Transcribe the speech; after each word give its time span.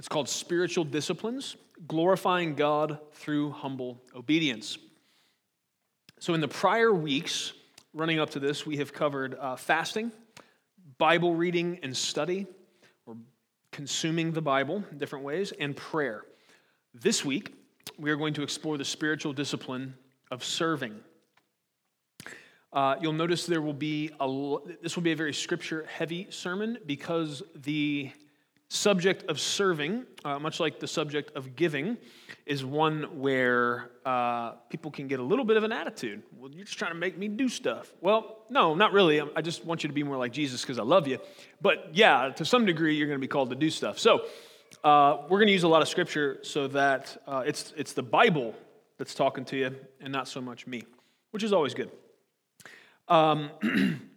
It's 0.00 0.08
called 0.08 0.30
Spiritual 0.30 0.84
Disciplines 0.84 1.56
Glorifying 1.86 2.54
God 2.54 2.98
Through 3.12 3.50
Humble 3.50 4.00
Obedience. 4.16 4.78
So, 6.20 6.32
in 6.32 6.40
the 6.40 6.48
prior 6.48 6.90
weeks 6.90 7.52
running 7.92 8.18
up 8.18 8.30
to 8.30 8.40
this, 8.40 8.64
we 8.64 8.78
have 8.78 8.94
covered 8.94 9.34
uh, 9.34 9.56
fasting, 9.56 10.10
Bible 10.96 11.34
reading 11.34 11.80
and 11.82 11.94
study, 11.94 12.46
or 13.04 13.14
consuming 13.72 14.32
the 14.32 14.40
Bible 14.40 14.82
in 14.90 14.96
different 14.96 15.22
ways, 15.22 15.52
and 15.60 15.76
prayer. 15.76 16.24
This 16.94 17.22
week, 17.22 17.52
we 17.98 18.10
are 18.10 18.16
going 18.16 18.32
to 18.32 18.42
explore 18.42 18.78
the 18.78 18.86
spiritual 18.86 19.34
discipline 19.34 19.92
of 20.30 20.42
serving. 20.42 20.98
Uh, 22.72 22.96
you'll 23.02 23.12
notice 23.12 23.44
there 23.44 23.60
will 23.60 23.74
be 23.74 24.08
a 24.18 24.56
this 24.82 24.96
will 24.96 25.02
be 25.02 25.12
a 25.12 25.16
very 25.16 25.34
scripture 25.34 25.84
heavy 25.90 26.26
sermon 26.30 26.78
because 26.86 27.42
the 27.54 28.10
subject 28.70 29.28
of 29.28 29.40
serving, 29.40 30.06
uh, 30.24 30.38
much 30.38 30.60
like 30.60 30.78
the 30.78 30.86
subject 30.86 31.36
of 31.36 31.56
giving, 31.56 31.98
is 32.46 32.64
one 32.64 33.02
where 33.18 33.90
uh, 34.06 34.52
people 34.70 34.92
can 34.92 35.08
get 35.08 35.18
a 35.18 35.22
little 35.22 35.44
bit 35.44 35.56
of 35.56 35.64
an 35.64 35.72
attitude. 35.72 36.22
Well, 36.38 36.52
you're 36.52 36.64
just 36.64 36.78
trying 36.78 36.92
to 36.92 36.96
make 36.96 37.18
me 37.18 37.26
do 37.26 37.48
stuff. 37.48 37.92
Well, 38.00 38.44
no, 38.48 38.76
not 38.76 38.92
really. 38.92 39.20
I 39.20 39.42
just 39.42 39.64
want 39.64 39.82
you 39.82 39.88
to 39.88 39.92
be 39.92 40.04
more 40.04 40.16
like 40.16 40.32
Jesus 40.32 40.62
because 40.62 40.78
I 40.78 40.84
love 40.84 41.08
you. 41.08 41.18
But 41.60 41.90
yeah, 41.92 42.28
to 42.36 42.44
some 42.44 42.64
degree, 42.64 42.94
you're 42.94 43.08
going 43.08 43.18
to 43.18 43.20
be 43.20 43.28
called 43.28 43.50
to 43.50 43.56
do 43.56 43.70
stuff. 43.70 43.98
So 43.98 44.26
uh, 44.84 45.18
we're 45.24 45.38
going 45.38 45.48
to 45.48 45.52
use 45.52 45.64
a 45.64 45.68
lot 45.68 45.82
of 45.82 45.88
scripture 45.88 46.38
so 46.42 46.68
that 46.68 47.20
uh, 47.26 47.42
it's 47.44 47.74
it's 47.76 47.92
the 47.92 48.04
Bible 48.04 48.54
that's 48.98 49.14
talking 49.14 49.44
to 49.46 49.56
you 49.56 49.74
and 50.00 50.12
not 50.12 50.28
so 50.28 50.40
much 50.40 50.68
me, 50.68 50.84
which 51.32 51.42
is 51.42 51.52
always 51.52 51.74
good. 51.74 51.90
Um, 53.08 53.50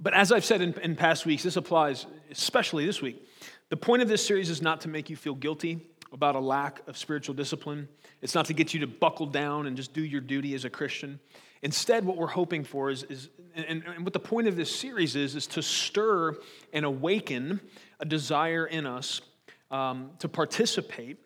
but 0.00 0.14
as 0.14 0.32
I've 0.32 0.46
said 0.46 0.62
in, 0.62 0.72
in 0.80 0.96
past 0.96 1.26
weeks, 1.26 1.42
this 1.42 1.56
applies 1.56 2.06
especially 2.30 2.86
this 2.86 3.02
week. 3.02 3.28
The 3.72 3.78
point 3.78 4.02
of 4.02 4.08
this 4.08 4.22
series 4.22 4.50
is 4.50 4.60
not 4.60 4.82
to 4.82 4.90
make 4.90 5.08
you 5.08 5.16
feel 5.16 5.34
guilty 5.34 5.80
about 6.12 6.34
a 6.34 6.38
lack 6.38 6.86
of 6.88 6.98
spiritual 6.98 7.34
discipline. 7.34 7.88
It's 8.20 8.34
not 8.34 8.44
to 8.48 8.52
get 8.52 8.74
you 8.74 8.80
to 8.80 8.86
buckle 8.86 9.24
down 9.24 9.66
and 9.66 9.78
just 9.78 9.94
do 9.94 10.04
your 10.04 10.20
duty 10.20 10.54
as 10.54 10.66
a 10.66 10.68
Christian. 10.68 11.18
Instead, 11.62 12.04
what 12.04 12.18
we're 12.18 12.26
hoping 12.26 12.64
for 12.64 12.90
is, 12.90 13.04
is 13.04 13.30
and, 13.54 13.82
and 13.86 14.04
what 14.04 14.12
the 14.12 14.20
point 14.20 14.46
of 14.46 14.56
this 14.56 14.70
series 14.70 15.16
is, 15.16 15.34
is 15.36 15.46
to 15.46 15.62
stir 15.62 16.36
and 16.74 16.84
awaken 16.84 17.62
a 17.98 18.04
desire 18.04 18.66
in 18.66 18.84
us 18.84 19.22
um, 19.70 20.10
to 20.18 20.28
participate 20.28 21.16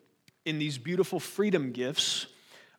in 0.45 0.57
these 0.57 0.77
beautiful 0.77 1.19
freedom 1.19 1.73
gifts 1.73 2.27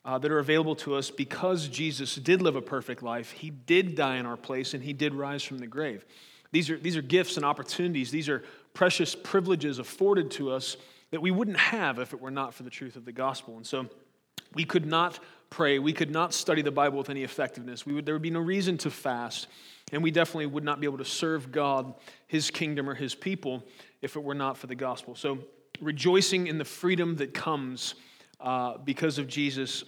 uh, 0.07 0.17
that 0.17 0.33
are 0.33 0.39
available 0.39 0.77
to 0.77 0.95
us 0.95 1.11
because 1.11 1.69
Jesus 1.69 2.15
did 2.15 2.41
live 2.41 2.57
a 2.57 2.63
perfect 2.63 3.03
life. 3.03 3.33
He 3.33 3.51
did 3.51 3.97
die 3.97 4.17
in 4.17 4.25
our 4.25 4.39
place 4.39 4.73
and 4.73 4.83
he 4.83 4.95
did 4.95 5.13
rise 5.13 5.43
from 5.43 5.59
the 5.59 5.67
grave. 5.67 6.07
These 6.53 6.71
are, 6.71 6.79
these 6.79 6.97
are 6.97 7.03
gifts 7.03 7.37
and 7.37 7.45
opportunities. 7.45 8.11
These 8.11 8.29
are 8.29 8.43
precious 8.75 9.15
privileges 9.15 9.79
afforded 9.79 10.31
to 10.33 10.51
us 10.51 10.77
that 11.11 11.21
we 11.21 11.31
wouldn't 11.31 11.59
have 11.59 11.99
if 11.99 12.13
it 12.13 12.21
were 12.21 12.31
not 12.31 12.55
for 12.55 12.63
the 12.63 12.71
truth 12.71 12.97
of 12.97 13.05
the 13.05 13.13
gospel. 13.13 13.57
And 13.57 13.67
so 13.67 13.87
we 14.55 14.65
could 14.65 14.87
not 14.87 15.19
pray. 15.51 15.79
We 15.79 15.93
could 15.93 16.11
not 16.11 16.35
study 16.35 16.63
the 16.63 16.71
Bible 16.71 16.99
with 16.99 17.11
any 17.11 17.23
effectiveness. 17.23 17.87
We 17.87 17.95
would, 17.95 18.07
there 18.07 18.15
would 18.15 18.23
be 18.23 18.31
no 18.31 18.41
reason 18.41 18.79
to 18.79 18.91
fast. 18.91 19.47
And 19.93 20.03
we 20.03 20.11
definitely 20.11 20.47
would 20.47 20.65
not 20.65 20.81
be 20.81 20.87
able 20.87 20.99
to 20.99 21.05
serve 21.05 21.51
God, 21.51 21.95
His 22.27 22.51
kingdom, 22.51 22.89
or 22.89 22.95
His 22.95 23.15
people 23.15 23.65
if 24.03 24.17
it 24.17 24.23
were 24.23 24.35
not 24.35 24.59
for 24.59 24.67
the 24.67 24.75
gospel. 24.75 25.15
So, 25.15 25.39
rejoicing 25.81 26.49
in 26.49 26.59
the 26.59 26.65
freedom 26.65 27.17
that 27.17 27.33
comes 27.33 27.95
uh, 28.41 28.79
because 28.79 29.19
of 29.19 29.29
Jesus 29.29 29.85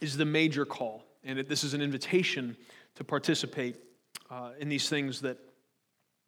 is 0.00 0.16
the 0.16 0.24
major 0.24 0.64
call. 0.64 1.04
And 1.22 1.38
this 1.40 1.64
is 1.64 1.74
an 1.74 1.82
invitation 1.82 2.56
to 2.96 3.04
participate 3.04 3.76
uh, 4.30 4.50
in 4.58 4.68
these 4.68 4.88
things 4.88 5.20
that 5.20 5.38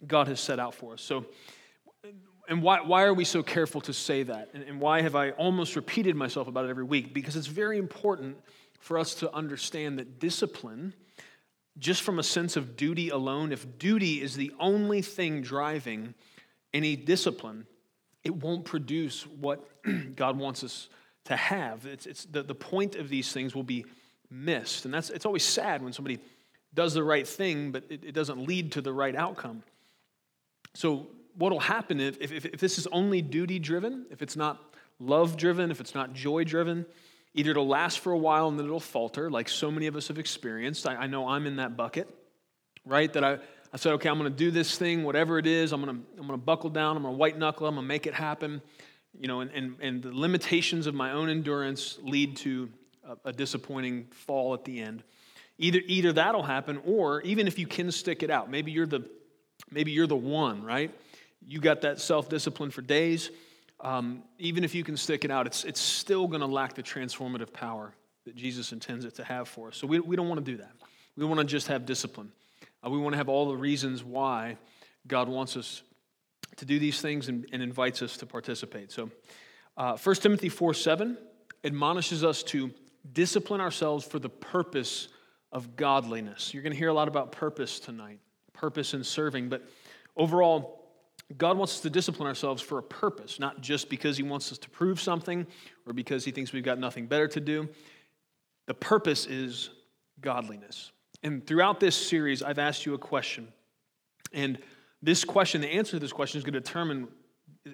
God 0.07 0.29
has 0.29 0.39
set 0.39 0.59
out 0.59 0.75
for 0.75 0.95
us. 0.95 1.03
So, 1.03 1.25
and 2.51 2.63
why, 2.63 2.81
why 2.81 3.05
are 3.05 3.15
we 3.15 3.25
so 3.25 3.45
careful 3.45 3.81
to 3.83 3.93
say 3.93 4.25
that? 4.25 4.51
And, 4.53 4.65
and 4.65 4.81
why 4.81 5.03
have 5.03 5.15
I 5.15 5.31
almost 5.31 5.77
repeated 5.77 6.17
myself 6.17 6.49
about 6.49 6.65
it 6.65 6.69
every 6.69 6.83
week? 6.83 7.15
Because 7.15 7.37
it's 7.37 7.47
very 7.47 7.79
important 7.79 8.39
for 8.81 8.99
us 8.99 9.15
to 9.17 9.33
understand 9.33 10.01
that 10.01 10.19
discipline, 10.19 10.93
just 11.79 12.03
from 12.03 12.19
a 12.19 12.25
sense 12.25 12.57
of 12.57 12.77
duty 12.77 13.11
alone, 13.11 13.53
if 13.53 13.79
duty 13.79 14.21
is 14.21 14.35
the 14.35 14.53
only 14.59 15.01
thing 15.01 15.43
driving 15.43 16.13
any 16.75 16.97
discipline, 16.97 17.69
it 18.25 18.35
won't 18.35 18.65
produce 18.65 19.25
what 19.29 19.65
God 20.17 20.37
wants 20.37 20.65
us 20.65 20.89
to 21.27 21.37
have. 21.37 21.87
It's, 21.87 22.07
it's 22.07 22.25
the, 22.25 22.43
the 22.43 22.55
point 22.57 22.97
of 22.97 23.09
these 23.09 23.33
things 23.33 23.55
will 23.55 23.63
be 23.63 23.85
missed. 24.29 24.87
And 24.87 24.93
that's, 24.93 25.11
it's 25.11 25.25
always 25.25 25.45
sad 25.45 25.83
when 25.83 25.93
somebody 25.93 26.19
does 26.75 26.95
the 26.95 27.05
right 27.05 27.29
thing, 27.29 27.71
but 27.71 27.85
it, 27.89 28.03
it 28.03 28.13
doesn't 28.13 28.45
lead 28.45 28.73
to 28.73 28.81
the 28.81 28.93
right 28.93 29.15
outcome. 29.15 29.63
So, 30.75 31.07
what 31.37 31.53
will 31.53 31.61
happen 31.61 32.01
if, 32.01 32.21
if, 32.21 32.45
if 32.45 32.61
this 32.61 32.79
is 32.79 32.87
only 32.89 33.23
duty 33.23 33.59
driven, 33.59 34.07
if 34.11 34.23
it's 34.23 34.37
not 34.37 34.63
love 34.99 35.37
driven, 35.37 35.71
if 35.71 35.81
it's 35.81 35.95
not 35.95 36.13
joy 36.13 36.45
driven, 36.45 36.87
either 37.35 37.53
it'll 37.53 37.67
last 37.67 38.01
for 38.01 38.13
a 38.13 38.19
while 38.19 38.49
and 38.49 38.59
then 38.59 38.67
it'll 38.67 38.81
falter, 38.81 39.31
like 39.31 39.49
so 39.49 39.71
many 39.71 39.87
of 39.87 39.97
us 39.97 40.09
have 40.09 40.19
experienced. 40.19 40.87
I, 40.87 40.97
I 40.97 41.07
know 41.07 41.29
I'm 41.29 41.47
in 41.47 41.57
that 41.57 41.77
bucket, 41.77 42.09
right? 42.85 43.13
That 43.13 43.25
I, 43.25 43.39
I 43.73 43.77
said, 43.77 43.93
okay, 43.95 44.09
I'm 44.09 44.19
going 44.19 44.31
to 44.31 44.37
do 44.37 44.51
this 44.51 44.77
thing, 44.77 45.05
whatever 45.05 45.39
it 45.39 45.47
is. 45.47 45.73
I'm 45.73 45.83
going 45.83 45.97
to, 45.97 46.03
I'm 46.19 46.27
going 46.27 46.39
to 46.39 46.45
buckle 46.45 46.71
down. 46.71 46.97
I'm 46.97 47.03
going 47.03 47.15
to 47.15 47.19
white 47.19 47.39
knuckle. 47.39 47.67
I'm 47.67 47.75
going 47.75 47.85
to 47.85 47.89
make 47.89 48.07
it 48.07 48.15
happen 48.15 48.61
you 49.19 49.27
know, 49.27 49.41
and, 49.41 49.51
and, 49.53 49.77
and 49.81 50.03
the 50.03 50.13
limitations 50.13 50.87
of 50.87 50.95
my 50.95 51.13
own 51.13 51.29
endurance 51.29 51.99
lead 52.03 52.37
to 52.39 52.69
a, 53.05 53.29
a 53.31 53.33
disappointing 53.33 54.07
fall 54.11 54.55
at 54.55 54.65
the 54.65 54.81
end. 54.81 55.03
Either, 55.59 55.81
either 55.87 56.13
that'll 56.13 56.43
happen, 56.43 56.81
or 56.85 57.21
even 57.23 57.47
if 57.47 57.59
you 57.59 57.67
can 57.67 57.91
stick 57.93 58.23
it 58.23 58.31
out, 58.31 58.51
maybe 58.51 58.71
you're 58.71 58.87
the, 58.87 59.05
maybe 59.71 59.91
you're 59.91 60.07
the 60.07 60.17
one, 60.17 60.63
right? 60.63 60.95
You 61.51 61.59
got 61.59 61.81
that 61.81 61.99
self 61.99 62.29
discipline 62.29 62.71
for 62.71 62.81
days. 62.81 63.29
Um, 63.81 64.23
even 64.39 64.63
if 64.63 64.73
you 64.73 64.85
can 64.85 64.97
stick 64.97 65.25
it 65.25 65.33
out, 65.33 65.49
it's, 65.49 65.65
it's 65.65 65.81
still 65.81 66.29
going 66.29 66.43
to 66.43 66.47
lack 66.47 66.75
the 66.75 66.83
transformative 66.83 67.53
power 67.53 67.93
that 68.25 68.37
Jesus 68.37 68.71
intends 68.71 69.05
it 69.05 69.17
to 69.17 69.25
have 69.25 69.49
for 69.49 69.69
us. 69.69 69.77
So 69.77 69.89
we, 69.89 69.99
we 69.99 70.15
don't 70.15 70.29
want 70.29 70.45
to 70.45 70.49
do 70.49 70.59
that. 70.59 70.71
We 71.17 71.25
want 71.25 71.41
to 71.41 71.47
just 71.47 71.67
have 71.67 71.87
discipline. 71.87 72.31
Uh, 72.87 72.91
we 72.91 72.99
want 72.99 73.15
to 73.15 73.17
have 73.17 73.29
all 73.29 73.49
the 73.49 73.57
reasons 73.57 74.05
why 74.05 74.59
God 75.09 75.29
wants 75.29 75.57
us 75.57 75.83
to 76.55 76.65
do 76.65 76.79
these 76.79 77.01
things 77.01 77.29
and, 77.29 77.45
and 77.53 77.65
invites 77.65 78.01
us 78.01 78.17
to 78.19 78.27
participate. 78.27 78.93
So, 78.93 79.11
uh, 79.77 79.97
1 79.97 80.15
Timothy 80.17 80.51
4 80.51 80.73
7 80.73 81.19
admonishes 81.65 82.23
us 82.23 82.45
to 82.45 82.71
discipline 83.13 83.61
ourselves 83.61 84.07
for 84.07 84.21
the 84.21 84.29
purpose 84.31 85.09
of 85.51 85.75
godliness. 85.75 86.55
You're 86.55 86.63
going 86.63 86.75
to 86.75 86.79
hear 86.79 86.91
a 86.91 86.95
lot 86.95 87.09
about 87.09 87.33
purpose 87.33 87.81
tonight, 87.81 88.21
purpose 88.53 88.95
in 88.95 89.03
serving, 89.03 89.49
but 89.49 89.69
overall, 90.17 90.80
God 91.37 91.57
wants 91.57 91.75
us 91.75 91.81
to 91.81 91.91
discipline 91.91 92.27
ourselves 92.27 92.61
for 92.61 92.79
a 92.79 92.83
purpose, 92.83 93.39
not 93.39 93.61
just 93.61 93.89
because 93.89 94.17
He 94.17 94.23
wants 94.23 94.51
us 94.51 94.59
to 94.59 94.71
prove 94.71 95.01
something 95.01 95.47
or 95.87 95.93
because 95.93 96.25
He 96.25 96.33
thinks 96.33 96.53
we've 96.53 96.65
got 96.65 96.79
nothing 96.79 97.07
better 97.07 97.29
to 97.29 97.41
do. 97.41 97.69
The 98.67 98.75
purpose 98.75 99.27
is 99.27 99.71
godliness. 100.21 100.93
And 101.23 101.47
throughout 101.47 101.81
this 101.81 101.95
series, 101.97 102.43
I've 102.43 102.59
asked 102.59 102.87
you 102.87 102.95
a 102.95 102.99
question. 102.99 103.49
And 104.33 104.59
this 105.03 105.25
question, 105.25 105.61
the 105.61 105.69
answer 105.69 105.93
to 105.93 105.99
this 105.99 106.13
question 106.13 106.39
is 106.39 106.45
going 106.45 106.55
to 106.55 106.61
determine, 106.61 107.09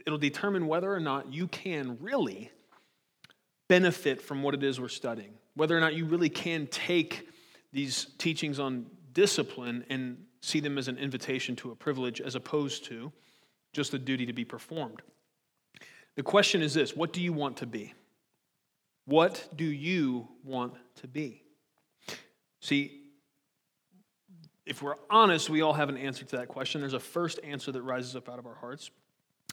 it'll 0.07 0.19
determine 0.19 0.67
whether 0.67 0.93
or 0.93 1.01
not 1.01 1.33
you 1.33 1.49
can 1.49 1.99
really 2.01 2.51
benefit 3.69 4.21
from 4.21 4.43
what 4.43 4.55
it 4.55 4.63
is 4.63 4.81
we're 4.81 4.89
studying. 4.89 5.35
Whether 5.55 5.77
or 5.77 5.81
not 5.81 5.95
you 5.95 6.05
really 6.05 6.29
can 6.29 6.67
take 6.67 7.29
these 7.73 8.07
teachings 8.19 8.59
on 8.59 8.87
discipline 9.13 9.85
and 9.89 10.25
see 10.41 10.61
them 10.61 10.79
as 10.79 10.89
an 10.89 10.99
invitation 10.99 11.57
to 11.57 11.73
a 11.73 11.75
privilege 11.75 12.21
as 12.21 12.35
opposed 12.35 12.85
to 12.85 13.13
just 13.73 13.95
a 13.95 13.99
duty 13.99 14.27
to 14.27 14.33
be 14.33 14.45
performed. 14.45 15.03
The 16.17 16.23
question 16.23 16.63
is 16.63 16.75
this 16.75 16.97
what 16.97 17.13
do 17.13 17.21
you 17.21 17.33
want 17.33 17.59
to 17.59 17.67
be? 17.67 17.95
What 19.05 19.49
do 19.55 19.65
you 19.65 20.29
want 20.43 20.75
to 20.97 21.07
be? 21.07 21.43
See, 22.61 23.03
if 24.65 24.83
we're 24.83 24.97
honest, 25.09 25.49
we 25.49 25.61
all 25.61 25.75
have 25.75 25.89
an 25.89 25.97
answer 25.97 26.25
to 26.25 26.37
that 26.39 26.49
question. 26.49 26.81
There's 26.81 26.93
a 26.93 26.99
first 26.99 27.39
answer 27.45 27.71
that 27.71 27.83
rises 27.83 28.17
up 28.17 28.29
out 28.29 28.41
of 28.41 28.47
our 28.47 28.55
hearts. 28.55 28.91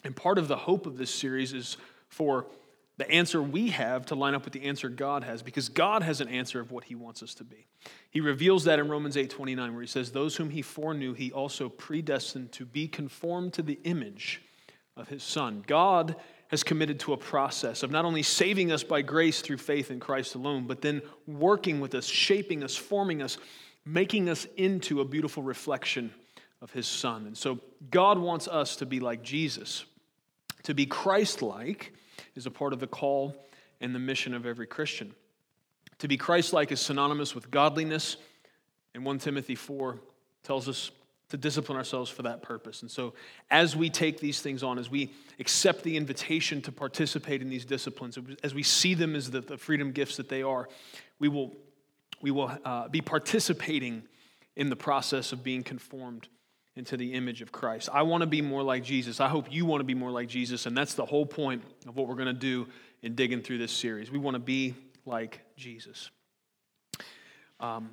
And 0.04 0.16
part 0.16 0.40
of 0.40 0.48
the 0.48 0.58
hope 0.58 0.88
of 0.88 0.98
this 0.98 1.14
series 1.14 1.54
is 1.54 1.78
for 2.08 2.48
the 2.98 3.10
answer 3.10 3.42
we 3.42 3.70
have 3.70 4.06
to 4.08 4.16
line 4.16 4.36
up 4.36 4.44
with 4.44 4.54
the 4.54 4.64
answer 4.64 4.88
God 4.88 5.24
has, 5.24 5.42
because 5.42 5.70
God 5.70 6.04
has 6.04 6.22
an 6.22 6.28
answer 6.28 6.60
of 6.60 6.72
what 6.72 6.84
He 6.84 6.96
wants 6.96 7.24
us 7.24 7.34
to 7.36 7.44
be. 7.44 7.66
He 8.12 8.22
reveals 8.22 8.66
that 8.66 8.80
in 8.80 8.88
Romans 8.88 9.18
8 9.18 9.30
29, 9.30 9.74
where 9.74 9.82
He 9.82 9.88
says, 9.88 10.12
Those 10.12 10.36
whom 10.36 10.50
He 10.50 10.62
foreknew, 10.62 11.14
He 11.14 11.32
also 11.32 11.70
predestined 11.70 12.52
to 12.54 12.66
be 12.66 12.88
conformed 12.88 13.54
to 13.54 13.64
the 13.64 13.80
image 13.84 14.42
of 14.96 15.10
His 15.10 15.24
Son. 15.24 15.64
God 15.66 16.16
has 16.50 16.64
committed 16.64 17.00
to 17.00 17.14
a 17.14 17.18
process 17.18 17.82
of 17.82 17.90
not 17.90 18.06
only 18.06 18.22
saving 18.22 18.72
us 18.72 18.84
by 18.84 19.02
grace 19.02 19.42
through 19.42 19.58
faith 19.58 19.90
in 19.90 20.00
Christ 20.00 20.36
alone, 20.36 20.68
but 20.68 20.82
then 20.82 21.02
working 21.26 21.80
with 21.80 21.96
us, 21.96 22.06
shaping 22.06 22.64
us, 22.64 22.76
forming 22.76 23.24
us, 23.24 23.40
making 23.86 24.30
us 24.30 24.46
into 24.56 25.02
a 25.02 25.06
beautiful 25.06 25.42
reflection 25.42 26.14
of 26.62 26.72
his 26.72 26.86
son. 26.86 27.26
And 27.26 27.36
so 27.38 27.60
God 27.90 28.20
wants 28.20 28.48
us 28.48 28.76
to 28.78 28.86
be 28.86 29.00
like 29.00 29.24
Jesus. 29.24 29.86
To 30.64 30.74
be 30.74 30.86
Christ 30.86 31.42
like 31.42 31.92
is 32.36 32.46
a 32.46 32.52
part 32.52 32.74
of 32.74 32.80
the 32.80 32.88
call 32.88 33.36
and 33.82 33.94
the 33.94 34.00
mission 34.00 34.34
of 34.34 34.46
every 34.46 34.68
Christian. 34.68 35.14
To 36.00 36.08
be 36.08 36.18
Christ 36.18 36.54
like 36.54 36.72
is 36.72 36.82
synonymous 36.82 37.36
with 37.36 37.52
godliness, 37.52 38.18
and 38.94 39.06
1 39.06 39.20
Timothy 39.20 39.56
4 39.56 40.00
tells 40.44 40.68
us 40.68 40.92
to 41.30 41.38
discipline 41.38 41.78
ourselves 41.78 42.12
for 42.12 42.24
that 42.24 42.42
purpose. 42.42 42.82
And 42.82 42.92
so, 42.92 43.14
as 43.50 43.76
we 43.76 43.90
take 43.90 44.20
these 44.20 44.42
things 44.42 44.62
on, 44.62 44.78
as 44.78 44.90
we 44.90 45.12
accept 45.40 45.84
the 45.84 45.98
invitation 45.98 46.62
to 46.62 46.72
participate 46.72 47.42
in 47.42 47.50
these 47.50 47.66
disciplines, 47.66 48.18
as 48.44 48.54
we 48.54 48.62
see 48.62 48.94
them 48.94 49.16
as 49.16 49.32
the, 49.32 49.42
the 49.42 49.58
freedom 49.58 49.92
gifts 49.92 50.18
that 50.18 50.30
they 50.30 50.44
are, 50.44 50.70
we 51.20 51.28
will, 51.28 51.56
we 52.22 52.30
will 52.30 52.52
uh, 52.66 52.88
be 52.90 53.02
participating 53.02 54.04
in 54.56 54.70
the 54.70 54.76
process 54.76 55.32
of 55.32 55.44
being 55.44 55.64
conformed 55.64 56.28
into 56.76 56.98
the 56.98 57.14
image 57.14 57.42
of 57.42 57.52
Christ. 57.52 57.90
I 57.94 58.02
want 58.02 58.22
to 58.22 58.28
be 58.28 58.42
more 58.42 58.64
like 58.64 58.84
Jesus. 58.84 59.20
I 59.20 59.28
hope 59.28 59.52
you 59.52 59.66
want 59.66 59.82
to 59.82 59.86
be 59.86 59.94
more 59.94 60.12
like 60.12 60.28
Jesus. 60.28 60.66
And 60.66 60.76
that's 60.76 60.96
the 60.96 61.06
whole 61.06 61.26
point 61.26 61.64
of 61.88 61.96
what 61.96 62.08
we're 62.08 62.16
going 62.16 62.28
to 62.28 62.34
do 62.34 62.68
in 63.02 63.16
digging 63.16 63.42
through 63.42 63.60
this 63.60 63.72
series. 63.72 64.10
We 64.10 64.18
want 64.18 64.36
to 64.36 64.40
be 64.40 64.74
like 65.06 65.42
Jesus. 65.56 66.10
Um, 67.60 67.92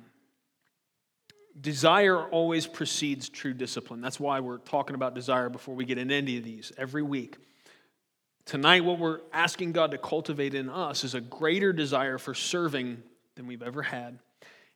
Desire 1.59 2.23
always 2.23 2.65
precedes 2.65 3.27
true 3.27 3.53
discipline. 3.53 3.99
That's 3.99 4.19
why 4.19 4.39
we're 4.39 4.59
talking 4.59 4.95
about 4.95 5.13
desire 5.13 5.49
before 5.49 5.75
we 5.75 5.83
get 5.83 5.97
into 5.97 6.15
any 6.15 6.37
of 6.37 6.43
these 6.45 6.71
every 6.77 7.03
week. 7.03 7.37
Tonight, 8.45 8.85
what 8.85 8.99
we're 8.99 9.19
asking 9.33 9.73
God 9.73 9.91
to 9.91 9.97
cultivate 9.97 10.55
in 10.55 10.69
us 10.69 11.03
is 11.03 11.13
a 11.13 11.21
greater 11.21 11.73
desire 11.73 12.17
for 12.17 12.33
serving 12.33 13.03
than 13.35 13.47
we've 13.47 13.61
ever 13.61 13.81
had. 13.81 14.19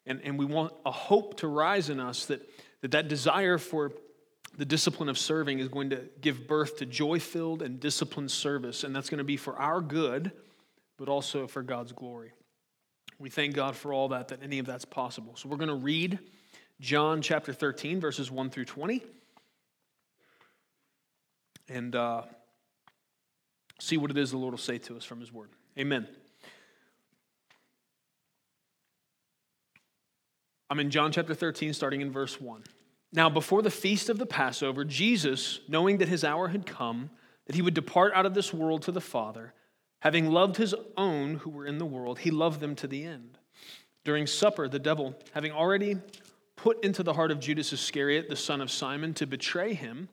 And, 0.06 0.22
and 0.24 0.38
we 0.38 0.46
want 0.46 0.74
a 0.86 0.92
hope 0.92 1.38
to 1.38 1.48
rise 1.48 1.90
in 1.90 2.00
us 2.00 2.26
that, 2.26 2.48
that 2.86 2.92
that 2.92 3.08
desire 3.08 3.58
for 3.58 3.94
the 4.60 4.66
discipline 4.66 5.10
of 5.10 5.18
serving 5.18 5.58
is 5.58 5.70
going 5.70 5.90
to 5.90 6.04
give 6.22 6.48
birth 6.48 6.78
to 6.78 6.86
joy 6.86 7.20
filled 7.20 7.64
and 7.64 7.80
disciplined 7.80 8.30
service. 8.30 8.84
And 8.84 8.96
that's 8.96 9.10
going 9.10 9.18
to 9.18 9.24
be 9.24 9.38
for 9.38 9.58
our 9.58 9.82
good, 9.82 10.32
but 11.00 11.10
also 11.10 11.48
for 11.48 11.64
God's 11.64 11.94
glory. 11.94 12.32
We 13.18 13.32
thank 13.32 13.56
God 13.56 13.76
for 13.76 13.92
all 13.92 14.10
that, 14.10 14.28
that 14.28 14.44
any 14.44 14.60
of 14.60 14.68
that's 14.68 14.86
possible. 14.86 15.36
So 15.36 15.50
we're 15.50 15.58
going 15.58 15.70
to 15.70 15.74
read 15.74 16.20
John 16.80 17.24
chapter 17.24 17.54
13, 17.54 18.00
verses 18.00 18.30
1 18.30 18.52
through 18.52 18.66
20. 18.66 19.04
And 21.68 21.96
uh, 21.96 22.22
see 23.80 23.98
what 23.98 24.12
it 24.12 24.18
is 24.18 24.30
the 24.30 24.38
Lord 24.38 24.52
will 24.52 24.60
say 24.60 24.78
to 24.78 24.96
us 24.96 25.04
from 25.04 25.22
His 25.22 25.34
Word. 25.34 25.50
Amen. 25.80 26.08
I'm 30.70 30.80
in 30.80 30.92
John 30.92 31.12
chapter 31.12 31.34
13, 31.34 31.74
starting 31.74 32.02
in 32.02 32.12
verse 32.12 32.40
1. 32.40 32.64
Now, 33.16 33.30
before 33.30 33.62
the 33.62 33.72
feast 33.72 34.10
of 34.10 34.20
the 34.20 34.26
Passover, 34.26 34.84
Jesus, 34.84 35.62
knowing 35.70 36.00
that 36.00 36.10
his 36.10 36.26
hour 36.26 36.50
had 36.50 36.66
come, 36.66 37.10
that 37.46 37.56
he 37.56 37.62
would 37.62 37.74
depart 37.74 38.12
out 38.14 38.26
of 38.26 38.34
this 38.34 38.54
world 38.54 38.82
to 38.84 38.92
the 38.92 39.00
Father, 39.00 39.54
having 40.00 40.30
loved 40.30 40.58
his 40.58 40.76
own 40.98 41.36
who 41.36 41.50
were 41.50 41.66
in 41.66 41.78
the 41.78 41.86
world, 41.86 42.20
he 42.20 42.30
loved 42.30 42.60
them 42.60 42.76
to 42.76 42.88
the 42.88 43.06
end. 43.06 43.38
During 44.04 44.28
supper, 44.28 44.68
the 44.68 44.80
devil, 44.80 45.16
having 45.34 45.54
already 45.54 45.96
put 46.58 46.84
into 46.84 47.04
the 47.04 47.14
heart 47.14 47.32
of 47.32 47.40
Judas 47.40 47.72
Iscariot, 47.72 48.28
the 48.28 48.36
son 48.36 48.60
of 48.60 48.70
Simon, 48.70 49.14
to 49.14 49.26
betray 49.26 49.74
him, 49.74 50.10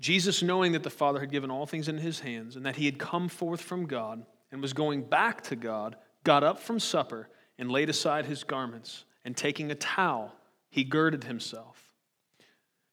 Jesus, 0.00 0.42
knowing 0.42 0.72
that 0.72 0.82
the 0.82 0.90
Father 0.90 1.20
had 1.20 1.30
given 1.30 1.50
all 1.50 1.64
things 1.64 1.86
into 1.86 2.02
his 2.02 2.18
hands 2.18 2.56
and 2.56 2.66
that 2.66 2.74
he 2.74 2.86
had 2.86 2.98
come 2.98 3.28
forth 3.28 3.60
from 3.60 3.86
God 3.86 4.26
and 4.50 4.60
was 4.60 4.72
going 4.72 5.02
back 5.02 5.42
to 5.42 5.54
God, 5.54 5.94
got 6.24 6.42
up 6.42 6.58
from 6.58 6.80
supper 6.80 7.28
and 7.56 7.70
laid 7.70 7.88
aside 7.88 8.26
his 8.26 8.42
garments, 8.42 9.04
and 9.24 9.36
taking 9.36 9.70
a 9.70 9.76
towel, 9.76 10.34
he 10.70 10.82
girded 10.82 11.24
himself. 11.24 11.89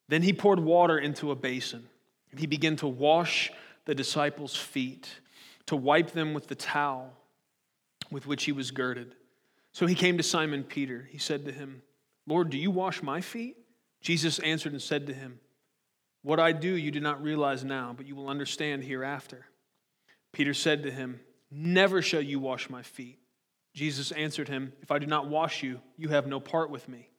Then 0.09 0.21
he 0.21 0.33
poured 0.33 0.59
water 0.59 0.97
into 0.97 1.31
a 1.31 1.35
basin, 1.35 1.87
and 2.31 2.39
he 2.39 2.47
began 2.47 2.75
to 2.77 2.87
wash 2.87 3.51
the 3.85 3.95
disciples' 3.95 4.55
feet, 4.55 5.09
to 5.65 5.75
wipe 5.75 6.11
them 6.11 6.33
with 6.33 6.47
the 6.47 6.55
towel 6.55 7.13
with 8.11 8.25
which 8.25 8.45
he 8.45 8.51
was 8.51 8.71
girded. 8.71 9.15
So 9.73 9.85
he 9.85 9.95
came 9.95 10.17
to 10.17 10.23
Simon 10.23 10.63
Peter. 10.63 11.07
He 11.11 11.17
said 11.17 11.45
to 11.45 11.51
him, 11.51 11.81
Lord, 12.25 12.49
do 12.49 12.57
you 12.57 12.71
wash 12.71 13.03
my 13.03 13.21
feet? 13.21 13.57
Jesus 14.01 14.39
answered 14.39 14.71
and 14.71 14.81
said 14.81 15.07
to 15.07 15.13
him, 15.13 15.39
What 16.21 16.39
I 16.39 16.51
do 16.51 16.69
you 16.69 16.91
do 16.91 16.99
not 16.99 17.21
realize 17.21 17.63
now, 17.63 17.93
but 17.95 18.07
you 18.07 18.15
will 18.15 18.29
understand 18.29 18.83
hereafter. 18.83 19.45
Peter 20.31 20.53
said 20.53 20.83
to 20.83 20.91
him, 20.91 21.19
Never 21.49 22.01
shall 22.01 22.21
you 22.21 22.39
wash 22.39 22.69
my 22.69 22.81
feet. 22.81 23.19
Jesus 23.73 24.11
answered 24.11 24.49
him, 24.49 24.73
If 24.81 24.91
I 24.91 24.99
do 24.99 25.05
not 25.05 25.29
wash 25.29 25.63
you, 25.63 25.79
you 25.97 26.09
have 26.09 26.27
no 26.27 26.39
part 26.39 26.69
with 26.69 26.89
me. 26.89 27.09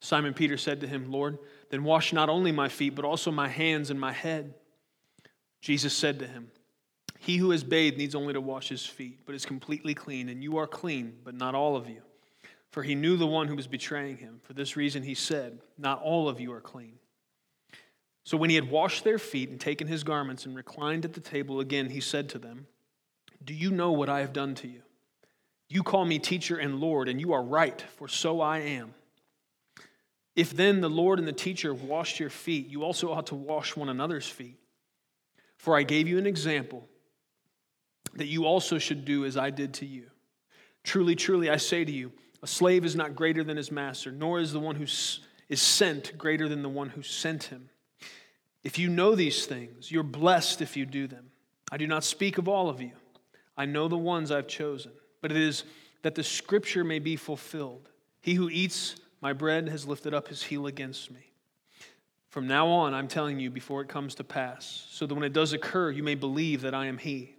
Simon 0.00 0.34
Peter 0.34 0.56
said 0.56 0.80
to 0.80 0.86
him, 0.86 1.10
Lord, 1.10 1.38
then 1.70 1.84
wash 1.84 2.12
not 2.12 2.28
only 2.28 2.52
my 2.52 2.68
feet, 2.68 2.94
but 2.94 3.04
also 3.04 3.30
my 3.30 3.48
hands 3.48 3.90
and 3.90 4.00
my 4.00 4.12
head. 4.12 4.54
Jesus 5.60 5.92
said 5.92 6.18
to 6.20 6.26
him, 6.26 6.50
He 7.18 7.36
who 7.36 7.52
is 7.52 7.64
bathed 7.64 7.98
needs 7.98 8.14
only 8.14 8.32
to 8.32 8.40
wash 8.40 8.68
his 8.68 8.86
feet, 8.86 9.20
but 9.26 9.34
is 9.34 9.44
completely 9.44 9.94
clean, 9.94 10.28
and 10.28 10.42
you 10.42 10.56
are 10.58 10.66
clean, 10.66 11.18
but 11.24 11.34
not 11.34 11.54
all 11.54 11.76
of 11.76 11.88
you 11.88 12.02
for 12.70 12.82
he 12.82 12.94
knew 12.94 13.16
the 13.16 13.26
one 13.26 13.48
who 13.48 13.56
was 13.56 13.66
betraying 13.66 14.18
him. 14.18 14.40
For 14.44 14.52
this 14.52 14.76
reason, 14.76 15.02
he 15.02 15.14
said, 15.14 15.58
Not 15.76 16.02
all 16.02 16.28
of 16.28 16.40
you 16.40 16.52
are 16.52 16.60
clean. 16.60 16.98
So 18.24 18.36
when 18.36 18.50
he 18.50 18.56
had 18.56 18.70
washed 18.70 19.04
their 19.04 19.18
feet 19.18 19.48
and 19.48 19.58
taken 19.58 19.86
his 19.86 20.04
garments 20.04 20.44
and 20.44 20.54
reclined 20.54 21.04
at 21.04 21.14
the 21.14 21.20
table 21.20 21.60
again, 21.60 21.90
he 21.90 22.00
said 22.00 22.28
to 22.30 22.38
them, 22.38 22.66
Do 23.42 23.54
you 23.54 23.70
know 23.70 23.92
what 23.92 24.10
I 24.10 24.20
have 24.20 24.34
done 24.34 24.54
to 24.56 24.68
you? 24.68 24.82
You 25.70 25.82
call 25.82 26.04
me 26.04 26.18
teacher 26.18 26.56
and 26.56 26.78
Lord, 26.78 27.08
and 27.08 27.20
you 27.20 27.32
are 27.32 27.42
right, 27.42 27.82
for 27.96 28.06
so 28.06 28.40
I 28.40 28.58
am. 28.58 28.94
If 30.38 30.54
then 30.54 30.80
the 30.80 30.88
Lord 30.88 31.18
and 31.18 31.26
the 31.26 31.32
teacher 31.32 31.74
washed 31.74 32.20
your 32.20 32.30
feet, 32.30 32.68
you 32.68 32.84
also 32.84 33.10
ought 33.10 33.26
to 33.26 33.34
wash 33.34 33.74
one 33.74 33.88
another's 33.88 34.28
feet. 34.28 34.56
For 35.56 35.76
I 35.76 35.82
gave 35.82 36.06
you 36.06 36.16
an 36.16 36.28
example 36.28 36.88
that 38.14 38.28
you 38.28 38.46
also 38.46 38.78
should 38.78 39.04
do 39.04 39.24
as 39.24 39.36
I 39.36 39.50
did 39.50 39.74
to 39.74 39.84
you. 39.84 40.04
Truly, 40.84 41.16
truly, 41.16 41.50
I 41.50 41.56
say 41.56 41.84
to 41.84 41.90
you, 41.90 42.12
a 42.40 42.46
slave 42.46 42.84
is 42.84 42.94
not 42.94 43.16
greater 43.16 43.42
than 43.42 43.56
his 43.56 43.72
master, 43.72 44.12
nor 44.12 44.38
is 44.38 44.52
the 44.52 44.60
one 44.60 44.76
who 44.76 44.84
is 44.84 45.60
sent 45.60 46.16
greater 46.16 46.48
than 46.48 46.62
the 46.62 46.68
one 46.68 46.90
who 46.90 47.02
sent 47.02 47.42
him. 47.42 47.68
If 48.62 48.78
you 48.78 48.88
know 48.88 49.16
these 49.16 49.44
things, 49.44 49.90
you're 49.90 50.04
blessed 50.04 50.62
if 50.62 50.76
you 50.76 50.86
do 50.86 51.08
them. 51.08 51.32
I 51.72 51.78
do 51.78 51.88
not 51.88 52.04
speak 52.04 52.38
of 52.38 52.46
all 52.46 52.70
of 52.70 52.80
you. 52.80 52.92
I 53.56 53.64
know 53.64 53.88
the 53.88 53.98
ones 53.98 54.30
I've 54.30 54.46
chosen, 54.46 54.92
but 55.20 55.32
it 55.32 55.36
is 55.36 55.64
that 56.02 56.14
the 56.14 56.22
scripture 56.22 56.84
may 56.84 57.00
be 57.00 57.16
fulfilled. 57.16 57.88
He 58.20 58.34
who 58.34 58.48
eats 58.48 58.94
my 59.20 59.32
bread 59.32 59.68
has 59.68 59.86
lifted 59.86 60.14
up 60.14 60.28
his 60.28 60.42
heel 60.42 60.66
against 60.66 61.10
me. 61.10 61.30
From 62.28 62.46
now 62.46 62.68
on, 62.68 62.94
I'm 62.94 63.08
telling 63.08 63.40
you 63.40 63.50
before 63.50 63.80
it 63.80 63.88
comes 63.88 64.14
to 64.16 64.24
pass, 64.24 64.86
so 64.90 65.06
that 65.06 65.14
when 65.14 65.24
it 65.24 65.32
does 65.32 65.52
occur, 65.52 65.90
you 65.90 66.02
may 66.02 66.14
believe 66.14 66.60
that 66.62 66.74
I 66.74 66.86
am 66.86 66.98
he. 66.98 67.34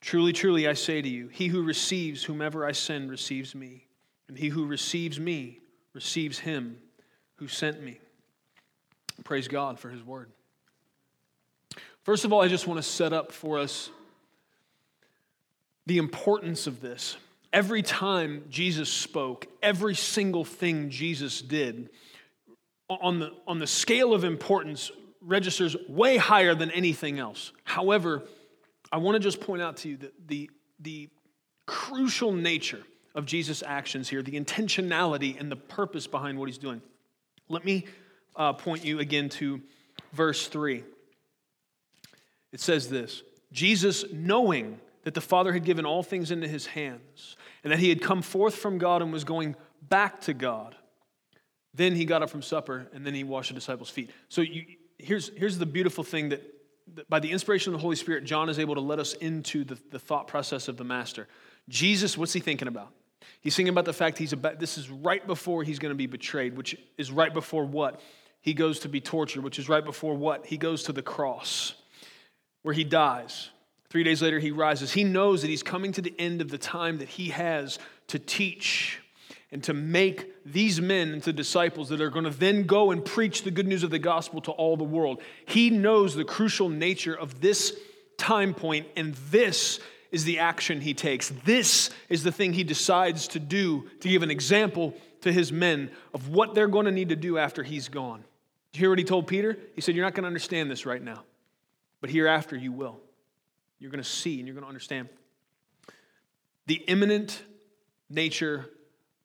Truly, 0.00 0.32
truly, 0.32 0.66
I 0.66 0.72
say 0.72 1.02
to 1.02 1.08
you, 1.08 1.28
he 1.28 1.48
who 1.48 1.62
receives 1.62 2.24
whomever 2.24 2.64
I 2.64 2.72
send 2.72 3.10
receives 3.10 3.54
me. 3.54 3.86
And 4.28 4.38
he 4.38 4.48
who 4.48 4.64
receives 4.64 5.18
me 5.18 5.58
receives 5.92 6.38
him 6.38 6.78
who 7.36 7.48
sent 7.48 7.82
me. 7.82 7.98
Praise 9.24 9.48
God 9.48 9.78
for 9.78 9.90
his 9.90 10.04
word. 10.04 10.30
First 12.04 12.24
of 12.24 12.32
all, 12.32 12.40
I 12.40 12.48
just 12.48 12.66
want 12.66 12.78
to 12.78 12.82
set 12.88 13.12
up 13.12 13.32
for 13.32 13.58
us 13.58 13.90
the 15.86 15.98
importance 15.98 16.66
of 16.66 16.80
this. 16.80 17.16
Every 17.52 17.82
time 17.82 18.44
Jesus 18.48 18.92
spoke, 18.92 19.46
every 19.62 19.94
single 19.94 20.44
thing 20.44 20.90
Jesus 20.90 21.42
did, 21.42 21.90
on 22.88 23.18
the, 23.18 23.32
on 23.46 23.58
the 23.58 23.66
scale 23.66 24.14
of 24.14 24.24
importance, 24.24 24.90
registers 25.20 25.76
way 25.88 26.16
higher 26.16 26.54
than 26.54 26.70
anything 26.70 27.18
else. 27.18 27.52
However, 27.64 28.22
I 28.92 28.98
want 28.98 29.16
to 29.16 29.20
just 29.20 29.40
point 29.40 29.62
out 29.62 29.78
to 29.78 29.88
you 29.88 29.96
that 29.98 30.28
the, 30.28 30.50
the 30.80 31.08
crucial 31.66 32.32
nature 32.32 32.82
of 33.14 33.26
Jesus' 33.26 33.62
actions 33.64 34.08
here, 34.08 34.22
the 34.22 34.38
intentionality 34.38 35.38
and 35.38 35.50
the 35.50 35.56
purpose 35.56 36.06
behind 36.06 36.38
what 36.38 36.48
he's 36.48 36.58
doing. 36.58 36.80
Let 37.48 37.64
me 37.64 37.86
uh, 38.36 38.52
point 38.52 38.84
you 38.84 39.00
again 39.00 39.28
to 39.30 39.60
verse 40.12 40.46
3. 40.46 40.84
It 42.52 42.60
says 42.60 42.88
this 42.88 43.22
Jesus, 43.52 44.04
knowing 44.12 44.80
that 45.04 45.14
the 45.14 45.20
Father 45.20 45.52
had 45.52 45.64
given 45.64 45.86
all 45.86 46.02
things 46.02 46.30
into 46.30 46.46
his 46.46 46.66
hands, 46.66 47.36
and 47.64 47.72
that 47.72 47.78
he 47.78 47.88
had 47.88 48.02
come 48.02 48.22
forth 48.22 48.54
from 48.54 48.78
God 48.78 49.02
and 49.02 49.12
was 49.12 49.24
going 49.24 49.56
back 49.88 50.20
to 50.22 50.34
God, 50.34 50.76
then 51.74 51.94
he 51.94 52.04
got 52.04 52.22
up 52.22 52.30
from 52.30 52.42
supper 52.42 52.88
and 52.92 53.06
then 53.06 53.14
he 53.14 53.24
washed 53.24 53.48
the 53.48 53.54
disciples' 53.54 53.90
feet. 53.90 54.10
So 54.28 54.40
you, 54.40 54.64
here's, 54.98 55.30
here's 55.36 55.56
the 55.56 55.66
beautiful 55.66 56.04
thing 56.04 56.30
that, 56.30 56.42
that, 56.94 57.08
by 57.08 57.20
the 57.20 57.30
inspiration 57.30 57.72
of 57.72 57.78
the 57.78 57.82
Holy 57.82 57.96
Spirit, 57.96 58.24
John 58.24 58.48
is 58.48 58.58
able 58.58 58.74
to 58.74 58.80
let 58.80 58.98
us 58.98 59.14
into 59.14 59.64
the, 59.64 59.78
the 59.90 59.98
thought 59.98 60.26
process 60.26 60.68
of 60.68 60.76
the 60.76 60.84
Master. 60.84 61.28
Jesus, 61.68 62.18
what's 62.18 62.32
he 62.32 62.40
thinking 62.40 62.66
about? 62.68 62.90
He's 63.40 63.54
thinking 63.54 63.72
about 63.72 63.84
the 63.84 63.92
fact 63.92 64.18
he's 64.18 64.32
about, 64.32 64.58
this 64.58 64.78
is 64.78 64.90
right 64.90 65.24
before 65.26 65.62
he's 65.62 65.78
going 65.78 65.90
to 65.90 65.96
be 65.96 66.06
betrayed, 66.06 66.56
which 66.56 66.76
is 66.98 67.12
right 67.12 67.32
before 67.32 67.64
what? 67.64 68.00
He 68.40 68.52
goes 68.52 68.80
to 68.80 68.88
be 68.88 69.00
tortured, 69.00 69.44
which 69.44 69.58
is 69.58 69.68
right 69.68 69.84
before 69.84 70.14
what? 70.14 70.46
He 70.46 70.56
goes 70.56 70.82
to 70.84 70.92
the 70.92 71.02
cross. 71.02 71.74
where 72.62 72.74
he 72.74 72.84
dies. 72.84 73.50
Three 73.90 74.04
days 74.04 74.22
later, 74.22 74.38
he 74.38 74.52
rises. 74.52 74.92
He 74.92 75.02
knows 75.02 75.42
that 75.42 75.48
he's 75.48 75.64
coming 75.64 75.92
to 75.92 76.00
the 76.00 76.14
end 76.18 76.40
of 76.40 76.48
the 76.48 76.58
time 76.58 76.98
that 76.98 77.08
he 77.08 77.30
has 77.30 77.78
to 78.06 78.18
teach 78.18 79.00
and 79.52 79.62
to 79.64 79.74
make 79.74 80.30
these 80.46 80.80
men 80.80 81.12
into 81.12 81.32
disciples 81.32 81.88
that 81.88 82.00
are 82.00 82.08
going 82.08 82.24
to 82.24 82.30
then 82.30 82.64
go 82.64 82.92
and 82.92 83.04
preach 83.04 83.42
the 83.42 83.50
good 83.50 83.66
news 83.66 83.82
of 83.82 83.90
the 83.90 83.98
gospel 83.98 84.40
to 84.42 84.52
all 84.52 84.76
the 84.76 84.84
world. 84.84 85.20
He 85.44 85.70
knows 85.70 86.14
the 86.14 86.24
crucial 86.24 86.68
nature 86.68 87.14
of 87.14 87.40
this 87.40 87.76
time 88.16 88.54
point, 88.54 88.86
and 88.96 89.14
this 89.30 89.80
is 90.12 90.24
the 90.24 90.38
action 90.38 90.80
he 90.80 90.94
takes. 90.94 91.30
This 91.44 91.90
is 92.08 92.22
the 92.22 92.32
thing 92.32 92.52
he 92.52 92.64
decides 92.64 93.26
to 93.28 93.40
do 93.40 93.88
to 94.00 94.08
give 94.08 94.22
an 94.22 94.30
example 94.30 94.94
to 95.22 95.32
his 95.32 95.50
men 95.50 95.90
of 96.14 96.28
what 96.28 96.54
they're 96.54 96.68
going 96.68 96.86
to 96.86 96.92
need 96.92 97.08
to 97.08 97.16
do 97.16 97.38
after 97.38 97.64
he's 97.64 97.88
gone. 97.88 98.22
Do 98.72 98.78
you 98.78 98.82
hear 98.82 98.90
what 98.90 98.98
he 99.00 99.04
told 99.04 99.26
Peter? 99.26 99.58
He 99.74 99.80
said, 99.80 99.96
You're 99.96 100.04
not 100.04 100.14
going 100.14 100.22
to 100.22 100.28
understand 100.28 100.70
this 100.70 100.86
right 100.86 101.02
now, 101.02 101.24
but 102.00 102.10
hereafter 102.10 102.56
you 102.56 102.70
will. 102.70 103.00
You're 103.80 103.90
going 103.90 104.02
to 104.02 104.08
see 104.08 104.38
and 104.38 104.46
you're 104.46 104.54
going 104.54 104.64
to 104.64 104.68
understand. 104.68 105.08
The 106.66 106.76
imminent 106.86 107.42
nature 108.08 108.66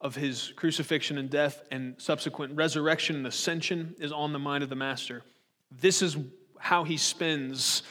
of 0.00 0.14
his 0.14 0.52
crucifixion 0.56 1.18
and 1.18 1.30
death 1.30 1.62
and 1.70 1.94
subsequent 1.98 2.56
resurrection 2.56 3.16
and 3.16 3.26
ascension 3.26 3.94
is 3.98 4.12
on 4.12 4.32
the 4.32 4.38
mind 4.38 4.64
of 4.64 4.70
the 4.70 4.76
master. 4.76 5.22
This 5.70 6.02
is 6.02 6.16
how 6.58 6.84
he 6.84 6.96
spends 6.96 7.82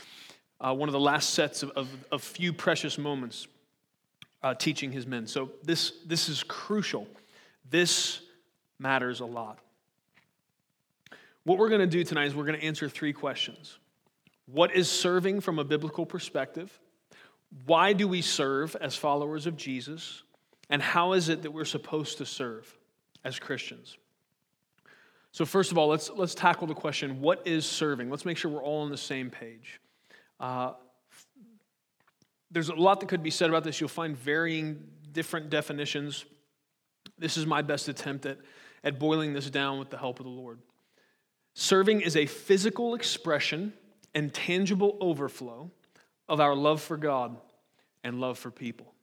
uh, 0.59 0.73
one 0.73 0.89
of 0.89 0.93
the 0.93 0.99
last 0.99 1.31
sets 1.31 1.63
of, 1.63 1.71
of, 1.71 1.89
of 2.11 2.21
few 2.21 2.51
precious 2.53 2.97
moments 2.97 3.47
uh, 4.43 4.53
teaching 4.53 4.91
his 4.91 5.07
men. 5.07 5.27
So 5.27 5.51
this, 5.63 5.93
this 6.05 6.29
is 6.29 6.43
crucial. 6.43 7.07
This 7.69 8.21
matters 8.79 9.19
a 9.19 9.25
lot. 9.25 9.59
What 11.43 11.57
we're 11.57 11.69
going 11.69 11.81
to 11.81 11.87
do 11.87 12.03
tonight 12.03 12.25
is 12.25 12.35
we're 12.35 12.45
going 12.45 12.59
to 12.59 12.65
answer 12.65 12.89
three 12.89 13.13
questions. 13.13 13.77
What 14.45 14.75
is 14.75 14.89
serving 14.89 15.41
from 15.41 15.59
a 15.59 15.63
biblical 15.63 16.05
perspective? 16.05 16.79
Why 17.65 17.93
do 17.93 18.07
we 18.07 18.21
serve 18.21 18.75
as 18.79 18.95
followers 18.95 19.47
of 19.47 19.57
Jesus? 19.57 20.23
And 20.69 20.81
how 20.81 21.13
is 21.13 21.29
it 21.29 21.43
that 21.43 21.51
we're 21.51 21.65
supposed 21.65 22.17
to 22.19 22.25
serve 22.25 22.77
as 23.23 23.39
Christians? 23.39 23.97
So, 25.31 25.45
first 25.45 25.71
of 25.71 25.77
all, 25.77 25.87
let's, 25.87 26.09
let's 26.09 26.35
tackle 26.35 26.67
the 26.67 26.73
question 26.73 27.21
what 27.21 27.45
is 27.45 27.65
serving? 27.65 28.09
Let's 28.09 28.25
make 28.25 28.37
sure 28.37 28.51
we're 28.51 28.63
all 28.63 28.83
on 28.83 28.89
the 28.89 28.97
same 28.97 29.29
page. 29.29 29.81
Uh, 30.39 30.73
there's 32.51 32.69
a 32.69 32.75
lot 32.75 32.99
that 33.01 33.09
could 33.09 33.23
be 33.23 33.31
said 33.31 33.49
about 33.49 33.63
this. 33.63 33.81
You'll 33.81 33.89
find 33.89 34.15
varying 34.15 34.83
different 35.11 35.49
definitions. 35.49 36.25
This 37.17 37.37
is 37.37 37.45
my 37.45 37.61
best 37.61 37.87
attempt 37.87 38.25
at, 38.25 38.37
at 38.83 38.99
boiling 38.99 39.33
this 39.33 39.49
down 39.49 39.79
with 39.79 39.89
the 39.89 39.97
help 39.97 40.19
of 40.19 40.25
the 40.25 40.31
Lord. 40.31 40.59
Serving 41.53 42.01
is 42.01 42.15
a 42.15 42.25
physical 42.25 42.95
expression 42.95 43.73
and 44.15 44.33
tangible 44.33 44.97
overflow 44.99 45.69
of 46.27 46.39
our 46.39 46.55
love 46.55 46.81
for 46.81 46.97
God 46.97 47.37
and 48.03 48.19
love 48.19 48.39
for 48.39 48.49
people. 48.49 48.93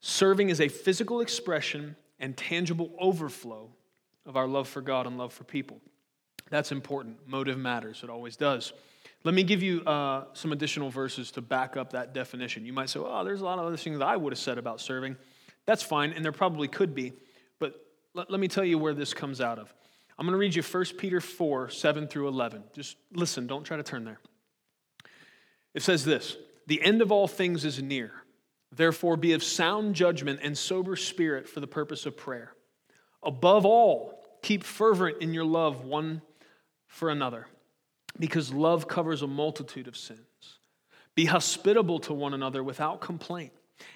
Serving 0.00 0.50
is 0.50 0.60
a 0.60 0.68
physical 0.68 1.20
expression 1.20 1.96
and 2.18 2.36
tangible 2.36 2.92
overflow 2.98 3.70
of 4.26 4.36
our 4.36 4.46
love 4.46 4.68
for 4.68 4.82
God 4.82 5.06
and 5.06 5.16
love 5.16 5.32
for 5.32 5.44
people. 5.44 5.80
That's 6.50 6.72
important. 6.72 7.16
Motive 7.26 7.58
matters, 7.58 8.00
it 8.02 8.10
always 8.10 8.36
does. 8.36 8.72
Let 9.24 9.34
me 9.34 9.42
give 9.42 9.62
you 9.62 9.80
uh, 9.82 10.26
some 10.34 10.52
additional 10.52 10.90
verses 10.90 11.30
to 11.32 11.40
back 11.40 11.76
up 11.76 11.92
that 11.92 12.12
definition. 12.12 12.64
You 12.64 12.72
might 12.72 12.90
say, 12.90 13.00
oh, 13.02 13.24
there's 13.24 13.40
a 13.40 13.44
lot 13.44 13.58
of 13.58 13.66
other 13.66 13.76
things 13.76 13.98
that 13.98 14.06
I 14.06 14.16
would 14.16 14.32
have 14.32 14.38
said 14.38 14.58
about 14.58 14.80
serving. 14.80 15.16
That's 15.64 15.82
fine, 15.82 16.12
and 16.12 16.24
there 16.24 16.32
probably 16.32 16.68
could 16.68 16.94
be, 16.94 17.12
but 17.58 17.74
let, 18.14 18.30
let 18.30 18.38
me 18.38 18.46
tell 18.46 18.64
you 18.64 18.78
where 18.78 18.94
this 18.94 19.12
comes 19.14 19.40
out 19.40 19.58
of. 19.58 19.72
I'm 20.18 20.24
going 20.24 20.32
to 20.32 20.38
read 20.38 20.54
you 20.54 20.62
1 20.62 20.84
Peter 20.98 21.20
4 21.20 21.68
7 21.70 22.08
through 22.08 22.28
11. 22.28 22.64
Just 22.72 22.96
listen, 23.12 23.46
don't 23.46 23.64
try 23.64 23.76
to 23.76 23.82
turn 23.82 24.04
there. 24.04 24.20
It 25.74 25.82
says 25.82 26.04
this 26.04 26.36
The 26.66 26.82
end 26.82 27.02
of 27.02 27.12
all 27.12 27.28
things 27.28 27.64
is 27.64 27.82
near. 27.82 28.12
Therefore, 28.72 29.16
be 29.16 29.32
of 29.32 29.44
sound 29.44 29.94
judgment 29.94 30.40
and 30.42 30.56
sober 30.56 30.96
spirit 30.96 31.48
for 31.48 31.60
the 31.60 31.66
purpose 31.66 32.04
of 32.04 32.16
prayer. 32.16 32.52
Above 33.22 33.64
all, 33.64 34.22
keep 34.42 34.64
fervent 34.64 35.22
in 35.22 35.32
your 35.32 35.44
love 35.44 35.84
one 35.84 36.20
for 36.86 37.10
another, 37.10 37.46
because 38.18 38.52
love 38.52 38.88
covers 38.88 39.22
a 39.22 39.26
multitude 39.26 39.88
of 39.88 39.96
sins. 39.96 40.20
Be 41.14 41.26
hospitable 41.26 41.98
to 42.00 42.12
one 42.12 42.34
another 42.34 42.62
without 42.62 43.00
complaint. 43.00 43.52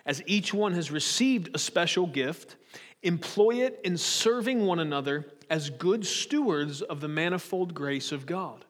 As 0.07 0.23
each 0.27 0.55
one 0.55 0.73
has 0.75 0.91
received 0.91 1.55
a 1.55 1.59
special 1.59 2.07
gift, 2.07 2.57
employ 3.03 3.63
it 3.65 3.81
in 3.85 3.97
serving 3.97 4.67
one 4.67 4.79
another 4.79 5.27
as 5.51 5.69
good 5.69 6.07
stewards 6.07 6.81
of 6.81 7.01
the 7.01 7.09
manifold 7.09 7.75
grace 7.75 8.13
of 8.13 8.25
God. 8.25 8.65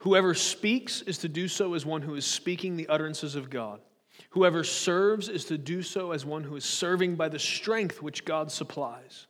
Whoever 0.00 0.34
speaks 0.34 1.00
is 1.02 1.18
to 1.18 1.28
do 1.28 1.48
so 1.48 1.74
as 1.74 1.86
one 1.86 2.02
who 2.02 2.16
is 2.16 2.26
speaking 2.26 2.76
the 2.76 2.88
utterances 2.88 3.36
of 3.36 3.48
God. 3.48 3.80
Whoever 4.30 4.64
serves 4.64 5.28
is 5.28 5.44
to 5.46 5.56
do 5.56 5.80
so 5.80 6.10
as 6.10 6.26
one 6.26 6.42
who 6.42 6.56
is 6.56 6.64
serving 6.64 7.14
by 7.14 7.28
the 7.28 7.38
strength 7.38 8.02
which 8.02 8.24
God 8.24 8.50
supplies, 8.50 9.26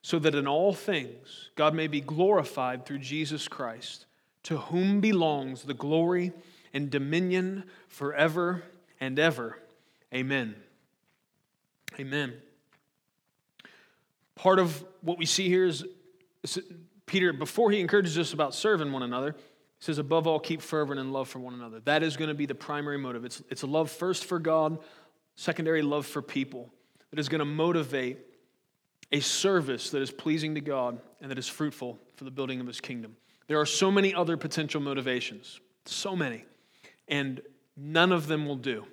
so 0.00 0.18
that 0.20 0.34
in 0.34 0.46
all 0.46 0.72
things 0.72 1.50
God 1.56 1.74
may 1.74 1.88
be 1.88 2.00
glorified 2.00 2.86
through 2.86 2.98
Jesus 2.98 3.48
Christ, 3.48 4.06
to 4.44 4.58
whom 4.58 5.00
belongs 5.00 5.64
the 5.64 5.74
glory 5.74 6.32
and 6.72 6.88
dominion 6.88 7.64
forever 7.88 8.62
and 9.00 9.18
ever. 9.18 9.58
Amen. 10.14 10.54
Amen. 11.98 12.34
Part 14.34 14.58
of 14.58 14.84
what 15.02 15.18
we 15.18 15.26
see 15.26 15.48
here 15.48 15.64
is 15.64 15.84
Peter, 17.06 17.32
before 17.32 17.70
he 17.70 17.80
encourages 17.80 18.18
us 18.18 18.32
about 18.32 18.54
serving 18.54 18.92
one 18.92 19.02
another, 19.02 19.32
he 19.32 19.84
says, 19.84 19.98
above 19.98 20.26
all, 20.26 20.38
keep 20.38 20.62
fervent 20.62 21.00
in 21.00 21.12
love 21.12 21.28
for 21.28 21.38
one 21.38 21.54
another. 21.54 21.80
That 21.80 22.02
is 22.02 22.16
going 22.16 22.28
to 22.28 22.34
be 22.34 22.46
the 22.46 22.54
primary 22.54 22.98
motive. 22.98 23.24
It's, 23.24 23.42
it's 23.50 23.62
a 23.62 23.66
love 23.66 23.90
first 23.90 24.24
for 24.24 24.38
God, 24.38 24.78
secondary 25.36 25.82
love 25.82 26.06
for 26.06 26.22
people 26.22 26.72
that 27.10 27.18
is 27.18 27.28
going 27.28 27.40
to 27.40 27.44
motivate 27.44 28.18
a 29.10 29.20
service 29.20 29.90
that 29.90 30.00
is 30.00 30.10
pleasing 30.10 30.54
to 30.54 30.60
God 30.60 30.98
and 31.20 31.30
that 31.30 31.38
is 31.38 31.48
fruitful 31.48 31.98
for 32.14 32.24
the 32.24 32.30
building 32.30 32.60
of 32.60 32.66
his 32.66 32.80
kingdom. 32.80 33.16
There 33.46 33.60
are 33.60 33.66
so 33.66 33.90
many 33.90 34.14
other 34.14 34.36
potential 34.36 34.80
motivations, 34.80 35.60
so 35.84 36.16
many, 36.16 36.44
and 37.08 37.40
none 37.76 38.12
of 38.12 38.26
them 38.26 38.46
will 38.46 38.56
do. 38.56 38.86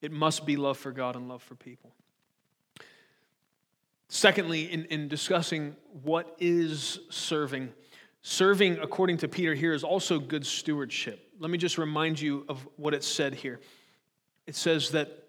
It 0.00 0.12
must 0.12 0.44
be 0.44 0.56
love 0.56 0.78
for 0.78 0.92
God 0.92 1.14
and 1.14 1.28
love 1.28 1.42
for 1.42 1.54
people. 1.54 1.92
Secondly, 4.08 4.72
in, 4.72 4.84
in 4.86 5.08
discussing 5.08 5.74
what 6.02 6.36
is 6.38 7.00
serving, 7.10 7.72
Serving, 8.28 8.78
according 8.80 9.18
to 9.18 9.28
Peter 9.28 9.54
here, 9.54 9.72
is 9.72 9.84
also 9.84 10.18
good 10.18 10.44
stewardship. 10.44 11.30
Let 11.38 11.48
me 11.48 11.58
just 11.58 11.78
remind 11.78 12.20
you 12.20 12.44
of 12.48 12.66
what 12.74 12.92
it 12.92 13.04
said 13.04 13.34
here. 13.34 13.60
It 14.48 14.56
says 14.56 14.90
that 14.90 15.28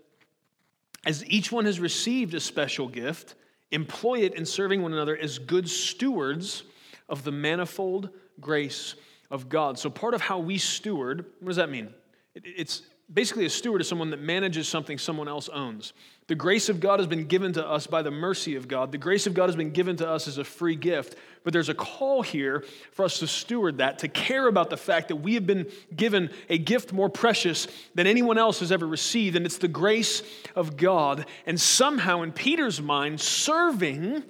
as 1.05 1.24
each 1.27 1.51
one 1.51 1.65
has 1.65 1.79
received 1.79 2.34
a 2.34 2.39
special 2.39 2.88
gift, 2.88 3.36
employ 3.69 4.22
it 4.22 4.34
in 4.34 4.48
serving 4.48 4.81
one 4.81 4.93
another 4.93 5.15
as 5.15 5.38
good 5.38 5.69
stewards 5.69 6.63
of 7.07 7.24
the 7.24 7.31
manifold 7.31 8.10
grace 8.39 8.96
of 9.29 9.48
God. 9.48 9.77
So, 9.77 9.91
part 9.91 10.15
of 10.15 10.22
how 10.22 10.39
we 10.39 10.57
steward, 10.57 11.24
what 11.39 11.50
does 11.50 11.57
that 11.57 11.69
mean? 11.69 11.93
It's 12.34 12.81
basically 13.13 13.46
a 13.46 13.51
steward 13.51 13.81
is 13.81 13.88
someone 13.88 14.10
that 14.10 14.22
manages 14.22 14.67
something 14.67 14.98
someone 14.98 15.27
else 15.27 15.50
owns. 15.50 15.93
The 16.27 16.36
grace 16.36 16.67
of 16.67 16.81
God 16.81 17.00
has 17.00 17.07
been 17.07 17.25
given 17.25 17.53
to 17.53 17.65
us 17.65 17.88
by 17.88 18.01
the 18.01 18.12
mercy 18.12 18.55
of 18.55 18.67
God. 18.67 18.91
The 18.91 18.98
grace 18.98 19.27
of 19.27 19.34
God 19.34 19.48
has 19.48 19.55
been 19.55 19.72
given 19.72 19.96
to 19.98 20.10
us 20.10 20.27
as 20.27 20.38
a 20.38 20.43
free 20.43 20.75
gift. 20.75 21.15
But 21.46 21.53
there's 21.53 21.69
a 21.69 21.74
call 21.74 22.22
here 22.22 22.65
for 22.91 23.05
us 23.05 23.19
to 23.19 23.27
steward 23.27 23.77
that, 23.77 24.00
to 24.00 24.10
care 24.10 24.48
about 24.48 24.69
the 24.69 24.75
fact 24.75 25.07
that 25.07 25.15
we 25.15 25.36
have 25.36 25.48
been 25.48 25.72
given 25.96 26.29
a 26.50 26.57
gift 26.57 26.91
more 26.91 27.07
precious 27.07 27.69
than 27.96 28.07
anyone 28.07 28.38
else 28.38 28.60
has 28.60 28.74
ever 28.74 28.86
received, 28.86 29.38
and 29.38 29.46
it's 29.46 29.57
the 29.57 29.69
grace 29.69 30.22
of 30.53 30.75
God. 30.75 31.25
And 31.46 31.60
somehow, 31.60 32.24
in 32.24 32.34
Peter's 32.34 32.81
mind, 32.81 33.22
serving 33.22 34.24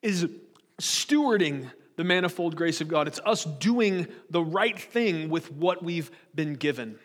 is 0.00 0.28
stewarding 0.80 1.72
the 1.96 2.04
manifold 2.04 2.54
grace 2.54 2.80
of 2.80 2.86
God. 2.86 3.08
It's 3.08 3.20
us 3.24 3.44
doing 3.44 4.06
the 4.30 4.42
right 4.42 4.78
thing 4.78 5.28
with 5.28 5.50
what 5.50 5.82
we've 5.82 6.12
been 6.36 6.54
given. 6.54 6.96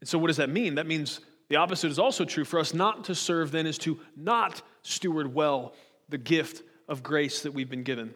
And 0.00 0.08
so, 0.08 0.18
what 0.18 0.26
does 0.26 0.38
that 0.38 0.50
mean? 0.50 0.74
That 0.74 0.88
means 0.88 1.20
the 1.54 1.60
opposite 1.60 1.92
is 1.92 2.00
also 2.00 2.24
true. 2.24 2.44
For 2.44 2.58
us 2.58 2.74
not 2.74 3.04
to 3.04 3.14
serve, 3.14 3.52
then, 3.52 3.64
is 3.64 3.78
to 3.78 4.00
not 4.16 4.60
steward 4.82 5.32
well 5.32 5.72
the 6.08 6.18
gift 6.18 6.64
of 6.88 7.04
grace 7.04 7.42
that 7.42 7.52
we've 7.52 7.70
been 7.70 7.84
given. 7.84 8.12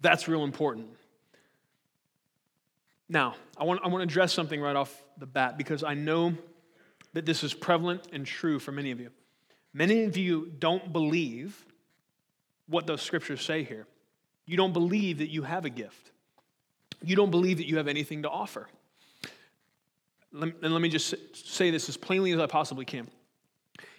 That's 0.00 0.28
real 0.28 0.44
important. 0.44 0.86
Now, 3.08 3.34
I 3.58 3.64
want, 3.64 3.80
I 3.82 3.88
want 3.88 4.02
to 4.02 4.04
address 4.04 4.32
something 4.32 4.60
right 4.60 4.76
off 4.76 4.96
the 5.18 5.26
bat 5.26 5.58
because 5.58 5.82
I 5.82 5.94
know 5.94 6.34
that 7.14 7.26
this 7.26 7.42
is 7.42 7.52
prevalent 7.52 8.06
and 8.12 8.24
true 8.24 8.60
for 8.60 8.70
many 8.70 8.92
of 8.92 9.00
you. 9.00 9.10
Many 9.72 10.04
of 10.04 10.16
you 10.16 10.52
don't 10.56 10.92
believe 10.92 11.66
what 12.68 12.86
the 12.86 12.96
scriptures 12.96 13.42
say 13.42 13.64
here. 13.64 13.84
You 14.46 14.56
don't 14.56 14.72
believe 14.72 15.18
that 15.18 15.28
you 15.28 15.42
have 15.42 15.64
a 15.64 15.70
gift. 15.70 16.12
You 17.02 17.16
don't 17.16 17.32
believe 17.32 17.56
that 17.56 17.66
you 17.66 17.78
have 17.78 17.88
anything 17.88 18.22
to 18.22 18.30
offer 18.30 18.68
and 20.34 20.72
let 20.72 20.80
me 20.82 20.88
just 20.88 21.14
say 21.34 21.70
this 21.70 21.88
as 21.88 21.96
plainly 21.96 22.32
as 22.32 22.40
I 22.40 22.46
possibly 22.46 22.84
can. 22.84 23.08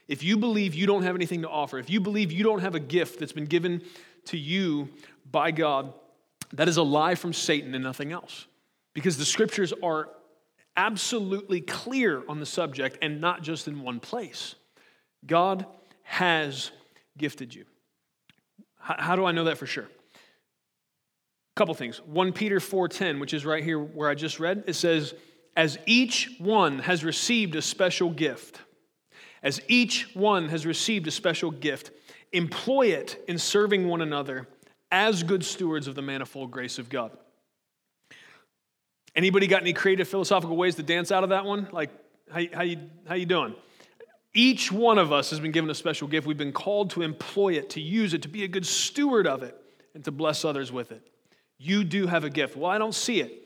If 0.08 0.24
you 0.24 0.38
believe 0.38 0.76
you 0.76 0.86
don't 0.86 1.04
have 1.04 1.16
anything 1.16 1.42
to 1.42 1.50
offer, 1.50 1.80
if 1.80 1.90
you 1.90 2.00
believe 2.00 2.32
you 2.32 2.44
don't 2.44 2.60
have 2.60 2.76
a 2.76 2.80
gift 2.80 3.20
that's 3.20 3.32
been 3.32 3.46
given 3.46 3.82
to 4.26 4.38
you 4.38 4.90
by 5.32 5.52
God, 5.52 5.94
that 6.54 6.68
is 6.68 6.78
a 6.78 6.84
lie 6.84 7.16
from 7.16 7.34
Satan 7.34 7.74
and 7.74 7.84
nothing 7.84 8.12
else. 8.12 8.46
Because 8.94 9.18
the 9.18 9.26
scriptures 9.26 9.74
are 9.84 10.10
absolutely 10.78 11.62
clear 11.62 12.24
on 12.28 12.40
the 12.40 12.46
subject 12.46 12.98
and 13.02 13.20
not 13.20 13.42
just 13.42 13.68
in 13.68 13.82
one 13.82 14.00
place. 14.00 14.56
God 15.26 15.66
has 16.04 16.72
gifted 17.18 17.56
you. 17.56 17.66
How, 18.78 19.16
do 19.16 19.26
I 19.26 19.32
know 19.32 19.46
that 19.46 19.58
for 19.58 19.66
sure? 19.66 19.86
A 19.86 21.56
couple 21.56 21.74
things. 21.74 21.98
1 22.06 22.34
Peter 22.34 22.60
4:10, 22.60 23.20
which 23.20 23.34
is 23.34 23.46
right 23.46 23.64
here 23.64 23.80
where 23.80 24.10
I 24.10 24.14
just 24.14 24.40
read, 24.40 24.64
it 24.68 24.74
says, 24.74 25.16
"As 25.56 25.78
each 25.86 26.36
one 26.38 26.80
has 26.80 27.04
received 27.04 27.56
a 27.56 27.62
special 27.62 28.10
gift, 28.10 28.60
as 29.42 29.62
each 29.68 30.14
one 30.16 30.50
has 30.50 30.66
received 30.66 31.08
a 31.08 31.12
special 31.12 31.52
gift, 31.52 31.92
employ 32.34 32.88
it 32.88 33.24
in 33.28 33.38
serving 33.38 33.88
one 33.88 34.02
another 34.02 34.48
as 34.92 35.24
good 35.24 35.44
stewards 35.44 35.88
of 35.88 35.96
the 35.96 36.02
manifold 36.02 36.52
grace 36.52 36.78
of 36.80 36.90
God." 36.90 37.18
Anybody 39.16 39.48
got 39.48 39.62
any 39.62 39.72
creative 39.72 40.10
philosophical 40.10 40.58
ways 40.58 40.76
to 40.76 40.84
dance 40.84 41.10
out 41.12 41.24
of 41.24 41.30
that 41.30 41.46
one? 41.46 41.70
Like, 41.72 41.90
how, 42.30 42.42
how, 42.54 42.64
you, 42.64 42.78
how 43.08 43.16
you 43.16 43.26
doing? 43.26 43.56
Each 44.34 44.70
one 44.70 44.98
of 44.98 45.14
us 45.14 45.30
has 45.30 45.40
been 45.40 45.52
given 45.52 45.70
a 45.70 45.76
special 45.76 46.10
gift. 46.10 46.28
We've 46.28 46.38
been 46.38 46.52
called 46.52 46.90
to 46.92 47.02
employ 47.02 47.54
it, 47.54 47.70
to 47.72 47.82
use 47.82 48.14
it, 48.14 48.24
to 48.24 48.28
be 48.28 48.44
a 48.44 48.48
good 48.50 48.66
steward 48.66 49.26
of 49.26 49.44
it, 49.44 49.56
and 49.94 50.04
to 50.04 50.12
bless 50.12 50.44
others 50.44 50.74
with 50.74 50.92
it. 50.92 51.02
You 51.58 51.86
do 51.86 52.08
have 52.08 52.26
a 52.26 52.30
gift. 52.30 52.58
Well, 52.58 52.70
I 52.70 52.78
don't 52.78 52.94
see 52.94 53.22
it. 53.22 53.45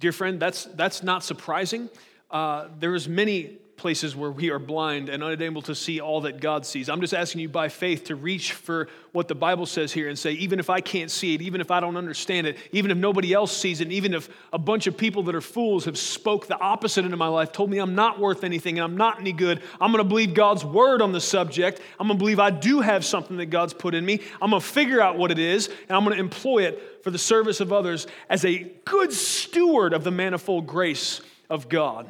Dear 0.00 0.12
friend, 0.12 0.40
that's, 0.40 0.64
that's 0.64 1.02
not 1.02 1.22
surprising. 1.22 1.90
Uh, 2.30 2.68
many 3.06 3.58
places 3.80 4.14
where 4.14 4.30
we 4.30 4.50
are 4.50 4.58
blind 4.58 5.08
and 5.08 5.22
unable 5.22 5.62
to 5.62 5.74
see 5.74 6.00
all 6.00 6.20
that 6.20 6.38
God 6.38 6.66
sees. 6.66 6.90
I'm 6.90 7.00
just 7.00 7.14
asking 7.14 7.40
you 7.40 7.48
by 7.48 7.70
faith 7.70 8.04
to 8.04 8.14
reach 8.14 8.52
for 8.52 8.88
what 9.12 9.26
the 9.26 9.34
Bible 9.34 9.64
says 9.64 9.90
here 9.90 10.10
and 10.10 10.18
say, 10.18 10.32
even 10.32 10.60
if 10.60 10.68
I 10.68 10.82
can't 10.82 11.10
see 11.10 11.34
it, 11.34 11.40
even 11.40 11.62
if 11.62 11.70
I 11.70 11.80
don't 11.80 11.96
understand 11.96 12.46
it, 12.46 12.58
even 12.72 12.90
if 12.90 12.98
nobody 12.98 13.32
else 13.32 13.56
sees 13.56 13.80
it, 13.80 13.90
even 13.90 14.12
if 14.12 14.28
a 14.52 14.58
bunch 14.58 14.86
of 14.86 14.98
people 14.98 15.22
that 15.24 15.34
are 15.34 15.40
fools 15.40 15.86
have 15.86 15.96
spoke 15.96 16.46
the 16.46 16.58
opposite 16.58 17.06
into 17.06 17.16
my 17.16 17.28
life, 17.28 17.52
told 17.52 17.70
me 17.70 17.78
I'm 17.78 17.94
not 17.94 18.20
worth 18.20 18.44
anything 18.44 18.78
and 18.78 18.84
I'm 18.84 18.98
not 18.98 19.18
any 19.18 19.32
good, 19.32 19.62
I'm 19.80 19.92
going 19.92 20.04
to 20.04 20.08
believe 20.08 20.34
God's 20.34 20.62
word 20.62 21.00
on 21.00 21.12
the 21.12 21.20
subject. 21.20 21.80
I'm 21.98 22.06
going 22.06 22.18
to 22.18 22.22
believe 22.22 22.38
I 22.38 22.50
do 22.50 22.82
have 22.82 23.02
something 23.02 23.38
that 23.38 23.46
God's 23.46 23.72
put 23.72 23.94
in 23.94 24.04
me. 24.04 24.20
I'm 24.42 24.50
going 24.50 24.60
to 24.60 24.68
figure 24.68 25.00
out 25.00 25.16
what 25.16 25.30
it 25.30 25.38
is 25.38 25.68
and 25.68 25.96
I'm 25.96 26.04
going 26.04 26.14
to 26.16 26.20
employ 26.20 26.64
it 26.64 27.02
for 27.02 27.10
the 27.10 27.18
service 27.18 27.60
of 27.62 27.72
others 27.72 28.06
as 28.28 28.44
a 28.44 28.70
good 28.84 29.10
steward 29.10 29.94
of 29.94 30.04
the 30.04 30.10
manifold 30.10 30.66
grace 30.66 31.22
of 31.48 31.70
God. 31.70 32.06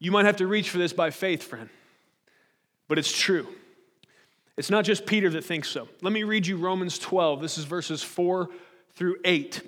You 0.00 0.10
might 0.10 0.24
have 0.24 0.36
to 0.36 0.46
reach 0.46 0.70
for 0.70 0.78
this 0.78 0.92
by 0.92 1.10
faith, 1.10 1.42
friend, 1.42 1.68
but 2.88 2.98
it's 2.98 3.12
true. 3.12 3.46
It's 4.56 4.70
not 4.70 4.84
just 4.84 5.06
Peter 5.06 5.30
that 5.30 5.44
thinks 5.44 5.68
so. 5.68 5.88
Let 6.02 6.12
me 6.12 6.22
read 6.22 6.46
you 6.46 6.56
Romans 6.56 6.98
12. 6.98 7.40
This 7.40 7.56
is 7.56 7.64
verses 7.64 8.02
4 8.02 8.48
through 8.94 9.16
8. 9.24 9.60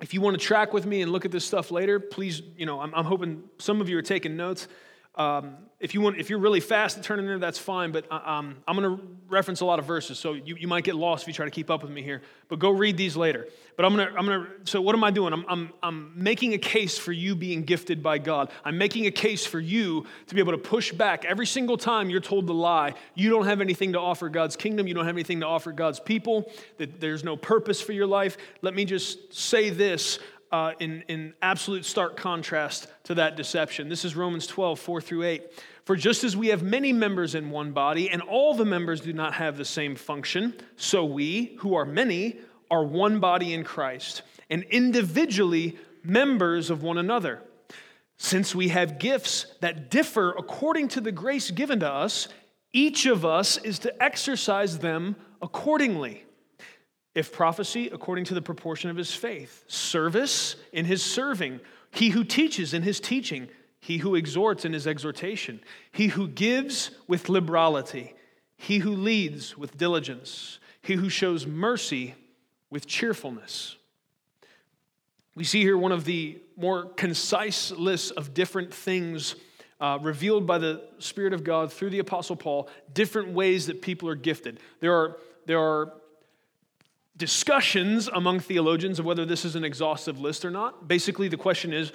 If 0.00 0.14
you 0.14 0.20
want 0.20 0.38
to 0.38 0.44
track 0.44 0.72
with 0.72 0.86
me 0.86 1.02
and 1.02 1.10
look 1.12 1.24
at 1.24 1.30
this 1.30 1.44
stuff 1.44 1.70
later, 1.70 1.98
please, 1.98 2.40
you 2.56 2.64
know, 2.64 2.80
I'm, 2.80 2.94
I'm 2.94 3.04
hoping 3.04 3.42
some 3.58 3.80
of 3.80 3.88
you 3.88 3.98
are 3.98 4.02
taking 4.02 4.36
notes. 4.36 4.68
Um, 5.16 5.56
if 5.80 5.94
you 5.94 6.02
want, 6.02 6.18
if 6.18 6.28
you're 6.28 6.38
really 6.38 6.60
fast 6.60 6.98
at 6.98 7.02
turning 7.02 7.26
there, 7.26 7.38
that's 7.38 7.58
fine. 7.58 7.90
But 7.90 8.04
uh, 8.12 8.20
um, 8.22 8.58
I'm 8.68 8.76
going 8.76 8.96
to 8.96 9.02
reference 9.28 9.60
a 9.60 9.64
lot 9.64 9.78
of 9.78 9.86
verses, 9.86 10.18
so 10.18 10.34
you, 10.34 10.54
you 10.56 10.68
might 10.68 10.84
get 10.84 10.94
lost 10.94 11.24
if 11.24 11.28
you 11.28 11.34
try 11.34 11.46
to 11.46 11.50
keep 11.50 11.70
up 11.70 11.82
with 11.82 11.90
me 11.90 12.02
here. 12.02 12.20
But 12.48 12.58
go 12.58 12.70
read 12.70 12.98
these 12.98 13.16
later. 13.16 13.48
But 13.76 13.86
I'm 13.86 13.96
going 13.96 14.08
to, 14.08 14.18
I'm 14.18 14.26
going 14.26 14.44
to. 14.44 14.50
So 14.64 14.82
what 14.82 14.94
am 14.94 15.02
I 15.02 15.10
doing? 15.10 15.32
I'm, 15.32 15.44
I'm, 15.48 15.72
I'm 15.82 16.12
making 16.14 16.52
a 16.52 16.58
case 16.58 16.98
for 16.98 17.12
you 17.12 17.34
being 17.34 17.62
gifted 17.62 18.02
by 18.02 18.18
God. 18.18 18.50
I'm 18.62 18.76
making 18.76 19.06
a 19.06 19.10
case 19.10 19.46
for 19.46 19.58
you 19.58 20.06
to 20.26 20.34
be 20.34 20.40
able 20.40 20.52
to 20.52 20.58
push 20.58 20.92
back 20.92 21.24
every 21.24 21.46
single 21.46 21.78
time 21.78 22.10
you're 22.10 22.20
told 22.20 22.46
to 22.48 22.52
lie. 22.52 22.92
You 23.14 23.30
don't 23.30 23.46
have 23.46 23.62
anything 23.62 23.94
to 23.94 24.00
offer 24.00 24.28
God's 24.28 24.56
kingdom. 24.56 24.86
You 24.86 24.92
don't 24.94 25.06
have 25.06 25.16
anything 25.16 25.40
to 25.40 25.46
offer 25.46 25.72
God's 25.72 25.98
people. 25.98 26.52
That 26.76 27.00
there's 27.00 27.24
no 27.24 27.36
purpose 27.36 27.80
for 27.80 27.92
your 27.92 28.06
life. 28.06 28.36
Let 28.60 28.74
me 28.74 28.84
just 28.84 29.32
say 29.32 29.70
this 29.70 30.18
uh, 30.52 30.72
in, 30.80 31.02
in 31.08 31.34
absolute 31.42 31.84
stark 31.84 32.16
contrast 32.16 32.88
to 33.04 33.14
that 33.14 33.36
deception. 33.36 33.88
This 33.88 34.04
is 34.04 34.16
Romans 34.16 34.46
12, 34.46 34.78
4 34.78 35.00
through 35.00 35.22
8. 35.24 35.42
For 35.84 35.96
just 35.96 36.24
as 36.24 36.36
we 36.36 36.48
have 36.48 36.62
many 36.62 36.92
members 36.92 37.34
in 37.34 37.50
one 37.50 37.72
body, 37.72 38.10
and 38.10 38.22
all 38.22 38.54
the 38.54 38.64
members 38.64 39.00
do 39.00 39.12
not 39.12 39.34
have 39.34 39.56
the 39.56 39.64
same 39.64 39.96
function, 39.96 40.54
so 40.76 41.04
we, 41.04 41.56
who 41.58 41.74
are 41.74 41.84
many, 41.84 42.38
are 42.70 42.84
one 42.84 43.20
body 43.20 43.54
in 43.54 43.64
Christ, 43.64 44.22
and 44.48 44.62
individually 44.64 45.78
members 46.04 46.70
of 46.70 46.82
one 46.82 46.98
another. 46.98 47.40
Since 48.16 48.54
we 48.54 48.68
have 48.68 48.98
gifts 48.98 49.46
that 49.60 49.90
differ 49.90 50.30
according 50.30 50.88
to 50.88 51.00
the 51.00 51.12
grace 51.12 51.50
given 51.50 51.80
to 51.80 51.90
us, 51.90 52.28
each 52.72 53.06
of 53.06 53.24
us 53.24 53.56
is 53.56 53.78
to 53.80 54.02
exercise 54.02 54.78
them 54.78 55.16
accordingly. 55.42 56.24
If 57.14 57.32
prophecy, 57.32 57.88
according 57.92 58.24
to 58.26 58.34
the 58.34 58.42
proportion 58.42 58.90
of 58.90 58.96
his 58.96 59.14
faith, 59.14 59.64
service 59.66 60.56
in 60.72 60.84
his 60.84 61.02
serving, 61.02 61.60
he 61.90 62.10
who 62.10 62.22
teaches 62.22 62.72
in 62.72 62.82
his 62.82 63.00
teaching, 63.00 63.48
he 63.80 63.98
who 63.98 64.14
exhorts 64.14 64.64
in 64.64 64.72
his 64.72 64.86
exhortation, 64.86 65.60
he 65.90 66.08
who 66.08 66.28
gives 66.28 66.92
with 67.08 67.28
liberality, 67.28 68.14
he 68.56 68.78
who 68.78 68.90
leads 68.90 69.58
with 69.58 69.76
diligence, 69.76 70.60
he 70.82 70.94
who 70.94 71.08
shows 71.08 71.46
mercy 71.46 72.14
with 72.70 72.86
cheerfulness. 72.86 73.76
We 75.34 75.44
see 75.44 75.62
here 75.62 75.78
one 75.78 75.92
of 75.92 76.04
the 76.04 76.40
more 76.56 76.84
concise 76.84 77.72
lists 77.72 78.10
of 78.10 78.34
different 78.34 78.72
things 78.72 79.34
uh, 79.80 79.98
revealed 80.02 80.46
by 80.46 80.58
the 80.58 80.86
Spirit 80.98 81.32
of 81.32 81.42
God 81.42 81.72
through 81.72 81.90
the 81.90 82.00
Apostle 82.00 82.36
Paul, 82.36 82.68
different 82.92 83.32
ways 83.32 83.66
that 83.66 83.80
people 83.80 84.08
are 84.08 84.14
gifted. 84.14 84.60
There 84.80 84.94
are, 84.94 85.16
there 85.46 85.58
are 85.58 85.94
discussions 87.20 88.08
among 88.08 88.40
theologians 88.40 88.98
of 88.98 89.04
whether 89.04 89.24
this 89.24 89.44
is 89.44 89.54
an 89.54 89.62
exhaustive 89.62 90.18
list 90.18 90.44
or 90.44 90.50
not. 90.50 90.88
Basically, 90.88 91.28
the 91.28 91.36
question 91.36 91.72
is 91.72 91.92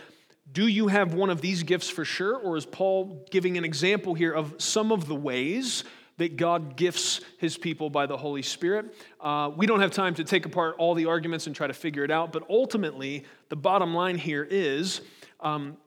do 0.51 0.67
you 0.67 0.87
have 0.87 1.15
one 1.15 1.31
of 1.31 1.41
these 1.41 1.63
gifts 1.63 1.89
for 1.89 2.05
sure? 2.05 2.37
Or 2.37 2.55
is 2.55 2.67
Paul 2.67 3.25
giving 3.31 3.57
an 3.57 3.65
example 3.65 4.13
here 4.13 4.31
of 4.31 4.53
some 4.59 4.91
of 4.91 5.07
the 5.07 5.15
ways 5.15 5.83
that 6.17 6.37
God 6.37 6.77
gifts 6.77 7.19
his 7.39 7.57
people 7.57 7.89
by 7.89 8.05
the 8.05 8.15
Holy 8.15 8.43
Spirit? 8.43 8.95
Uh, 9.19 9.49
we 9.57 9.65
don't 9.65 9.81
have 9.81 9.91
time 9.91 10.13
to 10.13 10.23
take 10.23 10.45
apart 10.45 10.75
all 10.77 10.93
the 10.93 11.07
arguments 11.07 11.47
and 11.47 11.55
try 11.55 11.65
to 11.65 11.73
figure 11.73 12.03
it 12.03 12.11
out, 12.11 12.31
but 12.31 12.43
ultimately, 12.47 13.25
the 13.49 13.55
bottom 13.55 13.95
line 13.95 14.19
here 14.19 14.47
is 14.47 15.01
um, 15.39 15.77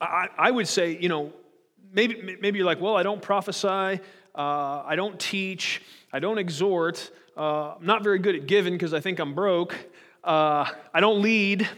I, 0.00 0.28
I, 0.38 0.50
would 0.50 0.66
say, 0.66 0.98
you 0.98 1.10
know, 1.10 1.32
maybe, 1.92 2.38
maybe 2.40 2.58
you're 2.58 2.66
like, 2.66 2.80
well, 2.80 2.96
I 2.96 3.02
don't 3.02 3.20
prophesy, 3.20 4.00
uh, 4.34 4.82
I 4.86 4.96
don't 4.96 5.20
teach, 5.20 5.82
I 6.12 6.18
don't 6.18 6.38
exhort. 6.38 7.10
Uh, 7.36 7.74
I'm 7.78 7.86
not 7.86 8.02
very 8.02 8.18
good 8.18 8.34
at 8.34 8.46
giving 8.46 8.74
because 8.74 8.94
I 8.94 9.00
think 9.00 9.18
I'm 9.18 9.34
broke. 9.34 9.74
Uh, 10.24 10.68
I 10.92 11.00
don't 11.00 11.22
lead, 11.22 11.68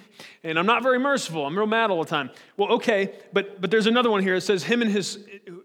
and 0.42 0.59
I'm 0.59 0.66
not 0.66 0.83
very 0.83 0.99
merciful. 0.99 1.44
I'm 1.44 1.57
real 1.57 1.66
mad 1.66 1.90
all 1.90 2.03
the 2.03 2.09
time. 2.09 2.31
Well, 2.57 2.73
okay, 2.75 3.14
but 3.33 3.61
but 3.61 3.71
there's 3.71 3.87
another 3.87 4.11
one 4.11 4.23
here. 4.23 4.37
It 4.37 4.42
says 4.42 4.62
him 4.62 4.81
and 4.81 4.90
his 4.90 5.18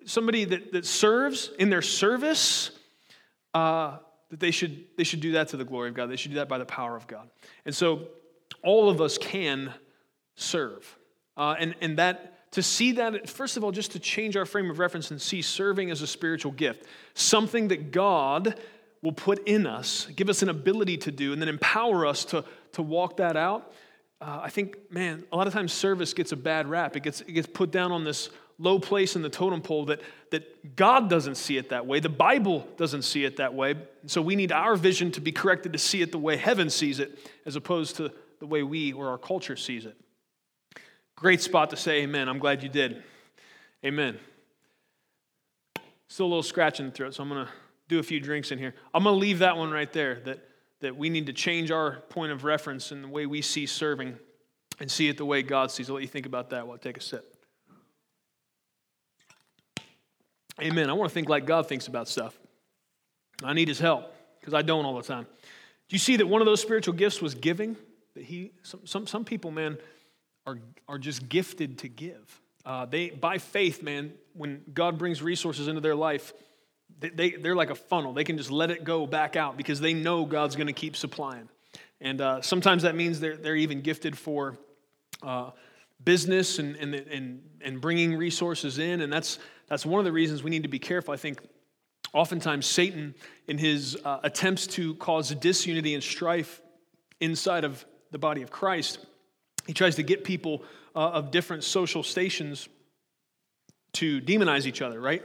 somebody 0.06 0.46
that, 0.46 0.74
that 0.74 0.86
serves 0.86 1.52
in 1.60 1.70
their 1.70 1.82
service. 1.82 2.72
Uh, 3.54 3.98
that 4.32 4.40
they 4.40 4.52
should 4.52 4.86
they 4.98 5.04
should 5.04 5.20
do 5.22 5.34
that 5.34 5.50
to 5.50 5.58
the 5.58 5.64
glory 5.64 5.90
of 5.90 5.96
God. 5.96 6.10
They 6.10 6.16
should 6.16 6.32
do 6.32 6.38
that 6.38 6.50
by 6.50 6.58
the 6.58 6.66
power 6.66 6.96
of 6.96 7.06
God. 7.06 7.30
And 7.66 7.76
so, 7.76 8.08
all 8.64 8.90
of 8.90 9.00
us 9.00 9.20
can 9.20 9.72
serve, 10.36 10.98
uh, 11.38 11.56
and 11.60 11.76
and 11.82 12.00
that 12.00 12.52
to 12.54 12.64
see 12.64 12.94
that 12.94 13.30
first 13.30 13.58
of 13.58 13.64
all, 13.64 13.72
just 13.72 13.92
to 13.92 14.00
change 14.00 14.36
our 14.36 14.46
frame 14.46 14.72
of 14.72 14.80
reference 14.80 15.12
and 15.12 15.22
see 15.22 15.44
serving 15.44 15.92
as 15.92 16.02
a 16.02 16.08
spiritual 16.08 16.52
gift, 16.52 16.86
something 17.14 17.68
that 17.68 17.92
God 17.92 18.60
will 19.04 19.12
put 19.12 19.46
in 19.48 19.68
us, 19.68 20.08
give 20.16 20.30
us 20.30 20.42
an 20.42 20.50
ability 20.50 20.98
to 20.98 21.12
do, 21.12 21.34
and 21.34 21.42
then 21.42 21.50
empower 21.50 22.08
us 22.08 22.26
to, 22.26 22.44
to 22.72 22.82
walk 22.82 23.18
that 23.18 23.36
out. 23.36 23.72
Uh, 24.22 24.40
I 24.42 24.50
think, 24.50 24.78
man, 24.90 25.26
a 25.32 25.36
lot 25.36 25.46
of 25.46 25.54
times 25.54 25.74
service 25.74 26.14
gets 26.14 26.32
a 26.32 26.38
bad 26.38 26.68
rap. 26.68 26.96
It 26.96 27.04
gets, 27.04 27.20
it 27.22 27.34
gets 27.34 27.48
put 27.48 27.70
down 27.70 27.92
on 27.92 28.06
this 28.06 28.30
low 28.58 28.80
place 28.80 29.18
in 29.18 29.22
the 29.22 29.30
totem 29.30 29.62
pole 29.62 29.86
that, 29.86 30.02
that 30.32 30.78
God 30.78 31.10
doesn't 31.10 31.36
see 31.36 31.58
it 31.58 31.70
that 31.70 31.86
way. 31.86 32.00
The 32.00 32.08
Bible 32.08 32.66
doesn't 32.78 33.02
see 33.02 33.26
it 33.26 33.38
that 33.38 33.54
way. 33.54 33.76
So 34.06 34.22
we 34.22 34.38
need 34.38 34.54
our 34.54 34.78
vision 34.78 35.12
to 35.12 35.22
be 35.22 35.34
corrected 35.34 35.74
to 35.74 35.80
see 35.80 36.02
it 36.02 36.14
the 36.14 36.18
way 36.18 36.38
heaven 36.38 36.70
sees 36.70 37.00
it, 37.00 37.20
as 37.46 37.58
opposed 37.58 37.98
to 37.98 38.10
the 38.40 38.46
way 38.46 38.64
we 38.64 38.94
or 38.94 39.10
our 39.10 39.18
culture 39.18 39.58
sees 39.58 39.86
it. 39.86 39.98
Great 41.18 41.42
spot 41.42 41.72
to 41.72 41.76
say 41.76 42.04
amen. 42.04 42.30
I'm 42.30 42.40
glad 42.40 42.64
you 42.64 42.70
did. 42.70 43.04
Amen. 43.84 44.18
Still 46.08 46.28
a 46.28 46.30
little 46.30 46.44
scratch 46.44 46.80
in 46.80 46.86
the 46.86 46.92
throat, 46.94 47.16
so 47.16 47.24
I'm 47.24 47.30
going 47.30 47.46
to 47.46 47.52
do 47.88 48.00
a 48.00 48.04
few 48.04 48.20
drinks 48.20 48.52
in 48.52 48.60
here. 48.60 48.74
I'm 48.94 49.04
going 49.04 49.16
to 49.16 49.20
leave 49.20 49.40
that 49.40 49.58
one 49.58 49.72
right 49.72 49.92
there 49.92 50.22
that, 50.26 50.40
that 50.82 50.96
we 50.96 51.10
need 51.10 51.26
to 51.28 51.34
change 51.34 51.72
our 51.72 52.02
point 52.10 52.32
of 52.32 52.44
reference 52.44 52.92
in 52.92 53.02
the 53.02 53.08
way 53.08 53.26
we 53.26 53.42
see 53.42 53.66
serving 53.66 54.18
and 54.80 54.90
see 54.90 55.10
it 55.10 55.18
the 55.18 55.26
way 55.26 55.44
God 55.44 55.72
sees. 55.72 55.90
I'll 55.90 55.96
let 55.96 56.02
you 56.02 56.08
think 56.08 56.26
about 56.26 56.50
that 56.52 56.68
while 56.68 56.76
I 56.76 56.78
take 56.80 56.98
a 56.98 57.02
sip. 57.02 57.36
Amen. 60.62 60.90
I 60.90 60.94
want 60.94 61.10
to 61.10 61.14
think 61.14 61.30
like 61.30 61.46
God 61.46 61.68
thinks 61.68 61.88
about 61.88 62.08
stuff. 62.08 62.38
I 63.44 63.54
need 63.54 63.68
his 63.68 63.80
help 63.80 64.14
because 64.40 64.54
I 64.54 64.62
don't 64.62 64.86
all 64.86 64.96
the 64.96 65.04
time. 65.04 65.24
Do 65.24 65.96
you 65.96 66.00
see 66.00 66.18
that 66.18 66.28
one 66.28 66.42
of 66.42 66.46
those 66.46 66.62
spiritual 66.62 66.94
gifts 66.94 67.22
was 67.22 67.34
giving? 67.34 67.76
That 68.14 68.24
he, 68.24 68.52
some, 68.62 68.86
some, 68.86 69.08
some 69.08 69.26
people, 69.26 69.52
man, 69.52 69.78
are, 70.46 70.60
are 70.88 70.98
just 70.98 71.28
gifted 71.28 71.80
to 71.80 71.90
give. 71.90 72.42
Uh, 72.66 72.86
they, 72.86 73.10
by 73.10 73.40
faith, 73.40 73.82
man, 73.82 74.14
when 74.34 74.62
God 74.74 74.98
brings 74.98 75.22
resources 75.22 75.68
into 75.68 75.82
their 75.82 75.96
life, 75.96 76.34
they, 77.10 77.32
they're 77.32 77.56
like 77.56 77.70
a 77.70 77.76
funnel. 77.76 78.14
They 78.14 78.24
can 78.24 78.38
just 78.38 78.52
let 78.52 78.72
it 78.72 78.84
go 78.84 79.06
back 79.06 79.36
out 79.36 79.58
because 79.58 79.80
they 79.80 79.94
know 79.94 80.26
God's 80.26 80.56
going 80.56 80.68
to 80.68 80.74
keep 80.74 80.96
supplying. 80.96 81.50
And 82.02 82.22
uh, 82.22 82.42
sometimes 82.42 82.84
that 82.84 82.96
means 82.96 83.20
they're, 83.20 83.38
they're 83.38 83.56
even 83.56 83.82
gifted 83.82 84.18
for 84.18 84.58
uh, 85.22 85.52
business 86.04 86.60
and, 86.60 86.76
and, 86.76 86.94
and, 86.94 87.42
and 87.62 87.82
bringing 87.82 88.16
resources 88.16 88.78
in. 88.78 89.02
And 89.02 89.12
that's, 89.12 89.40
that's 89.68 89.86
one 89.86 90.00
of 90.00 90.06
the 90.06 90.12
reasons 90.12 90.44
we 90.44 90.50
need 90.50 90.64
to 90.64 90.70
be 90.70 90.80
careful. 90.80 91.14
I 91.14 91.18
think 91.18 91.42
oftentimes 92.14 92.66
Satan, 92.66 93.16
in 93.48 93.58
his 93.58 93.98
uh, 94.04 94.20
attempts 94.24 94.68
to 94.68 94.96
cause 94.96 95.34
disunity 95.36 95.94
and 95.94 96.04
strife 96.04 96.62
inside 97.20 97.64
of 97.64 97.86
the 98.12 98.18
body 98.18 98.42
of 98.42 98.52
Christ, 98.52 99.00
he 99.66 99.74
tries 99.74 99.96
to 99.96 100.04
get 100.04 100.24
people 100.24 100.64
uh, 100.96 101.12
of 101.12 101.32
different 101.32 101.64
social 101.64 102.04
stations 102.04 102.68
to 103.94 104.20
demonize 104.22 104.66
each 104.66 104.82
other, 104.82 105.00
right? 105.00 105.24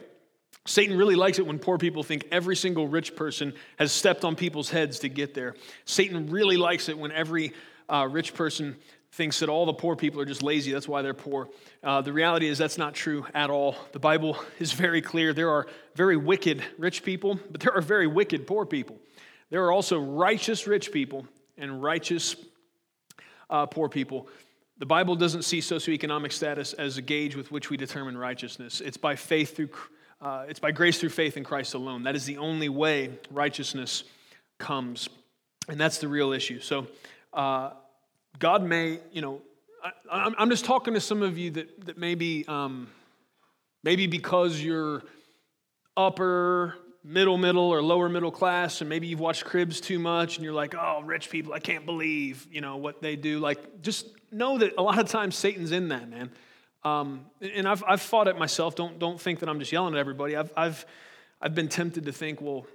Satan 0.67 0.97
really 0.97 1.15
likes 1.15 1.39
it 1.39 1.47
when 1.47 1.59
poor 1.59 1.79
people 1.79 2.03
think 2.03 2.27
every 2.31 2.57
single 2.57 2.89
rich 2.89 3.17
person 3.17 3.55
has 3.79 3.91
stepped 3.93 4.25
on 4.25 4.37
people's 4.37 4.71
heads 4.71 4.99
to 5.01 5.09
get 5.09 5.35
there. 5.35 5.55
Satan 5.85 6.31
really 6.31 6.57
likes 6.57 6.89
it 6.89 6.99
when 6.99 7.13
every 7.13 7.53
uh, 7.89 8.07
rich 8.11 8.35
person 8.35 8.77
thinks 9.13 9.41
that 9.41 9.49
all 9.49 9.65
the 9.65 9.73
poor 9.73 9.97
people 9.97 10.21
are 10.21 10.27
just 10.27 10.43
lazy, 10.43 10.71
that's 10.71 10.87
why 10.87 11.01
they're 11.01 11.15
poor. 11.15 11.49
Uh, 11.83 12.01
the 12.03 12.13
reality 12.13 12.47
is 12.47 12.59
that's 12.59 12.77
not 12.77 12.95
true 12.95 13.25
at 13.35 13.51
all. 13.51 13.75
The 13.93 13.99
Bible 13.99 14.37
is 14.59 14.73
very 14.73 15.01
clear. 15.01 15.33
There 15.33 15.51
are 15.51 15.67
very 15.95 16.17
wicked 16.17 16.63
rich 16.77 17.03
people, 17.03 17.39
but 17.51 17.61
there 17.61 17.75
are 17.75 17.81
very 17.81 18.07
wicked 18.07 18.47
poor 18.47 18.67
people. 18.67 18.97
There 19.51 19.65
are 19.65 19.73
also 19.73 19.99
righteous 19.99 20.67
rich 20.67 20.93
people 20.93 21.27
and 21.57 21.83
righteous 21.83 22.37
uh, 23.49 23.67
poor 23.67 23.89
people. 23.89 24.29
The 24.79 24.87
Bible 24.87 25.17
doesn't 25.17 25.43
see 25.43 25.59
socioeconomic 25.59 26.33
status 26.33 26.73
as 26.75 26.99
a 26.99 27.03
gauge 27.03 27.35
with 27.35 27.51
which 27.51 27.71
we 27.71 27.77
determine 27.77 28.17
righteousness. 28.17 28.81
It's 28.81 28.97
by 28.97 29.17
faith 29.17 29.57
through, 29.57 29.71
uh, 30.21 30.47
it's 30.49 30.59
by 30.59 30.73
grace 30.73 30.99
through 30.99 31.11
faith 31.11 31.37
in 31.37 31.45
Christ 31.45 31.75
alone. 31.75 32.03
That 32.03 32.17
is 32.17 32.25
the 32.25 32.39
only 32.39 32.69
way 32.69 33.11
righteousness 33.31 34.05
comes, 34.59 35.09
and 35.69 35.79
that's 35.79 35.99
the 35.99 36.09
real 36.09 36.33
issue. 36.33 36.61
So, 36.61 36.89
uh, 37.33 37.71
God 38.39 38.63
may, 38.63 38.99
you 39.13 39.23
know, 39.23 39.43
I, 40.11 40.33
am 40.39 40.51
just 40.51 40.65
talking 40.65 40.95
to 40.95 41.01
some 41.01 41.23
of 41.23 41.39
you 41.39 41.53
that 41.53 41.87
that 41.87 41.99
maybe, 41.99 42.45
um, 42.49 42.89
maybe 43.85 44.07
because 44.07 44.61
you're 44.61 45.03
upper 45.97 46.77
middle, 47.05 47.39
middle, 47.39 47.71
or 47.71 47.83
lower 47.83 48.09
middle 48.09 48.31
class, 48.31 48.81
and 48.81 48.91
maybe 48.91 49.07
you've 49.07 49.21
watched 49.21 49.45
Cribs 49.45 49.81
too 49.81 49.99
much, 49.99 50.37
and 50.37 50.45
you're 50.45 50.53
like, 50.53 50.75
oh, 50.75 51.03
rich 51.05 51.31
people, 51.31 51.55
I 51.55 51.59
can't 51.61 51.87
believe, 51.87 52.47
you 52.51 52.61
know, 52.61 52.77
what 52.77 53.01
they 53.01 53.17
do. 53.17 53.39
Like, 53.39 53.83
just 53.83 54.07
know 54.31 54.59
that 54.59 54.75
a 54.77 54.83
lot 54.83 54.99
of 54.99 55.09
times 55.09 55.37
Satan's 55.37 55.73
in 55.73 55.89
that, 55.89 56.09
man. 56.09 56.31
Um, 56.85 57.27
and 57.41 57.69
I've, 57.69 57.83
I've 57.87 58.01
fought 58.01 58.29
it 58.29 58.39
myself. 58.39 58.75
Don't, 58.75 58.99
don't 58.99 59.21
think 59.21 59.41
that 59.41 59.49
I'm 59.49 59.59
just 59.59 59.73
yelling 59.73 59.95
at 59.95 60.01
everybody. 60.01 60.37
I've, 60.37 60.53
I've, 60.57 60.87
I've 61.41 61.55
been 61.55 61.69
tempted 61.69 62.05
to 62.07 62.13
think, 62.13 62.41
well, 62.41 62.67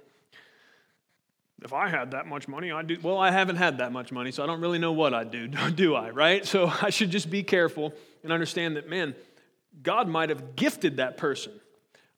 if 1.62 1.72
I 1.72 1.88
had 1.88 2.10
that 2.10 2.26
much 2.26 2.46
money, 2.46 2.70
I'd 2.70 2.86
do. 2.86 2.98
Well, 3.02 3.18
I 3.18 3.30
haven't 3.30 3.56
had 3.56 3.78
that 3.78 3.90
much 3.90 4.12
money, 4.12 4.30
so 4.30 4.42
I 4.42 4.46
don't 4.46 4.60
really 4.60 4.78
know 4.78 4.92
what 4.92 5.14
I'd 5.14 5.30
do, 5.30 5.48
do 5.74 5.94
I, 5.94 6.10
right? 6.10 6.44
So 6.44 6.70
I 6.82 6.90
should 6.90 7.10
just 7.10 7.30
be 7.30 7.42
careful 7.42 7.94
and 8.22 8.32
understand 8.32 8.76
that, 8.76 8.88
man, 8.88 9.14
God 9.82 10.08
might 10.08 10.28
have 10.28 10.56
gifted 10.56 10.98
that 10.98 11.16
person 11.16 11.52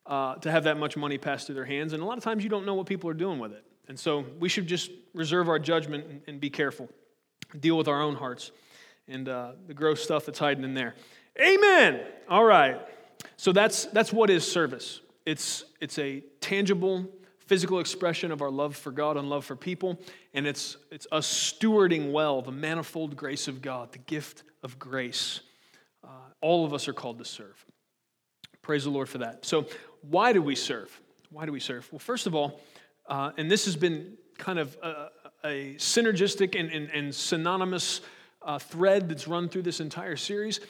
uh, 0.05 0.35
to 0.37 0.51
have 0.51 0.65
that 0.65 0.79
much 0.79 0.97
money 0.97 1.19
pass 1.19 1.45
through 1.45 1.55
their 1.55 1.65
hands. 1.65 1.93
And 1.93 2.03
a 2.03 2.07
lot 2.07 2.19
of 2.19 2.25
times 2.25 2.45
you 2.45 2.51
don't 2.51 2.67
know 2.67 2.75
what 2.75 2.87
people 2.87 3.09
are 3.09 3.15
doing 3.15 3.39
with 3.39 3.53
it. 3.53 3.65
And 3.89 3.99
so 3.99 4.25
we 4.39 4.49
should 4.49 4.67
just 4.67 4.91
reserve 5.15 5.49
our 5.49 5.59
judgment 5.59 6.07
and, 6.07 6.21
and 6.27 6.41
be 6.41 6.51
careful, 6.51 6.89
deal 7.59 7.79
with 7.79 7.89
our 7.89 8.03
own 8.03 8.17
hearts 8.17 8.51
and 9.09 9.29
uh, 9.29 9.53
the 9.67 9.75
gross 9.75 10.03
stuff 10.03 10.27
that's 10.27 10.39
hiding 10.39 10.65
in 10.65 10.75
there. 10.75 10.95
Amen. 11.41 12.01
All 12.29 12.45
right. 12.45 12.81
So 13.37 13.53
that's, 13.53 13.87
that's 13.87 14.13
what 14.13 14.31
is 14.31 14.51
service. 14.51 15.01
It's, 15.27 15.65
it's 15.81 15.99
a 15.99 16.23
tangible, 16.41 17.07
physical 17.47 17.81
expression 17.81 18.33
of 18.33 18.41
our 18.41 18.51
love 18.51 18.77
for 18.77 18.91
God 18.91 19.17
and 19.17 19.29
love 19.29 19.45
for 19.45 19.57
people. 19.57 20.01
And 20.33 20.47
it's, 20.47 20.77
it's 20.91 21.07
us 21.13 21.27
stewarding 21.27 22.13
well 22.13 22.43
the 22.43 22.53
manifold 22.53 23.17
grace 23.17 23.49
of 23.49 23.61
God, 23.61 23.93
the 23.93 23.99
gift 23.99 24.45
of 24.63 24.79
grace. 24.79 25.41
Uh, 26.03 26.09
all 26.41 26.65
of 26.65 26.73
us 26.73 26.89
are 26.89 26.93
called 26.93 27.19
to 27.19 27.25
serve. 27.25 27.65
Praise 28.63 28.85
the 28.85 28.91
Lord 28.91 29.09
for 29.09 29.19
that. 29.19 29.45
So, 29.45 29.67
why 30.03 30.33
do 30.33 30.41
we 30.43 30.55
serve? 30.55 31.01
Why 31.31 31.47
do 31.47 31.53
we 31.53 31.61
serve? 31.61 31.89
Well, 31.93 31.99
first 31.99 32.27
of 32.27 32.35
all, 32.35 32.61
uh, 33.09 33.33
and 33.37 33.51
this 33.51 33.65
has 33.67 33.77
been 33.77 34.17
kind 34.39 34.59
of 34.59 34.77
a, 34.83 35.09
a 35.45 35.75
synergistic 35.75 36.59
and, 36.59 36.71
and, 36.71 36.91
and 36.91 37.15
synonymous 37.15 38.01
uh, 38.43 38.59
thread 38.59 39.09
that's 39.09 39.29
run 39.29 39.49
through 39.49 39.63
this 39.63 39.81
entire 39.81 40.17
series. 40.17 40.61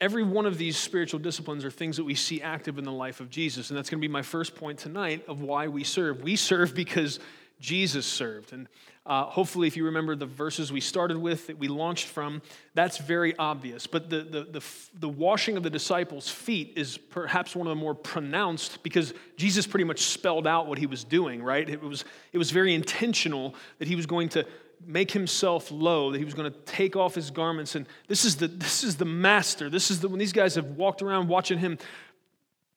Every 0.00 0.22
one 0.22 0.46
of 0.46 0.58
these 0.58 0.76
spiritual 0.76 1.18
disciplines 1.18 1.64
are 1.64 1.70
things 1.70 1.96
that 1.96 2.04
we 2.04 2.14
see 2.14 2.40
active 2.40 2.78
in 2.78 2.84
the 2.84 2.92
life 2.92 3.20
of 3.20 3.30
Jesus. 3.30 3.70
And 3.70 3.76
that's 3.76 3.90
going 3.90 4.00
to 4.00 4.06
be 4.06 4.12
my 4.12 4.22
first 4.22 4.54
point 4.54 4.78
tonight 4.78 5.24
of 5.26 5.42
why 5.42 5.66
we 5.68 5.82
serve. 5.82 6.22
We 6.22 6.36
serve 6.36 6.74
because 6.74 7.18
Jesus 7.60 8.06
served. 8.06 8.52
And 8.52 8.68
uh, 9.04 9.24
hopefully, 9.24 9.66
if 9.66 9.76
you 9.76 9.86
remember 9.86 10.14
the 10.14 10.26
verses 10.26 10.70
we 10.70 10.80
started 10.80 11.16
with 11.16 11.46
that 11.46 11.58
we 11.58 11.66
launched 11.66 12.06
from, 12.06 12.42
that's 12.74 12.98
very 12.98 13.36
obvious. 13.38 13.86
But 13.86 14.10
the, 14.10 14.20
the, 14.20 14.44
the, 14.44 14.64
the, 15.00 15.08
washing 15.08 15.56
of 15.56 15.62
the 15.62 15.70
disciples' 15.70 16.28
feet 16.28 16.74
is 16.76 16.98
perhaps 16.98 17.56
one 17.56 17.66
of 17.66 17.70
the 17.70 17.80
more 17.80 17.94
pronounced 17.94 18.82
because 18.82 19.14
Jesus 19.36 19.66
pretty 19.66 19.84
much 19.84 20.00
spelled 20.00 20.46
out 20.46 20.66
what 20.66 20.78
he 20.78 20.86
was 20.86 21.04
doing, 21.04 21.42
right? 21.42 21.68
It 21.68 21.82
was, 21.82 22.04
it 22.32 22.38
was 22.38 22.50
very 22.50 22.74
intentional 22.74 23.54
that 23.78 23.88
he 23.88 23.96
was 23.96 24.06
going 24.06 24.28
to 24.30 24.46
make 24.86 25.10
himself 25.10 25.70
low, 25.70 26.12
that 26.12 26.18
he 26.18 26.24
was 26.24 26.34
going 26.34 26.50
to 26.50 26.58
take 26.60 26.96
off 26.96 27.14
his 27.14 27.30
garments. 27.30 27.74
And 27.74 27.86
this 28.06 28.24
is 28.24 28.36
the, 28.36 28.48
this 28.48 28.84
is 28.84 28.96
the 28.96 29.04
master. 29.04 29.68
This 29.68 29.90
is 29.90 30.00
the, 30.00 30.08
when 30.08 30.18
these 30.18 30.32
guys 30.32 30.54
have 30.54 30.66
walked 30.76 31.02
around 31.02 31.28
watching 31.28 31.58
him 31.58 31.78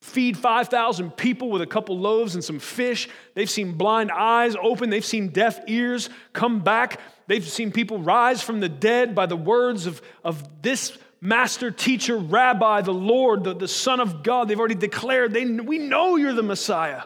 feed 0.01 0.35
5,000 0.35 1.11
people 1.11 1.51
with 1.51 1.61
a 1.61 1.67
couple 1.67 1.97
loaves 1.97 2.33
and 2.33 2.43
some 2.43 2.59
fish. 2.59 3.07
They've 3.35 3.49
seen 3.49 3.73
blind 3.73 4.11
eyes 4.11 4.55
open. 4.61 4.89
They've 4.89 5.05
seen 5.05 5.29
deaf 5.29 5.59
ears 5.67 6.09
come 6.33 6.61
back. 6.61 6.99
They've 7.27 7.47
seen 7.47 7.71
people 7.71 7.99
rise 7.99 8.41
from 8.41 8.59
the 8.59 8.69
dead 8.69 9.13
by 9.13 9.27
the 9.27 9.35
words 9.35 9.85
of, 9.85 10.01
of 10.23 10.61
this 10.63 10.97
master, 11.21 11.69
teacher, 11.69 12.17
rabbi, 12.17 12.81
the 12.81 12.93
Lord, 12.93 13.43
the, 13.43 13.53
the 13.53 13.67
Son 13.67 13.99
of 13.99 14.23
God. 14.23 14.47
They've 14.47 14.59
already 14.59 14.75
declared, 14.75 15.33
they, 15.33 15.45
we 15.45 15.77
know 15.77 16.15
you're 16.15 16.33
the 16.33 16.43
Messiah. 16.43 17.03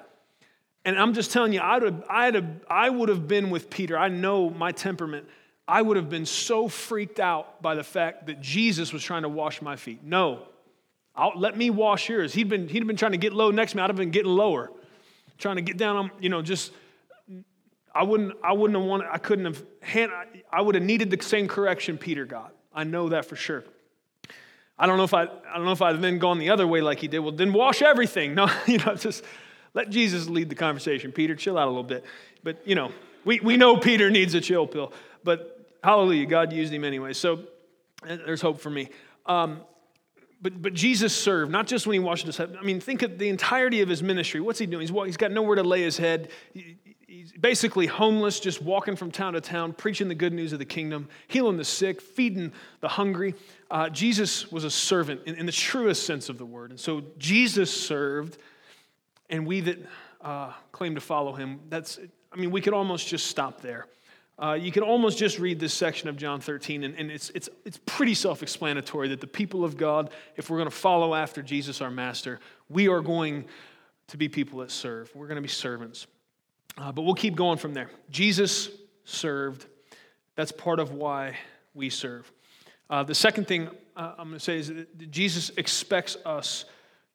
And 0.85 0.99
I'm 0.99 1.13
just 1.13 1.31
telling 1.31 1.51
you, 1.51 1.61
I'd 1.61 1.81
have, 1.81 2.03
I'd 2.07 2.35
have, 2.35 2.45
I 2.69 2.89
would 2.89 3.09
have 3.09 3.27
been 3.27 3.49
with 3.49 3.71
Peter. 3.71 3.97
I 3.97 4.07
know 4.07 4.51
my 4.51 4.71
temperament. 4.71 5.27
I 5.67 5.81
would 5.81 5.97
have 5.97 6.09
been 6.09 6.27
so 6.27 6.67
freaked 6.67 7.19
out 7.19 7.59
by 7.61 7.73
the 7.73 7.83
fact 7.83 8.27
that 8.27 8.39
Jesus 8.39 8.93
was 8.93 9.03
trying 9.03 9.23
to 9.23 9.29
wash 9.29 9.63
my 9.63 9.75
feet. 9.75 10.03
No, 10.03 10.43
I'll, 11.15 11.33
let 11.35 11.57
me 11.57 11.71
wash 11.71 12.07
yours. 12.07 12.33
He'd 12.33 12.49
been, 12.49 12.67
he'd 12.67 12.85
been 12.85 12.97
trying 12.97 13.13
to 13.13 13.17
get 13.17 13.33
low 13.33 13.49
next 13.49 13.71
to 13.71 13.77
me. 13.77 13.83
I'd 13.83 13.89
have 13.89 13.97
been 13.97 14.11
getting 14.11 14.31
lower, 14.31 14.71
trying 15.39 15.55
to 15.55 15.63
get 15.63 15.77
down 15.77 15.95
on, 15.97 16.11
you 16.19 16.29
know, 16.29 16.43
just, 16.43 16.71
I 17.93 18.03
wouldn't, 18.03 18.33
I 18.43 18.53
wouldn't 18.53 18.77
have 18.77 18.87
wanted, 18.87 19.07
I 19.11 19.17
couldn't 19.17 19.45
have, 19.45 19.63
hand, 19.81 20.11
I 20.53 20.61
would 20.61 20.75
have 20.75 20.83
needed 20.83 21.09
the 21.09 21.23
same 21.23 21.47
correction 21.47 21.97
Peter 21.97 22.25
got. 22.25 22.53
I 22.73 22.83
know 22.83 23.09
that 23.09 23.25
for 23.25 23.35
sure. 23.35 23.63
I 24.77 24.85
don't 24.85 24.97
know 24.97 25.05
if 25.05 25.13
I, 25.13 25.23
I 25.23 25.55
don't 25.55 25.65
know 25.65 25.71
if 25.71 25.81
I'd 25.81 26.01
then 26.01 26.19
gone 26.19 26.37
the 26.37 26.49
other 26.49 26.67
way 26.67 26.81
like 26.81 26.99
he 26.99 27.07
did. 27.07 27.19
Well, 27.19 27.31
then 27.31 27.53
wash 27.53 27.81
everything. 27.81 28.35
No, 28.35 28.51
you 28.67 28.77
know, 28.79 28.93
just 28.95 29.23
let 29.75 29.91
Jesus 29.91 30.27
lead 30.27 30.49
the 30.49 30.55
conversation. 30.55 31.11
Peter, 31.11 31.35
chill 31.35 31.57
out 31.57 31.67
a 31.67 31.69
little 31.69 31.83
bit. 31.83 32.03
But, 32.43 32.65
you 32.65 32.73
know, 32.73 32.91
we, 33.25 33.39
we 33.41 33.57
know 33.57 33.77
Peter 33.77 34.09
needs 34.09 34.33
a 34.33 34.41
chill 34.41 34.65
pill. 34.65 34.91
But 35.23 35.69
hallelujah, 35.83 36.25
God 36.25 36.51
used 36.51 36.73
him 36.73 36.83
anyway. 36.83 37.13
So 37.13 37.43
there's 38.03 38.41
hope 38.41 38.59
for 38.59 38.69
me. 38.69 38.89
Um, 39.25 39.61
but, 40.41 40.61
but 40.61 40.73
Jesus 40.73 41.15
served, 41.15 41.51
not 41.51 41.67
just 41.67 41.87
when 41.87 41.93
he 41.93 41.99
washed 41.99 42.25
his 42.25 42.37
head. 42.37 42.55
I 42.59 42.63
mean, 42.63 42.79
think 42.79 43.01
of 43.01 43.17
the 43.17 43.29
entirety 43.29 43.81
of 43.81 43.89
his 43.89 44.01
ministry. 44.01 44.39
What's 44.41 44.59
he 44.59 44.65
doing? 44.65 44.87
He's, 44.87 44.95
he's 45.05 45.17
got 45.17 45.31
nowhere 45.31 45.55
to 45.55 45.63
lay 45.63 45.81
his 45.81 45.97
head. 45.97 46.29
he's 47.07 47.31
basically 47.33 47.87
homeless, 47.87 48.39
just 48.39 48.61
walking 48.61 48.95
from 48.95 49.11
town 49.11 49.33
to 49.33 49.41
town, 49.41 49.73
preaching 49.73 50.07
the 50.07 50.15
good 50.15 50.33
news 50.33 50.53
of 50.53 50.59
the 50.59 50.65
kingdom, 50.65 51.09
healing 51.27 51.57
the 51.57 51.65
sick, 51.65 51.99
feeding 51.99 52.53
the 52.81 52.87
hungry. 52.87 53.33
Uh, 53.71 53.89
Jesus 53.89 54.51
was 54.51 54.63
a 54.63 54.71
servant 54.71 55.21
in, 55.25 55.35
in, 55.35 55.45
the 55.45 55.51
truest 55.51 56.05
sense 56.05 56.29
of 56.29 56.37
the 56.37 56.45
word. 56.45 56.69
And 56.69 56.79
so 56.79 57.01
Jesus 57.17 57.71
served, 57.71 58.37
and 59.29 59.45
we 59.45 59.61
that 59.61 59.79
uh, 60.21 60.53
claim 60.71 60.95
to 60.95 61.01
follow 61.01 61.33
him, 61.33 61.59
that's, 61.69 61.99
I 62.31 62.37
mean, 62.37 62.51
we 62.51 62.61
could 62.61 62.73
almost 62.73 63.07
just 63.07 63.27
stop 63.27 63.61
there. 63.61 63.87
Uh, 64.37 64.57
you 64.59 64.71
can 64.71 64.83
almost 64.83 65.17
just 65.17 65.39
read 65.39 65.59
this 65.59 65.73
section 65.73 66.09
of 66.09 66.17
John 66.17 66.41
13, 66.41 66.83
and, 66.83 66.95
and 66.95 67.09
it's, 67.09 67.29
it's, 67.29 67.47
it's 67.63 67.79
pretty 67.85 68.13
self 68.13 68.43
explanatory 68.43 69.07
that 69.09 69.21
the 69.21 69.27
people 69.27 69.63
of 69.63 69.77
God, 69.77 70.09
if 70.35 70.49
we're 70.49 70.57
going 70.57 70.69
to 70.69 70.75
follow 70.75 71.15
after 71.15 71.41
Jesus, 71.41 71.79
our 71.79 71.91
master, 71.91 72.39
we 72.67 72.89
are 72.89 72.99
going 72.99 73.45
to 74.07 74.17
be 74.17 74.27
people 74.27 74.59
that 74.59 74.71
serve. 74.71 75.13
We're 75.15 75.27
going 75.27 75.37
to 75.37 75.41
be 75.41 75.47
servants. 75.47 76.07
Uh, 76.77 76.91
but 76.91 77.03
we'll 77.03 77.13
keep 77.13 77.35
going 77.35 77.57
from 77.57 77.73
there. 77.73 77.89
Jesus 78.09 78.69
served. 79.05 79.65
That's 80.35 80.51
part 80.51 80.79
of 80.79 80.91
why 80.91 81.37
we 81.73 81.89
serve. 81.89 82.29
Uh, 82.89 83.03
the 83.03 83.15
second 83.15 83.47
thing 83.47 83.69
uh, 83.95 84.15
I'm 84.17 84.27
going 84.27 84.39
to 84.39 84.43
say 84.43 84.57
is 84.57 84.67
that 84.67 85.09
Jesus 85.09 85.51
expects 85.57 86.17
us 86.25 86.65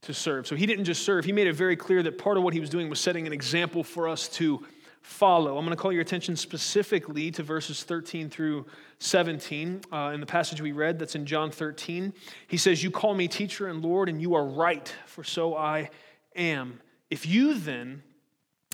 to 0.02 0.14
serve. 0.14 0.46
So 0.46 0.56
he 0.56 0.66
didn't 0.66 0.84
just 0.84 1.04
serve, 1.04 1.24
he 1.24 1.32
made 1.32 1.46
it 1.46 1.54
very 1.54 1.76
clear 1.76 2.02
that 2.02 2.18
part 2.18 2.36
of 2.36 2.42
what 2.42 2.54
he 2.54 2.60
was 2.60 2.70
doing 2.70 2.88
was 2.88 3.00
setting 3.00 3.26
an 3.26 3.32
example 3.32 3.84
for 3.84 4.08
us 4.08 4.28
to 4.28 4.64
follow. 5.02 5.56
I'm 5.56 5.64
going 5.64 5.76
to 5.76 5.80
call 5.80 5.92
your 5.92 6.02
attention 6.02 6.36
specifically 6.36 7.30
to 7.32 7.42
verses 7.42 7.82
13 7.82 8.30
through 8.30 8.66
17 8.98 9.80
uh, 9.92 9.96
in 10.14 10.20
the 10.20 10.26
passage 10.26 10.60
we 10.60 10.72
read 10.72 10.98
that's 10.98 11.14
in 11.14 11.26
John 11.26 11.50
13. 11.50 12.12
He 12.48 12.56
says, 12.56 12.82
You 12.82 12.90
call 12.90 13.14
me 13.14 13.28
teacher 13.28 13.68
and 13.68 13.82
Lord, 13.82 14.08
and 14.08 14.20
you 14.20 14.34
are 14.34 14.44
right, 14.44 14.92
for 15.06 15.24
so 15.24 15.56
I 15.56 15.90
am. 16.36 16.80
If 17.08 17.26
you 17.26 17.54
then, 17.54 18.02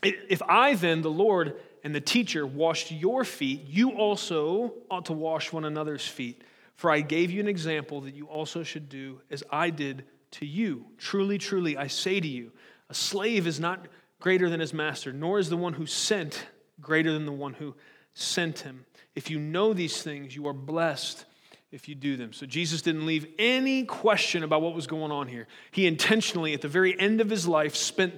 if 0.03 0.43
I 0.43 0.75
then, 0.75 1.03
the 1.03 1.11
Lord 1.11 1.57
and 1.83 1.95
the 1.95 2.01
teacher, 2.01 2.47
washed 2.47 2.91
your 2.91 3.25
feet, 3.25 3.67
you 3.67 3.93
also 3.93 4.75
ought 4.91 5.07
to 5.07 5.13
wash 5.13 5.53
one 5.53 5.65
another's 5.65 6.07
feet. 6.07 6.43
For 6.75 6.91
I 6.91 7.01
gave 7.01 7.31
you 7.31 7.41
an 7.41 7.49
example 7.49 8.03
that 8.03 8.15
you 8.15 8.27
also 8.27 8.63
should 8.63 8.89
do 8.89 9.21
as 9.31 9.43
I 9.51 9.71
did 9.71 10.05
to 10.33 10.47
you. 10.47 10.87
Truly, 10.99 11.39
truly, 11.39 11.77
I 11.77 11.87
say 11.87 12.21
to 12.21 12.29
you, 12.29 12.53
a 12.89 12.95
slave 12.95 13.47
is 13.47 13.59
not 13.59 13.87
greater 14.21 14.49
than 14.49 14.61
his 14.61 14.73
master, 14.75 15.13
nor 15.13 15.39
is 15.39 15.51
the 15.51 15.57
one 15.57 15.75
who 15.75 15.87
sent 15.87 16.47
greater 16.81 17.13
than 17.13 17.27
the 17.27 17.33
one 17.33 17.55
who 17.55 17.75
sent 18.15 18.61
him. 18.61 18.87
If 19.15 19.31
you 19.31 19.39
know 19.39 19.73
these 19.73 20.03
things, 20.03 20.35
you 20.37 20.47
are 20.47 20.53
blessed 20.53 21.25
if 21.73 21.89
you 21.89 21.95
do 21.95 22.17
them. 22.17 22.33
So 22.33 22.47
Jesus 22.47 22.83
didn't 22.83 23.07
leave 23.07 23.27
any 23.39 23.85
question 23.85 24.43
about 24.43 24.63
what 24.63 24.75
was 24.75 24.87
going 24.87 25.13
on 25.13 25.29
here. 25.29 25.47
He 25.71 25.87
intentionally, 25.87 26.55
at 26.55 26.63
the 26.63 26.69
very 26.69 26.99
end 26.99 27.21
of 27.21 27.31
his 27.31 27.47
life, 27.47 27.75
spent 27.75 28.15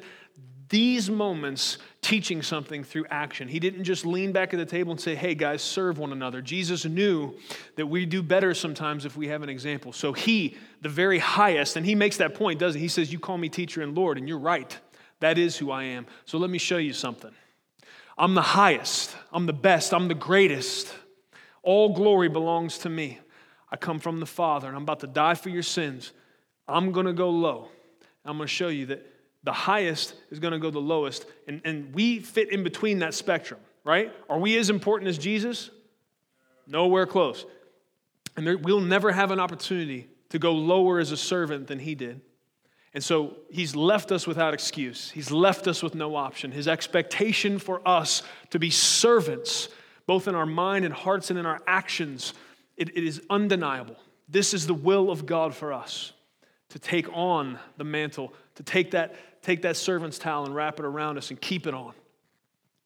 these 0.68 1.08
moments 1.08 1.78
teaching 2.08 2.40
something 2.40 2.82
through 2.82 3.04
action. 3.10 3.48
He 3.48 3.60
didn't 3.60 3.84
just 3.84 4.06
lean 4.06 4.32
back 4.32 4.54
at 4.54 4.56
the 4.56 4.64
table 4.64 4.92
and 4.92 4.98
say, 4.98 5.14
hey 5.14 5.34
guys, 5.34 5.60
serve 5.60 5.98
one 5.98 6.10
another. 6.10 6.40
Jesus 6.40 6.86
knew 6.86 7.34
that 7.76 7.84
we 7.86 8.06
do 8.06 8.22
better 8.22 8.54
sometimes 8.54 9.04
if 9.04 9.14
we 9.14 9.28
have 9.28 9.42
an 9.42 9.50
example. 9.50 9.92
So 9.92 10.14
he, 10.14 10.56
the 10.80 10.88
very 10.88 11.18
highest, 11.18 11.76
and 11.76 11.84
he 11.84 11.94
makes 11.94 12.16
that 12.16 12.34
point, 12.34 12.60
doesn't 12.60 12.78
he? 12.78 12.86
He 12.86 12.88
says, 12.88 13.12
You 13.12 13.18
call 13.18 13.36
me 13.36 13.50
teacher 13.50 13.82
and 13.82 13.94
Lord, 13.94 14.16
and 14.16 14.26
you're 14.26 14.38
right. 14.38 14.74
That 15.20 15.36
is 15.36 15.58
who 15.58 15.70
I 15.70 15.84
am. 15.84 16.06
So 16.24 16.38
let 16.38 16.48
me 16.48 16.56
show 16.56 16.78
you 16.78 16.94
something. 16.94 17.32
I'm 18.16 18.34
the 18.34 18.40
highest, 18.40 19.14
I'm 19.30 19.44
the 19.44 19.52
best, 19.52 19.92
I'm 19.92 20.08
the 20.08 20.14
greatest. 20.14 20.90
All 21.62 21.92
glory 21.92 22.30
belongs 22.30 22.78
to 22.78 22.88
me. 22.88 23.18
I 23.70 23.76
come 23.76 23.98
from 23.98 24.18
the 24.18 24.26
Father, 24.26 24.66
and 24.66 24.74
I'm 24.74 24.84
about 24.84 25.00
to 25.00 25.06
die 25.06 25.34
for 25.34 25.50
your 25.50 25.62
sins. 25.62 26.12
I'm 26.66 26.90
going 26.90 27.04
to 27.04 27.12
go 27.12 27.28
low. 27.28 27.68
I'm 28.24 28.38
going 28.38 28.48
to 28.48 28.54
show 28.54 28.68
you 28.68 28.86
that 28.86 29.06
the 29.44 29.52
highest 29.52 30.14
is 30.30 30.38
going 30.38 30.52
to 30.52 30.58
go 30.58 30.70
the 30.70 30.78
lowest. 30.78 31.26
And, 31.46 31.60
and 31.64 31.94
we 31.94 32.18
fit 32.18 32.52
in 32.52 32.62
between 32.64 33.00
that 33.00 33.14
spectrum, 33.14 33.60
right? 33.84 34.12
Are 34.28 34.38
we 34.38 34.56
as 34.58 34.70
important 34.70 35.08
as 35.08 35.18
Jesus? 35.18 35.70
Nowhere 36.66 37.06
close. 37.06 37.46
And 38.36 38.46
there, 38.46 38.58
we'll 38.58 38.80
never 38.80 39.10
have 39.12 39.30
an 39.30 39.40
opportunity 39.40 40.08
to 40.30 40.38
go 40.38 40.52
lower 40.52 40.98
as 40.98 41.12
a 41.12 41.16
servant 41.16 41.66
than 41.66 41.78
he 41.78 41.94
did. 41.94 42.20
And 42.94 43.04
so 43.04 43.36
he's 43.50 43.76
left 43.76 44.12
us 44.12 44.26
without 44.26 44.54
excuse. 44.54 45.10
He's 45.10 45.30
left 45.30 45.66
us 45.68 45.82
with 45.82 45.94
no 45.94 46.16
option. 46.16 46.50
His 46.50 46.68
expectation 46.68 47.58
for 47.58 47.86
us 47.86 48.22
to 48.50 48.58
be 48.58 48.70
servants, 48.70 49.68
both 50.06 50.26
in 50.26 50.34
our 50.34 50.46
mind 50.46 50.84
and 50.84 50.92
hearts 50.92 51.30
and 51.30 51.38
in 51.38 51.46
our 51.46 51.60
actions, 51.66 52.34
it, 52.76 52.96
it 52.96 53.04
is 53.04 53.20
undeniable. 53.30 53.96
This 54.28 54.54
is 54.54 54.66
the 54.66 54.74
will 54.74 55.10
of 55.10 55.26
God 55.26 55.54
for 55.54 55.72
us 55.72 56.12
to 56.70 56.78
take 56.78 57.08
on 57.12 57.58
the 57.76 57.84
mantle, 57.84 58.32
to 58.56 58.62
take 58.62 58.90
that 58.92 59.16
take 59.48 59.62
that 59.62 59.78
servant's 59.78 60.18
towel 60.18 60.44
and 60.44 60.54
wrap 60.54 60.78
it 60.78 60.84
around 60.84 61.16
us 61.16 61.30
and 61.30 61.40
keep 61.40 61.66
it 61.66 61.72
on. 61.72 61.94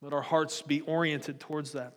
Let 0.00 0.12
our 0.12 0.22
hearts 0.22 0.62
be 0.62 0.80
oriented 0.82 1.40
towards 1.40 1.72
that. 1.72 1.94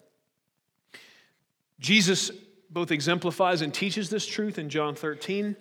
Jesus 1.79 2.31
both 2.71 2.89
exemplifies 2.89 3.61
and 3.61 3.71
teaches 3.71 4.09
this 4.09 4.25
truth 4.25 4.57
in 4.57 4.69
John 4.69 4.95
13. 4.95 5.55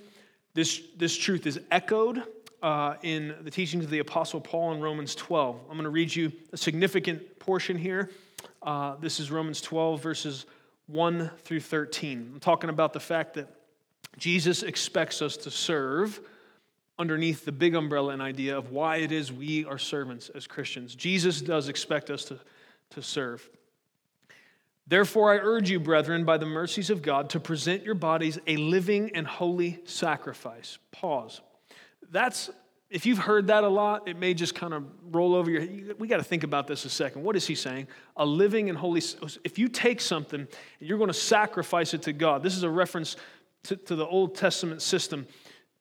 This, 0.55 0.81
this 0.97 1.15
truth 1.19 1.47
is 1.47 1.61
echoed 1.71 2.23
uh, 2.63 2.95
in 3.03 3.35
the 3.43 3.51
teachings 3.51 3.85
of 3.85 3.91
the 3.91 3.99
Apostle 3.99 4.41
Paul 4.41 4.73
in 4.73 4.81
Romans 4.81 5.15
12. 5.15 5.61
I'm 5.69 5.77
going 5.77 5.85
to 5.85 5.91
read 5.91 6.15
you 6.15 6.33
a 6.55 6.57
significant 6.57 7.39
portion 7.39 7.77
here. 7.77 8.11
Uh, 8.63 8.97
this 8.97 9.21
is 9.21 9.31
Romans 9.31 9.61
12, 9.61 10.03
verses 10.03 10.47
1 10.87 11.31
through 11.43 11.61
13. 11.61 12.31
I'm 12.33 12.41
talking 12.41 12.71
about 12.71 12.95
the 12.95 13.01
fact 13.01 13.35
that 13.35 13.49
Jesus 14.17 14.63
expects 14.63 15.21
us 15.21 15.37
to 15.39 15.51
serve 15.51 16.21
underneath 16.99 17.45
the 17.45 17.53
big 17.53 17.75
umbrella 17.75 18.13
and 18.13 18.23
idea 18.23 18.57
of 18.57 18.71
why 18.71 18.97
it 18.97 19.11
is 19.11 19.33
we 19.33 19.65
are 19.65 19.79
servants 19.79 20.29
as 20.35 20.47
Christians. 20.47 20.95
Jesus 20.95 21.41
does 21.41 21.69
expect 21.69 22.11
us 22.11 22.25
to, 22.27 22.39
to 22.91 23.03
serve. 23.03 23.49
Therefore, 24.87 25.33
I 25.33 25.39
urge 25.39 25.71
you, 25.71 25.81
brethren, 25.81 26.25
by 26.25 26.37
the 26.37 26.47
mercies 26.47 26.91
of 26.91 27.01
God, 27.01 27.31
to 27.31 27.41
present 27.41 27.85
your 27.85 27.95
bodies 27.95 28.39
a 28.47 28.57
living 28.57 29.11
and 29.15 29.27
holy 29.27 29.81
sacrifice. 29.85 30.79
Pause. 30.93 31.41
That's, 32.11 32.51
if 32.91 33.07
you've 33.07 33.19
heard 33.19 33.47
that 33.47 33.65
a 33.65 33.69
lot, 33.69 34.07
it 34.07 34.19
may 34.19 34.35
just 34.35 34.55
kind 34.55 34.75
of 34.75 34.85
roll 35.11 35.35
over 35.35 35.51
your 35.51 35.63
head. 35.63 35.95
We 35.99 36.07
got 36.07 36.19
to 36.19 36.23
think 36.23 36.45
about 36.45 36.67
this 36.67 36.85
a 36.85 36.91
second. 36.91 37.23
What 37.23 37.35
is 37.35 37.47
he 37.47 37.55
saying? 37.55 37.89
A 38.19 38.27
living 38.27 38.69
and 38.69 38.77
holy. 38.77 39.03
If 39.43 39.59
you 39.59 39.69
take 39.69 40.03
something 40.03 40.41
and 40.41 40.49
you're 40.79 40.99
going 40.99 41.09
to 41.09 41.15
sacrifice 41.15 41.95
it 41.95 42.03
to 42.03 42.13
God, 42.13 42.43
this 42.43 42.55
is 42.55 42.63
a 42.63 42.71
reference 42.71 43.17
to, 43.65 43.77
to 43.77 43.97
the 43.97 44.07
Old 44.07 44.35
Testament 44.35 44.83
system 44.83 45.27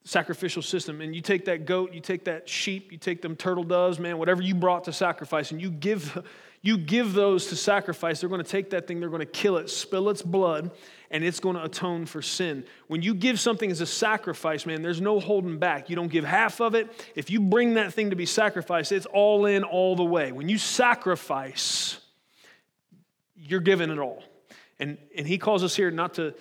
sacrificial 0.04 0.62
system. 0.62 1.02
And 1.02 1.16
you 1.16 1.22
take 1.22 1.46
that 1.46 1.66
goat 1.66 1.94
you 1.94 2.02
take 2.02 2.26
that 2.26 2.50
sheep 2.50 2.92
you 2.92 2.98
take 2.98 3.22
them 3.22 3.36
turtle 3.36 3.64
doves 3.64 4.00
man 4.00 4.18
whatever 4.18 4.42
you 4.42 4.54
brought 4.54 4.84
to 4.86 4.94
sacrifice 4.94 5.52
and 5.52 5.62
you 5.62 5.72
give 5.72 6.26
you 6.62 6.78
give 6.78 7.14
those 7.14 7.48
to 7.48 7.56
sacrifice 7.56 8.20
they're 8.20 8.30
going 8.30 8.44
to 8.44 8.50
take 8.50 8.72
that 8.72 8.86
thing 8.86 9.00
they're 9.00 9.10
going 9.10 9.20
to 9.20 9.26
kill 9.26 9.58
it 9.58 9.70
spill 9.70 10.10
its 10.10 10.22
blood 10.22 10.72
and 11.10 11.24
it's 11.24 11.40
going 11.40 11.56
to 11.56 11.64
atone 11.64 12.08
for 12.08 12.24
sin. 12.24 12.66
When 12.88 13.04
you 13.04 13.14
give 13.14 13.40
something 13.40 13.70
as 13.70 13.80
a 13.80 13.86
sacrifice 13.86 14.66
man 14.66 14.82
there's 14.82 15.02
no 15.02 15.20
holding 15.20 15.58
back. 15.58 15.90
You 15.90 15.96
don't 15.96 16.12
give 16.12 16.26
half 16.26 16.60
of 16.60 16.76
it. 16.76 16.90
If 17.16 17.30
you 17.30 17.40
bring 17.40 17.76
that 17.76 17.94
thing 17.94 18.10
to 18.10 18.16
be 18.16 18.26
sacrificed 18.26 18.92
it's 18.92 19.06
all 19.06 19.46
in 19.46 19.64
all 19.64 19.96
the 19.96 20.04
way. 20.04 20.34
When 20.34 20.50
you 20.50 20.58
sacrifice 20.58 22.00
you're 23.38 23.62
giving 23.62 23.90
it 23.90 24.00
all. 24.00 24.22
And 24.80 24.98
and 25.16 25.26
he 25.26 25.38
calls 25.38 25.64
us 25.64 25.78
here 25.78 25.92
not 25.92 26.16
to 26.16 26.34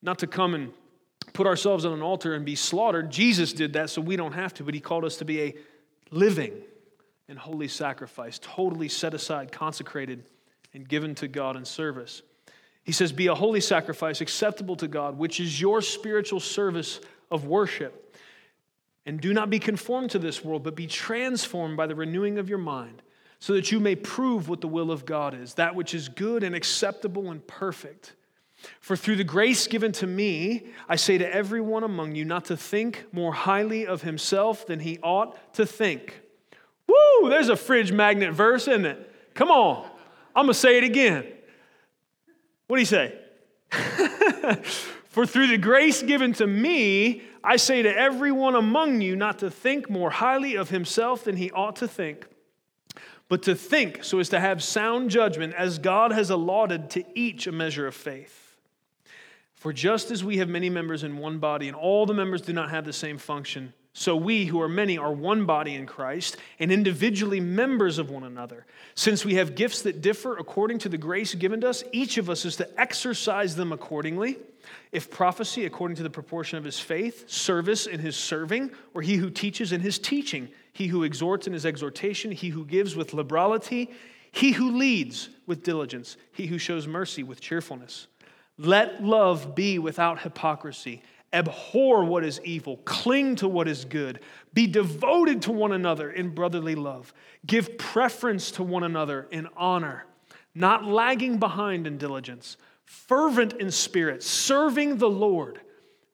not 0.00 0.20
to 0.20 0.26
come 0.26 0.54
and 0.54 0.72
put 1.38 1.46
ourselves 1.46 1.84
on 1.84 1.92
an 1.92 2.02
altar 2.02 2.34
and 2.34 2.44
be 2.44 2.56
slaughtered. 2.56 3.12
Jesus 3.12 3.52
did 3.52 3.74
that 3.74 3.90
so 3.90 4.00
we 4.00 4.16
don't 4.16 4.32
have 4.32 4.52
to, 4.54 4.64
but 4.64 4.74
he 4.74 4.80
called 4.80 5.04
us 5.04 5.18
to 5.18 5.24
be 5.24 5.40
a 5.40 5.54
living 6.10 6.52
and 7.28 7.38
holy 7.38 7.68
sacrifice, 7.68 8.40
totally 8.42 8.88
set 8.88 9.14
aside, 9.14 9.52
consecrated, 9.52 10.24
and 10.74 10.88
given 10.88 11.14
to 11.14 11.28
God 11.28 11.54
in 11.54 11.64
service. 11.64 12.22
He 12.82 12.90
says, 12.90 13.12
Be 13.12 13.28
a 13.28 13.36
holy 13.36 13.60
sacrifice 13.60 14.20
acceptable 14.20 14.74
to 14.78 14.88
God, 14.88 15.16
which 15.16 15.38
is 15.38 15.60
your 15.60 15.80
spiritual 15.80 16.40
service 16.40 16.98
of 17.30 17.44
worship. 17.44 18.16
And 19.06 19.20
do 19.20 19.32
not 19.32 19.48
be 19.48 19.60
conformed 19.60 20.10
to 20.10 20.18
this 20.18 20.44
world, 20.44 20.64
but 20.64 20.74
be 20.74 20.88
transformed 20.88 21.76
by 21.76 21.86
the 21.86 21.94
renewing 21.94 22.40
of 22.40 22.48
your 22.48 22.58
mind, 22.58 23.00
so 23.38 23.52
that 23.52 23.70
you 23.70 23.78
may 23.78 23.94
prove 23.94 24.48
what 24.48 24.60
the 24.60 24.66
will 24.66 24.90
of 24.90 25.06
God 25.06 25.34
is, 25.34 25.54
that 25.54 25.76
which 25.76 25.94
is 25.94 26.08
good 26.08 26.42
and 26.42 26.56
acceptable 26.56 27.30
and 27.30 27.46
perfect. 27.46 28.14
For 28.80 28.96
through 28.96 29.16
the 29.16 29.24
grace 29.24 29.66
given 29.66 29.92
to 29.92 30.06
me, 30.06 30.66
I 30.88 30.96
say 30.96 31.18
to 31.18 31.34
everyone 31.34 31.84
among 31.84 32.14
you 32.14 32.24
not 32.24 32.46
to 32.46 32.56
think 32.56 33.06
more 33.12 33.32
highly 33.32 33.86
of 33.86 34.02
himself 34.02 34.66
than 34.66 34.80
he 34.80 34.98
ought 35.02 35.54
to 35.54 35.66
think. 35.66 36.20
Woo, 36.86 37.28
there's 37.28 37.48
a 37.48 37.56
fridge 37.56 37.92
magnet 37.92 38.32
verse, 38.32 38.66
isn't 38.66 38.86
it? 38.86 39.14
Come 39.34 39.50
on. 39.50 39.88
I'm 40.34 40.46
to 40.46 40.54
say 40.54 40.78
it 40.78 40.84
again. 40.84 41.26
What 42.66 42.76
do 42.76 42.80
you 42.80 42.86
say? 42.86 43.18
For 45.08 45.26
through 45.26 45.48
the 45.48 45.58
grace 45.58 46.02
given 46.02 46.32
to 46.34 46.46
me, 46.46 47.22
I 47.42 47.56
say 47.56 47.82
to 47.82 47.96
everyone 47.96 48.54
among 48.54 49.00
you 49.00 49.16
not 49.16 49.38
to 49.40 49.50
think 49.50 49.88
more 49.88 50.10
highly 50.10 50.54
of 50.54 50.70
himself 50.70 51.24
than 51.24 51.36
he 51.36 51.50
ought 51.50 51.76
to 51.76 51.88
think, 51.88 52.26
but 53.28 53.42
to 53.44 53.54
think 53.54 54.04
so 54.04 54.18
as 54.18 54.28
to 54.30 54.40
have 54.40 54.62
sound 54.62 55.10
judgment, 55.10 55.54
as 55.54 55.78
God 55.78 56.12
has 56.12 56.30
allotted 56.30 56.90
to 56.90 57.04
each 57.18 57.46
a 57.46 57.52
measure 57.52 57.86
of 57.86 57.94
faith. 57.94 58.47
For 59.58 59.72
just 59.72 60.12
as 60.12 60.22
we 60.22 60.38
have 60.38 60.48
many 60.48 60.70
members 60.70 61.02
in 61.02 61.18
one 61.18 61.38
body, 61.38 61.66
and 61.66 61.76
all 61.76 62.06
the 62.06 62.14
members 62.14 62.42
do 62.42 62.52
not 62.52 62.70
have 62.70 62.84
the 62.84 62.92
same 62.92 63.18
function, 63.18 63.72
so 63.92 64.14
we, 64.14 64.44
who 64.44 64.60
are 64.60 64.68
many, 64.68 64.96
are 64.96 65.12
one 65.12 65.46
body 65.46 65.74
in 65.74 65.84
Christ, 65.84 66.36
and 66.60 66.70
individually 66.70 67.40
members 67.40 67.98
of 67.98 68.08
one 68.08 68.22
another. 68.22 68.66
Since 68.94 69.24
we 69.24 69.34
have 69.34 69.56
gifts 69.56 69.82
that 69.82 70.00
differ 70.00 70.36
according 70.36 70.78
to 70.80 70.88
the 70.88 70.96
grace 70.96 71.34
given 71.34 71.60
to 71.62 71.70
us, 71.70 71.82
each 71.90 72.18
of 72.18 72.30
us 72.30 72.44
is 72.44 72.54
to 72.56 72.80
exercise 72.80 73.56
them 73.56 73.72
accordingly. 73.72 74.38
If 74.92 75.10
prophecy, 75.10 75.64
according 75.64 75.96
to 75.96 76.04
the 76.04 76.10
proportion 76.10 76.58
of 76.58 76.64
his 76.64 76.78
faith, 76.78 77.28
service 77.28 77.86
in 77.86 77.98
his 77.98 78.16
serving, 78.16 78.70
or 78.94 79.02
he 79.02 79.16
who 79.16 79.28
teaches 79.28 79.72
in 79.72 79.80
his 79.80 79.98
teaching, 79.98 80.48
he 80.72 80.86
who 80.86 81.02
exhorts 81.02 81.48
in 81.48 81.52
his 81.52 81.66
exhortation, 81.66 82.30
he 82.30 82.50
who 82.50 82.64
gives 82.64 82.94
with 82.94 83.12
liberality, 83.12 83.90
he 84.30 84.52
who 84.52 84.76
leads 84.76 85.30
with 85.46 85.64
diligence, 85.64 86.16
he 86.30 86.46
who 86.46 86.58
shows 86.58 86.86
mercy 86.86 87.24
with 87.24 87.40
cheerfulness. 87.40 88.06
Let 88.58 89.02
love 89.02 89.54
be 89.54 89.78
without 89.78 90.20
hypocrisy. 90.20 91.02
Abhor 91.32 92.04
what 92.04 92.24
is 92.24 92.40
evil, 92.42 92.78
cling 92.78 93.36
to 93.36 93.48
what 93.48 93.68
is 93.68 93.84
good, 93.84 94.20
be 94.54 94.66
devoted 94.66 95.42
to 95.42 95.52
one 95.52 95.72
another 95.72 96.10
in 96.10 96.34
brotherly 96.34 96.74
love, 96.74 97.12
give 97.46 97.76
preference 97.76 98.50
to 98.52 98.62
one 98.62 98.82
another 98.82 99.28
in 99.30 99.46
honor, 99.56 100.06
not 100.54 100.84
lagging 100.84 101.38
behind 101.38 101.86
in 101.86 101.98
diligence, 101.98 102.56
fervent 102.84 103.52
in 103.54 103.70
spirit, 103.70 104.22
serving 104.22 104.96
the 104.96 105.10
Lord, 105.10 105.60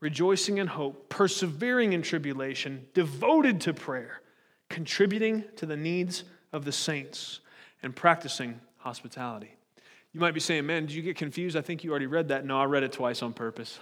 rejoicing 0.01 0.59
in 0.59 0.67
hope, 0.67 1.09
persevering 1.09 1.93
in 1.93 2.03
tribulation, 2.03 2.85
devoted 2.93 3.61
to 3.63 3.73
prayer, 3.73 4.21
contributing 4.69 5.45
to 5.57 5.65
the 5.65 5.77
needs 5.77 6.25
of 6.53 6.65
the 6.65 6.73
saints, 6.73 7.39
and 7.83 7.95
practicing 7.95 8.61
hospitality. 8.79 9.55
You 10.15 10.21
might 10.21 10.33
be 10.33 10.41
saying, 10.41 10.65
man, 10.65 10.87
did 10.87 10.95
you 10.95 11.03
get 11.03 11.17
confused? 11.17 11.57
I 11.57 11.61
think 11.61 11.83
you 11.83 11.91
already 11.91 12.07
read 12.07 12.29
that. 12.29 12.47
No, 12.47 12.59
I 12.59 12.65
read 12.65 12.85
it 12.85 12.93
twice 12.93 13.21
on 13.21 13.33
purpose. 13.33 13.81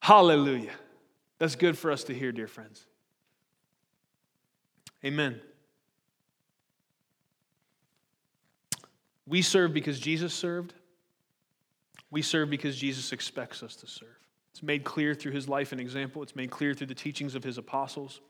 Hallelujah. 0.00 0.72
That's 1.38 1.56
good 1.56 1.78
for 1.78 1.90
us 1.90 2.04
to 2.04 2.14
hear, 2.14 2.32
dear 2.32 2.46
friends. 2.46 2.84
Amen. 5.04 5.40
We 9.26 9.40
serve 9.40 9.72
because 9.72 9.98
Jesus 9.98 10.34
served. 10.34 10.74
We 12.10 12.20
serve 12.20 12.50
because 12.50 12.76
Jesus 12.76 13.10
expects 13.12 13.62
us 13.62 13.74
to 13.76 13.86
serve. 13.86 14.08
It's 14.50 14.62
made 14.62 14.84
clear 14.84 15.14
through 15.14 15.32
his 15.32 15.48
life 15.48 15.72
and 15.72 15.80
example, 15.80 16.22
it's 16.22 16.36
made 16.36 16.50
clear 16.50 16.74
through 16.74 16.88
the 16.88 16.94
teachings 16.94 17.34
of 17.34 17.42
his 17.42 17.56
apostles. 17.56 18.20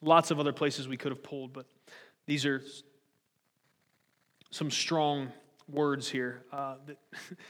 Lots 0.00 0.32
of 0.32 0.40
other 0.40 0.52
places 0.52 0.88
we 0.88 0.96
could 0.96 1.12
have 1.12 1.22
pulled, 1.22 1.52
but 1.52 1.66
these 2.26 2.44
are 2.44 2.62
some 4.50 4.70
strong 4.70 5.30
words 5.72 6.08
here. 6.08 6.44
Uh, 6.52 6.76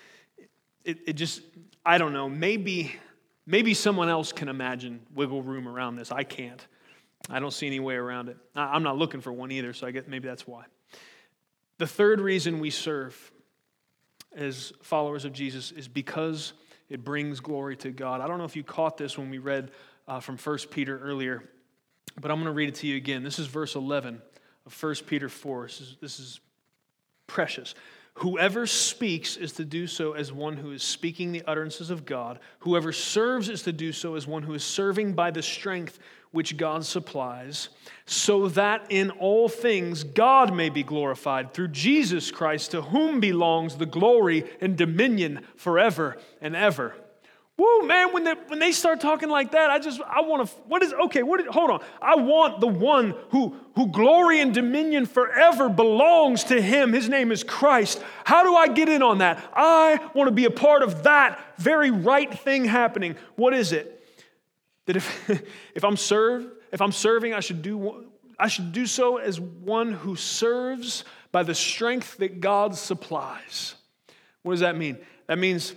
it, 0.85 0.99
it 1.07 1.13
just, 1.15 1.43
I 1.85 1.99
don't 1.99 2.13
know, 2.13 2.29
maybe, 2.29 2.95
maybe 3.47 3.75
someone 3.75 4.09
else 4.09 4.33
can 4.33 4.49
imagine 4.49 5.01
wiggle 5.15 5.43
room 5.43 5.69
around 5.69 5.97
this. 5.97 6.13
I 6.13 6.25
can't. 6.25 6.65
I 7.31 7.39
don't 7.41 7.53
see 7.53 7.67
any 7.67 7.81
way 7.81 7.95
around 7.95 8.29
it. 8.29 8.37
I'm 8.55 8.83
not 8.83 8.99
looking 8.99 9.21
for 9.21 9.33
one 9.33 9.53
either, 9.53 9.73
so 9.73 9.87
I 9.87 9.91
guess 9.93 10.05
maybe 10.09 10.27
that's 10.27 10.47
why. 10.47 10.65
The 11.79 11.87
third 11.87 12.21
reason 12.21 12.59
we 12.59 12.71
serve 12.71 13.33
as 14.35 14.73
followers 14.83 15.25
of 15.25 15.33
Jesus 15.33 15.73
is 15.73 15.89
because 15.89 16.53
it 16.89 17.05
brings 17.05 17.41
glory 17.41 17.77
to 17.77 17.91
God. 17.91 18.21
I 18.21 18.27
don't 18.27 18.39
know 18.39 18.45
if 18.45 18.57
you 18.57 18.65
caught 18.65 18.97
this 18.97 19.17
when 19.17 19.31
we 19.31 19.39
read 19.39 19.71
uh, 20.09 20.21
from 20.21 20.37
1 20.37 20.59
Peter 20.71 20.99
earlier, 20.99 21.45
but 22.21 22.31
I'm 22.31 22.39
going 22.39 22.47
to 22.47 22.53
read 22.53 22.69
it 22.69 22.75
to 22.77 22.87
you 22.87 22.97
again. 22.97 23.23
This 23.23 23.39
is 23.39 23.47
verse 23.47 23.75
11 23.75 24.21
of 24.67 24.83
1 24.83 24.95
Peter 25.07 25.29
4. 25.29 25.63
This 25.67 25.81
is, 25.81 25.97
this 26.01 26.21
is 26.21 26.41
precious. 27.27 27.75
Whoever 28.17 28.67
speaks 28.67 29.37
is 29.37 29.53
to 29.53 29.65
do 29.65 29.87
so 29.87 30.13
as 30.13 30.33
one 30.33 30.57
who 30.57 30.73
is 30.73 30.83
speaking 30.83 31.33
the 31.33 31.45
utterances 31.47 31.91
of 31.91 32.05
God. 32.05 32.39
Whoever 32.61 32.93
serves 32.93 33.49
is 33.49 33.63
to 33.63 33.73
do 33.73 33.91
so 33.91 34.15
as 34.17 34.27
one 34.27 34.43
who 34.43 34.55
is 34.55 34.63
serving 34.63 35.15
by 35.15 35.31
the 35.31 35.43
strength 35.43 35.99
which 36.31 36.57
God 36.57 36.85
supplies, 36.85 37.69
so 38.07 38.49
that 38.49 38.87
in 38.89 39.11
all 39.11 39.49
things 39.49 40.03
God 40.03 40.55
may 40.55 40.71
be 40.71 40.83
glorified 40.83 41.53
through 41.53 41.69
Jesus 41.69 42.31
Christ, 42.31 42.71
to 42.71 42.83
whom 42.83 43.21
belongs 43.21 43.77
the 43.77 43.87
glory 43.87 44.45
and 44.61 44.77
dominion 44.77 45.41
forever 45.57 46.17
and 46.41 46.57
ever. 46.57 46.95
Woo, 47.59 47.87
man, 47.87 48.13
when 48.13 48.25
they, 48.25 48.33
when 48.47 48.59
they 48.59 48.73
start 48.73 49.01
talking 49.01 49.29
like 49.29 49.53
that, 49.53 49.71
I 49.71 49.79
just, 49.79 50.01
I 50.01 50.23
want 50.23 50.49
to, 50.49 50.55
what 50.67 50.83
is, 50.83 50.93
okay, 50.93 51.23
what 51.23 51.39
is, 51.41 51.47
hold 51.49 51.71
on. 51.71 51.81
I 52.01 52.17
want 52.17 52.61
the 52.61 52.67
one 52.67 53.15
who, 53.31 53.55
who 53.77 53.89
glory 53.89 54.41
and 54.41 54.55
dominion 54.55 55.05
forever 55.05 55.69
belongs 55.69 56.45
to 56.45 56.61
him. 56.61 56.93
His 56.93 57.09
name 57.11 57.31
is 57.31 57.45
Christ. 57.45 58.03
How 58.25 58.43
do 58.43 58.55
I 58.57 58.69
get 58.69 58.89
in 58.89 59.03
on 59.03 59.19
that? 59.19 59.45
I 59.55 60.01
want 60.15 60.29
to 60.29 60.33
be 60.33 60.47
a 60.47 60.51
part 60.51 60.83
of 60.83 61.03
that 61.03 61.39
very 61.59 61.91
right 61.91 62.33
thing 62.41 62.65
happening. 62.65 63.17
What 63.37 63.53
is 63.53 63.73
it? 63.73 64.03
That 64.87 64.97
if, 64.97 65.31
if 65.75 65.85
I'm 65.85 65.99
served, 65.99 66.49
if 66.73 66.81
I'm 66.81 66.93
serving, 66.93 67.35
I 67.35 67.41
should 67.41 67.63
do 67.63 68.09
I 68.39 68.49
should 68.49 68.73
do 68.73 68.87
so 68.87 69.19
as 69.19 69.39
one 69.39 69.93
who 69.93 70.17
serves 70.17 71.05
by 71.31 71.45
the 71.45 71.55
strength 71.55 72.17
that 72.17 72.41
God 72.41 72.75
supplies. 72.75 73.77
What 74.43 74.55
does 74.55 74.61
that 74.61 74.77
mean? 74.77 74.99
That 75.29 75.39
means 75.39 75.75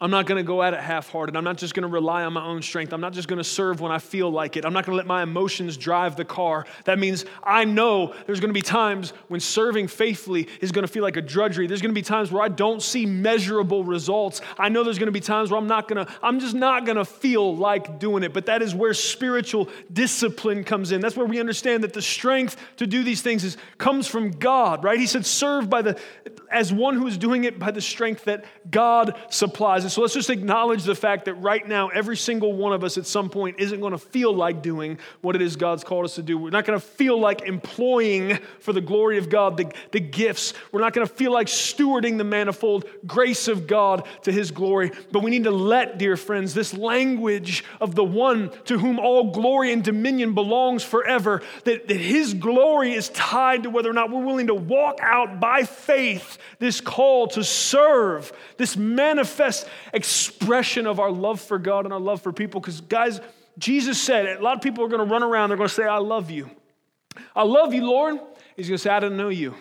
I'm 0.00 0.10
not 0.10 0.26
going 0.26 0.38
to 0.38 0.46
go 0.46 0.60
at 0.60 0.74
it 0.74 0.80
half 0.80 1.08
hearted. 1.08 1.36
I'm 1.36 1.44
not 1.44 1.56
just 1.56 1.72
going 1.72 1.82
to 1.82 1.88
rely 1.88 2.24
on 2.24 2.32
my 2.32 2.44
own 2.44 2.62
strength. 2.62 2.92
I'm 2.92 3.00
not 3.00 3.12
just 3.12 3.28
going 3.28 3.38
to 3.38 3.44
serve 3.44 3.80
when 3.80 3.92
I 3.92 3.98
feel 3.98 4.28
like 4.28 4.56
it. 4.56 4.64
I'm 4.64 4.72
not 4.72 4.84
going 4.84 4.94
to 4.94 4.96
let 4.96 5.06
my 5.06 5.22
emotions 5.22 5.76
drive 5.76 6.16
the 6.16 6.24
car. 6.24 6.66
That 6.84 6.98
means 6.98 7.24
I 7.44 7.64
know 7.64 8.12
there's 8.26 8.40
going 8.40 8.48
to 8.48 8.54
be 8.54 8.60
times 8.60 9.12
when 9.28 9.38
serving 9.38 9.86
faithfully 9.86 10.48
is 10.60 10.72
going 10.72 10.84
to 10.84 10.92
feel 10.92 11.04
like 11.04 11.16
a 11.16 11.22
drudgery. 11.22 11.68
There's 11.68 11.80
going 11.80 11.94
to 11.94 11.98
be 11.98 12.02
times 12.02 12.32
where 12.32 12.42
I 12.42 12.48
don't 12.48 12.82
see 12.82 13.06
measurable 13.06 13.84
results. 13.84 14.40
I 14.58 14.68
know 14.68 14.82
there's 14.82 14.98
going 14.98 15.06
to 15.06 15.12
be 15.12 15.20
times 15.20 15.52
where 15.52 15.58
I'm 15.58 15.68
not 15.68 15.86
going 15.86 16.04
to, 16.04 16.12
I'm 16.24 16.40
just 16.40 16.56
not 16.56 16.86
going 16.86 16.96
to 16.96 17.04
feel 17.04 17.56
like 17.56 18.00
doing 18.00 18.24
it. 18.24 18.32
But 18.32 18.46
that 18.46 18.62
is 18.62 18.74
where 18.74 18.94
spiritual 18.94 19.68
discipline 19.92 20.64
comes 20.64 20.90
in. 20.90 21.00
That's 21.00 21.16
where 21.16 21.26
we 21.26 21.38
understand 21.38 21.84
that 21.84 21.92
the 21.92 22.02
strength 22.02 22.56
to 22.78 22.86
do 22.88 23.04
these 23.04 23.22
things 23.22 23.44
is, 23.44 23.56
comes 23.78 24.08
from 24.08 24.32
God, 24.32 24.82
right? 24.82 24.98
He 24.98 25.06
said, 25.06 25.24
serve 25.24 25.70
by 25.70 25.82
the, 25.82 26.00
as 26.50 26.72
one 26.72 26.96
who 26.96 27.06
is 27.06 27.16
doing 27.16 27.44
it 27.44 27.60
by 27.60 27.70
the 27.70 27.80
strength 27.80 28.24
that 28.24 28.44
God 28.68 29.16
supplies. 29.30 29.83
So 29.92 30.00
let's 30.00 30.14
just 30.14 30.30
acknowledge 30.30 30.84
the 30.84 30.94
fact 30.94 31.26
that 31.26 31.34
right 31.34 31.66
now, 31.66 31.88
every 31.88 32.16
single 32.16 32.52
one 32.52 32.72
of 32.72 32.84
us 32.84 32.98
at 32.98 33.06
some 33.06 33.28
point 33.28 33.56
isn't 33.58 33.80
going 33.80 33.92
to 33.92 33.98
feel 33.98 34.34
like 34.34 34.62
doing 34.62 34.98
what 35.20 35.36
it 35.36 35.42
is 35.42 35.56
God's 35.56 35.84
called 35.84 36.04
us 36.04 36.14
to 36.16 36.22
do. 36.22 36.38
We're 36.38 36.50
not 36.50 36.64
going 36.64 36.78
to 36.78 36.84
feel 36.84 37.18
like 37.18 37.42
employing 37.42 38.38
for 38.60 38.72
the 38.72 38.80
glory 38.80 39.18
of 39.18 39.28
God 39.28 39.56
the, 39.56 39.72
the 39.92 40.00
gifts. 40.00 40.54
We're 40.72 40.80
not 40.80 40.92
going 40.92 41.06
to 41.06 41.12
feel 41.12 41.32
like 41.32 41.48
stewarding 41.48 42.18
the 42.18 42.24
manifold 42.24 42.84
grace 43.06 43.48
of 43.48 43.66
God 43.66 44.06
to 44.22 44.32
his 44.32 44.50
glory. 44.50 44.92
But 45.12 45.22
we 45.22 45.30
need 45.30 45.44
to 45.44 45.50
let, 45.50 45.98
dear 45.98 46.16
friends, 46.16 46.54
this 46.54 46.74
language 46.74 47.64
of 47.80 47.94
the 47.94 48.04
one 48.04 48.50
to 48.66 48.78
whom 48.78 48.98
all 48.98 49.32
glory 49.32 49.72
and 49.72 49.82
dominion 49.82 50.34
belongs 50.34 50.82
forever, 50.82 51.42
that, 51.64 51.88
that 51.88 51.96
his 51.96 52.34
glory 52.34 52.94
is 52.94 53.08
tied 53.10 53.64
to 53.64 53.70
whether 53.70 53.90
or 53.90 53.94
not 53.94 54.10
we're 54.10 54.24
willing 54.24 54.48
to 54.48 54.54
walk 54.54 54.98
out 55.00 55.40
by 55.40 55.64
faith 55.64 56.38
this 56.58 56.80
call 56.80 57.28
to 57.28 57.44
serve, 57.44 58.32
this 58.56 58.76
manifest 58.76 59.68
expression 59.92 60.86
of 60.86 61.00
our 61.00 61.10
love 61.10 61.40
for 61.40 61.58
God 61.58 61.84
and 61.84 61.92
our 61.92 62.00
love 62.00 62.22
for 62.22 62.32
people. 62.32 62.60
Because, 62.60 62.80
guys, 62.80 63.20
Jesus 63.58 64.00
said, 64.00 64.26
a 64.26 64.42
lot 64.42 64.56
of 64.56 64.62
people 64.62 64.84
are 64.84 64.88
going 64.88 65.06
to 65.06 65.12
run 65.12 65.22
around, 65.22 65.50
they're 65.50 65.56
going 65.56 65.68
to 65.68 65.74
say, 65.74 65.84
I 65.84 65.98
love 65.98 66.30
you. 66.30 66.50
I 67.34 67.44
love 67.44 67.72
you, 67.72 67.86
Lord. 67.86 68.18
He's 68.56 68.68
going 68.68 68.78
to 68.78 68.82
say, 68.82 68.90
I 68.90 69.00
don't 69.00 69.16
know 69.16 69.28
you. 69.28 69.54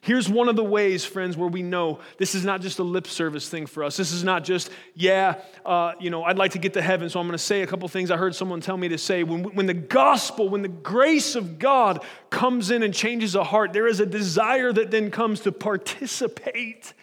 Here's 0.00 0.28
one 0.28 0.48
of 0.48 0.56
the 0.56 0.64
ways, 0.64 1.04
friends, 1.04 1.36
where 1.36 1.48
we 1.48 1.62
know 1.62 1.98
this 2.18 2.34
is 2.34 2.44
not 2.44 2.60
just 2.60 2.78
a 2.78 2.82
lip 2.82 3.06
service 3.06 3.48
thing 3.48 3.66
for 3.66 3.82
us. 3.82 3.96
This 3.96 4.12
is 4.12 4.22
not 4.22 4.44
just, 4.44 4.70
yeah, 4.94 5.40
uh, 5.66 5.92
you 5.98 6.08
know, 6.08 6.22
I'd 6.22 6.38
like 6.38 6.52
to 6.52 6.58
get 6.58 6.74
to 6.74 6.82
heaven, 6.82 7.10
so 7.10 7.18
I'm 7.18 7.26
going 7.26 7.36
to 7.36 7.44
say 7.44 7.62
a 7.62 7.66
couple 7.66 7.88
things 7.88 8.10
I 8.10 8.16
heard 8.16 8.34
someone 8.34 8.60
tell 8.60 8.76
me 8.76 8.88
to 8.88 8.98
say. 8.98 9.24
When, 9.24 9.44
when 9.54 9.66
the 9.66 9.74
gospel, 9.74 10.48
when 10.48 10.62
the 10.62 10.68
grace 10.68 11.34
of 11.34 11.58
God 11.58 12.04
comes 12.30 12.70
in 12.70 12.82
and 12.82 12.94
changes 12.94 13.34
a 13.34 13.42
heart, 13.42 13.72
there 13.72 13.88
is 13.88 13.98
a 13.98 14.06
desire 14.06 14.72
that 14.72 14.90
then 14.90 15.10
comes 15.10 15.40
to 15.40 15.52
participate 15.52 16.94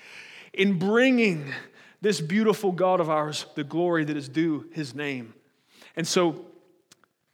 in 0.54 0.80
bringing 0.80 1.54
this 2.06 2.22
beautiful 2.22 2.72
God 2.72 3.00
of 3.00 3.10
ours 3.10 3.48
the 3.56 3.64
glory 3.64 4.06
that 4.06 4.16
is 4.16 4.30
due 4.30 4.70
his 4.74 4.94
name. 4.94 5.34
And 5.96 6.08
so, 6.08 6.46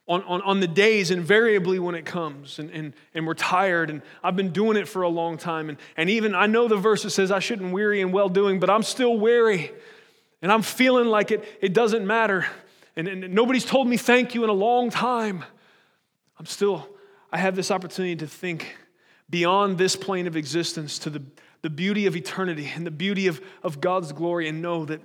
on, 0.08 0.24
on, 0.24 0.42
on 0.44 0.62
the 0.62 0.68
days, 0.68 1.12
invariably 1.12 1.78
when 1.78 1.94
it 1.94 2.06
comes, 2.06 2.58
and, 2.58 2.70
and, 2.72 2.94
and 3.14 3.28
we're 3.28 3.34
tired, 3.34 3.90
and 3.90 4.02
I've 4.24 4.38
been 4.38 4.54
doing 4.54 4.78
it 4.78 4.88
for 4.88 5.02
a 5.02 5.10
long 5.10 5.38
time, 5.38 5.68
and, 5.68 5.78
and 5.98 6.10
even 6.10 6.34
I 6.34 6.46
know 6.46 6.70
the 6.70 6.78
verse 6.78 7.04
that 7.04 7.10
says 7.10 7.32
I 7.32 7.40
shouldn't 7.40 7.74
weary 7.74 8.00
in 8.00 8.14
well 8.14 8.30
doing, 8.30 8.62
but 8.62 8.70
I'm 8.70 8.82
still 8.82 9.20
weary, 9.20 9.74
and 10.42 10.54
I'm 10.54 10.62
feeling 10.62 11.08
like 11.08 11.32
it, 11.32 11.44
it 11.60 11.74
doesn't 11.74 12.08
matter, 12.08 12.46
and, 12.96 13.10
and 13.10 13.34
nobody's 13.34 13.66
told 13.66 13.90
me 13.90 13.98
thank 13.98 14.36
you 14.36 14.46
in 14.46 14.50
a 14.50 14.54
long 14.54 14.90
time. 14.90 15.44
I'm 16.40 16.46
still, 16.46 16.88
I 17.30 17.40
have 17.40 17.58
this 17.58 17.72
opportunity 17.72 18.16
to 18.16 18.28
think 18.28 18.78
beyond 19.30 19.78
this 19.78 19.98
plane 19.98 20.28
of 20.28 20.38
existence 20.38 20.98
to 21.00 21.10
the, 21.10 21.22
the 21.62 21.70
beauty 21.70 22.06
of 22.06 22.16
eternity 22.16 22.72
and 22.74 22.86
the 22.86 22.92
beauty 22.92 23.28
of, 23.28 23.42
of 23.64 23.82
God's 23.82 24.12
glory 24.12 24.48
and 24.48 24.62
know 24.62 24.86
that 24.86 25.02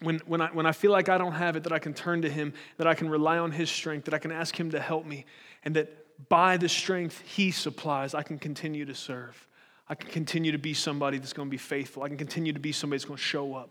when, 0.00 0.20
when, 0.26 0.40
I, 0.40 0.48
when 0.48 0.66
I 0.66 0.72
feel 0.72 0.92
like 0.92 1.08
I 1.08 1.18
don't 1.18 1.32
have 1.32 1.56
it, 1.56 1.64
that 1.64 1.72
I 1.72 1.78
can 1.78 1.92
turn 1.92 2.22
to 2.22 2.30
Him, 2.30 2.52
that 2.76 2.86
I 2.86 2.94
can 2.94 3.08
rely 3.08 3.38
on 3.38 3.50
His 3.50 3.70
strength, 3.70 4.04
that 4.04 4.14
I 4.14 4.18
can 4.18 4.30
ask 4.30 4.58
Him 4.58 4.70
to 4.70 4.80
help 4.80 5.04
me, 5.04 5.24
and 5.64 5.74
that 5.74 6.28
by 6.28 6.56
the 6.56 6.68
strength 6.68 7.20
He 7.22 7.50
supplies, 7.50 8.14
I 8.14 8.22
can 8.22 8.38
continue 8.38 8.84
to 8.84 8.94
serve. 8.94 9.46
I 9.88 9.94
can 9.94 10.10
continue 10.10 10.52
to 10.52 10.58
be 10.58 10.74
somebody 10.74 11.18
that's 11.18 11.32
going 11.32 11.48
to 11.48 11.50
be 11.50 11.56
faithful. 11.56 12.02
I 12.02 12.08
can 12.08 12.18
continue 12.18 12.52
to 12.52 12.60
be 12.60 12.72
somebody 12.72 12.98
that's 12.98 13.06
going 13.06 13.16
to 13.16 13.22
show 13.22 13.54
up. 13.54 13.70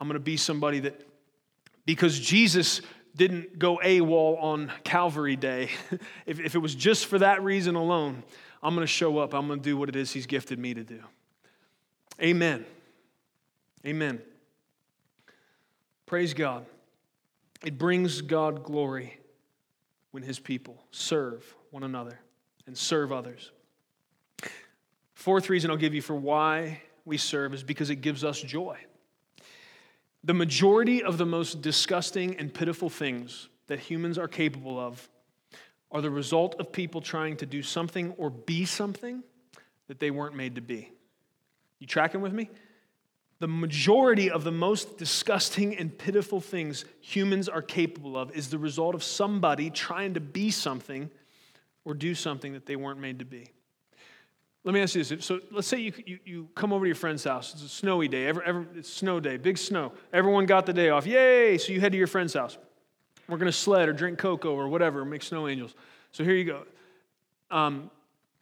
I'm 0.00 0.08
going 0.08 0.18
to 0.18 0.24
be 0.24 0.36
somebody 0.36 0.80
that, 0.80 1.06
because 1.86 2.18
Jesus 2.18 2.80
didn't 3.14 3.58
go 3.58 3.78
AWOL 3.84 4.42
on 4.42 4.72
Calvary 4.82 5.36
Day, 5.36 5.68
if, 6.26 6.40
if 6.40 6.54
it 6.54 6.58
was 6.58 6.74
just 6.74 7.06
for 7.06 7.18
that 7.18 7.44
reason 7.44 7.76
alone, 7.76 8.24
I'm 8.62 8.74
going 8.74 8.86
to 8.86 8.92
show 8.92 9.18
up. 9.18 9.34
I'm 9.34 9.46
going 9.46 9.60
to 9.60 9.64
do 9.64 9.76
what 9.76 9.88
it 9.88 9.96
is 9.96 10.10
He's 10.12 10.26
gifted 10.26 10.58
me 10.58 10.74
to 10.74 10.82
do. 10.82 11.00
Amen. 12.20 12.64
Amen. 13.86 14.20
Praise 16.06 16.34
God. 16.34 16.64
It 17.64 17.78
brings 17.78 18.20
God 18.20 18.62
glory 18.62 19.18
when 20.10 20.22
his 20.22 20.38
people 20.38 20.82
serve 20.90 21.54
one 21.70 21.82
another 21.82 22.20
and 22.66 22.76
serve 22.76 23.12
others. 23.12 23.50
Fourth 25.14 25.48
reason 25.48 25.70
I'll 25.70 25.76
give 25.76 25.94
you 25.94 26.02
for 26.02 26.14
why 26.14 26.82
we 27.04 27.16
serve 27.16 27.54
is 27.54 27.62
because 27.62 27.90
it 27.90 27.96
gives 27.96 28.22
us 28.24 28.40
joy. 28.40 28.78
The 30.22 30.34
majority 30.34 31.02
of 31.02 31.18
the 31.18 31.26
most 31.26 31.62
disgusting 31.62 32.36
and 32.38 32.52
pitiful 32.52 32.88
things 32.88 33.48
that 33.66 33.78
humans 33.78 34.18
are 34.18 34.28
capable 34.28 34.78
of 34.78 35.08
are 35.90 36.00
the 36.00 36.10
result 36.10 36.56
of 36.58 36.72
people 36.72 37.00
trying 37.00 37.36
to 37.38 37.46
do 37.46 37.62
something 37.62 38.12
or 38.18 38.30
be 38.30 38.64
something 38.64 39.22
that 39.88 40.00
they 40.00 40.10
weren't 40.10 40.34
made 40.34 40.54
to 40.54 40.60
be. 40.60 40.90
You 41.84 41.86
tracking 41.86 42.22
with 42.22 42.32
me? 42.32 42.48
the 43.40 43.48
majority 43.48 44.30
of 44.30 44.42
the 44.42 44.50
most 44.50 44.96
disgusting 44.96 45.76
and 45.76 45.98
pitiful 45.98 46.40
things 46.40 46.86
humans 47.02 47.46
are 47.46 47.60
capable 47.60 48.16
of 48.16 48.34
is 48.34 48.48
the 48.48 48.56
result 48.56 48.94
of 48.94 49.02
somebody 49.02 49.68
trying 49.68 50.14
to 50.14 50.20
be 50.20 50.50
something 50.50 51.10
or 51.84 51.92
do 51.92 52.14
something 52.14 52.54
that 52.54 52.64
they 52.64 52.74
weren't 52.74 53.00
made 53.00 53.18
to 53.18 53.26
be. 53.26 53.46
Let 54.64 54.72
me 54.72 54.80
ask 54.80 54.94
you 54.94 55.04
this. 55.04 55.26
So 55.26 55.40
let's 55.50 55.68
say 55.68 55.78
you, 55.78 55.92
you, 56.06 56.18
you 56.24 56.48
come 56.54 56.72
over 56.72 56.86
to 56.86 56.88
your 56.88 56.94
friend's 56.94 57.22
house. 57.22 57.52
It's 57.52 57.62
a 57.62 57.68
snowy 57.68 58.08
day. 58.08 58.28
Every, 58.28 58.46
every, 58.46 58.66
it's 58.76 58.90
snow 58.90 59.20
day, 59.20 59.36
big 59.36 59.58
snow. 59.58 59.92
Everyone 60.10 60.46
got 60.46 60.64
the 60.64 60.72
day 60.72 60.88
off. 60.88 61.06
Yay! 61.06 61.58
So 61.58 61.70
you 61.74 61.82
head 61.82 61.92
to 61.92 61.98
your 61.98 62.06
friend's 62.06 62.32
house. 62.32 62.56
We're 63.28 63.36
going 63.36 63.52
to 63.52 63.52
sled 63.52 63.90
or 63.90 63.92
drink 63.92 64.18
cocoa 64.18 64.54
or 64.54 64.68
whatever, 64.68 65.04
make 65.04 65.22
snow 65.22 65.48
angels. 65.48 65.74
So 66.12 66.24
here 66.24 66.34
you 66.34 66.44
go. 66.44 66.62
Um, 67.50 67.90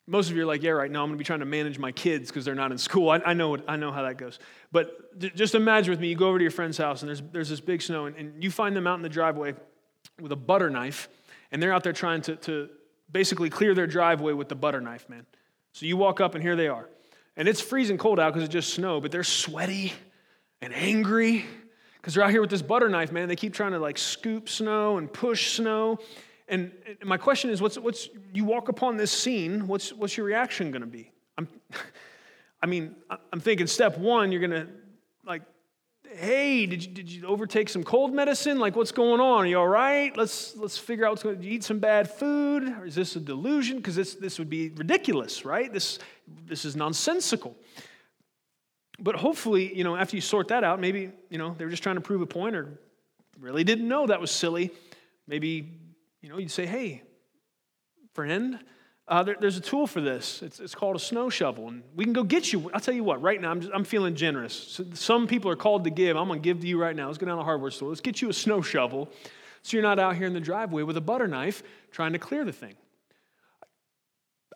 Most 0.07 0.31
of 0.31 0.37
you 0.37 0.43
are 0.43 0.47
like, 0.47 0.63
yeah, 0.63 0.73
right 0.73 0.91
now 0.91 1.03
I'm 1.03 1.09
going 1.09 1.17
to 1.17 1.19
be 1.19 1.25
trying 1.25 1.41
to 1.41 1.47
manage 1.47 1.79
my 1.79 1.93
kids 1.93 2.29
because 2.29 2.45
they're 2.45 2.57
not 2.57 2.73
in 2.73 2.79
school. 2.79 3.11
I, 3.11 3.19
I, 3.19 3.35
know 3.35 3.51
what, 3.51 3.65
I 3.69 3.77
know 3.77 3.93
how 3.93 4.03
that 4.03 4.19
goes. 4.19 4.41
But 4.73 5.17
just 5.37 5.55
imagine 5.55 5.91
with 5.91 6.01
me, 6.01 6.09
you 6.09 6.17
go 6.17 6.29
over 6.29 6.39
to 6.39 6.43
your 6.43 6.51
friend's 6.51 6.77
house 6.77 7.03
and 7.03 7.09
there's, 7.09 7.23
there's 7.33 7.49
this 7.49 7.61
big 7.61 7.83
snow, 7.83 8.07
and, 8.07 8.17
and 8.17 8.43
you 8.43 8.51
find 8.51 8.75
them 8.75 8.87
out 8.87 8.97
in 8.97 9.03
the 9.03 9.09
driveway 9.09 9.55
with 10.21 10.33
a 10.33 10.37
butter 10.37 10.71
knife, 10.71 11.09
and 11.53 11.63
they're 11.63 11.73
out 11.73 11.85
there 11.85 11.93
trying 11.93 12.21
to, 12.23 12.37
to 12.37 12.69
basically 13.11 13.49
clear 13.49 13.75
their 13.75 13.87
driveway 13.87 14.33
with 14.33 14.49
the 14.49 14.57
butter 14.57 14.81
knife, 14.81 15.09
man. 15.09 15.25
So 15.73 15.87
you 15.87 15.97
walk 15.97 16.21
up, 16.21 16.35
and 16.35 16.43
here 16.43 16.57
they 16.57 16.69
are. 16.69 16.89
And 17.37 17.49
it's 17.49 17.61
freezing 17.61 17.97
cold 17.97 18.19
out 18.19 18.33
because 18.33 18.45
it's 18.45 18.53
just 18.53 18.75
snow, 18.75 19.01
but 19.01 19.11
they're 19.11 19.25
sweaty 19.25 19.93
and 20.61 20.75
angry 20.75 21.45
because 21.97 22.15
they're 22.15 22.25
out 22.25 22.31
here 22.31 22.41
with 22.41 22.51
this 22.51 22.63
butter 22.63 22.89
knife, 22.89 23.13
man. 23.13 23.29
They 23.29 23.37
keep 23.37 23.55
trying 23.55 23.73
to 23.73 23.79
like 23.79 23.97
scoop 23.97 24.49
snow 24.49 24.99
and 24.99 25.11
push 25.11 25.53
snow. 25.53 25.99
And 26.53 26.71
my 27.03 27.17
question 27.17 27.51
is, 27.51 27.61
what's, 27.61 27.77
what's 27.79 28.09
you 28.33 28.45
walk 28.45 28.69
upon 28.69 28.97
this 28.97 29.11
scene, 29.11 29.67
what's, 29.67 29.93
what's 29.93 30.17
your 30.17 30.27
reaction 30.27 30.71
going 30.71 30.83
to 30.83 30.87
be? 30.87 31.11
I'm, 31.37 31.49
I 32.63 32.67
mean, 32.67 32.95
I'm 33.33 33.41
thinking 33.41 33.67
step 33.67 33.99
one, 33.99 34.31
you're 34.31 34.47
going 34.47 34.67
to 34.67 34.69
like 35.27 35.43
hey, 36.15 36.67
did 36.67 36.85
you, 36.85 36.91
did 36.91 37.11
you 37.11 37.27
overtake 37.27 37.69
some 37.69 37.83
cold 37.83 38.13
medicine? 38.13 38.59
Like, 38.59 38.77
what's 38.77 38.93
going 38.93 39.21
on? 39.21 39.45
Are 39.45 39.47
you 39.47 39.59
all 39.59 39.69
right? 39.69 40.17
Let's, 40.17 40.57
let's 40.57 40.79
figure 40.79 41.07
out 41.07 41.13
what's. 41.13 41.23
Did 41.23 41.45
you 41.45 41.53
eat 41.53 41.65
some 41.65 41.79
bad 41.79 42.11
food? 42.11 42.69
Or 42.69 42.85
is 42.85 42.95
this 42.95 43.17
a 43.17 43.21
delusion? 43.21 43.79
Because 43.79 43.97
this, 43.97 44.15
this 44.15 44.39
would 44.39 44.51
be 44.51 44.71
ridiculous, 44.71 45.45
right? 45.45 45.73
This, 45.73 45.99
this 46.47 46.65
is 46.65 46.77
nonsensical. 46.77 47.57
But 48.99 49.17
hopefully, 49.17 49.75
you 49.77 49.85
know, 49.85 49.97
after 49.97 50.17
you 50.17 50.21
sort 50.21 50.49
that 50.49 50.65
out, 50.65 50.81
maybe, 50.81 51.11
you 51.29 51.39
know, 51.39 51.55
they 51.57 51.65
were 51.65 51.71
just 51.71 51.83
trying 51.83 51.97
to 51.97 52.03
prove 52.03 52.21
a 52.21 52.27
point 52.27 52.55
or 52.55 52.79
really 53.41 53.65
didn't 53.65 53.89
know 53.89 54.07
that 54.07 54.21
was 54.21 54.31
silly. 54.31 54.71
Maybe, 55.27 55.73
you 56.23 56.29
know, 56.29 56.39
you'd 56.39 56.51
say, 56.51 56.67
hey, 56.67 57.03
friend, 58.15 58.61
uh, 59.09 59.23
there, 59.25 59.37
there's 59.39 59.57
a 59.57 59.61
tool 59.61 59.87
for 59.87 60.01
this. 60.01 60.41
It's, 60.43 60.61
it's, 60.61 60.75
called 60.75 60.95
a 60.95 61.01
snow 61.01 61.29
shovel. 61.29 61.69
And 61.69 61.83
we 61.97 62.05
can 62.05 62.13
go 62.13 62.23
get 62.23 62.53
you. 62.53 62.71
I'll 62.73 62.81
tell 62.81 62.95
you 62.95 63.05
what, 63.05 63.21
right 63.21 63.41
now, 63.41 63.51
I'm, 63.51 63.61
just, 63.61 63.75
I'm 63.75 63.85
feeling 63.85 64.15
generous. 64.15 64.55
So 64.55 64.85
some 64.95 65.27
people 65.27 65.51
are 65.51 65.57
called 65.57 65.85
to 65.85 65.91
give. 65.91 66.17
I'm 66.17 66.29
going 66.29 66.41
to 66.41 66.45
give 66.45 66.61
to 66.61 66.67
you 66.67 66.81
right 66.81 66.95
now. 66.95 67.09
Let's 67.09 67.19
go 67.19 67.27
down 67.27 67.37
to 67.37 67.41
the 67.41 67.45
hardware 67.45 67.73
store. 67.73 67.89
Let's 67.89 68.01
get 68.01 68.23
you 68.23 68.31
a 68.31 68.33
snow 68.33 68.63
shovel 68.63 69.11
so 69.63 69.77
you're 69.77 69.83
not 69.83 69.99
out 69.99 70.17
here 70.17 70.27
in 70.27 70.33
the 70.33 70.41
driveway 70.41 70.83
with 70.83 70.97
a 70.97 71.01
butter 71.01 71.29
knife 71.29 71.63
trying 71.91 72.13
to 72.13 72.19
clear 72.19 72.45
the 72.45 72.53
thing. 72.53 72.75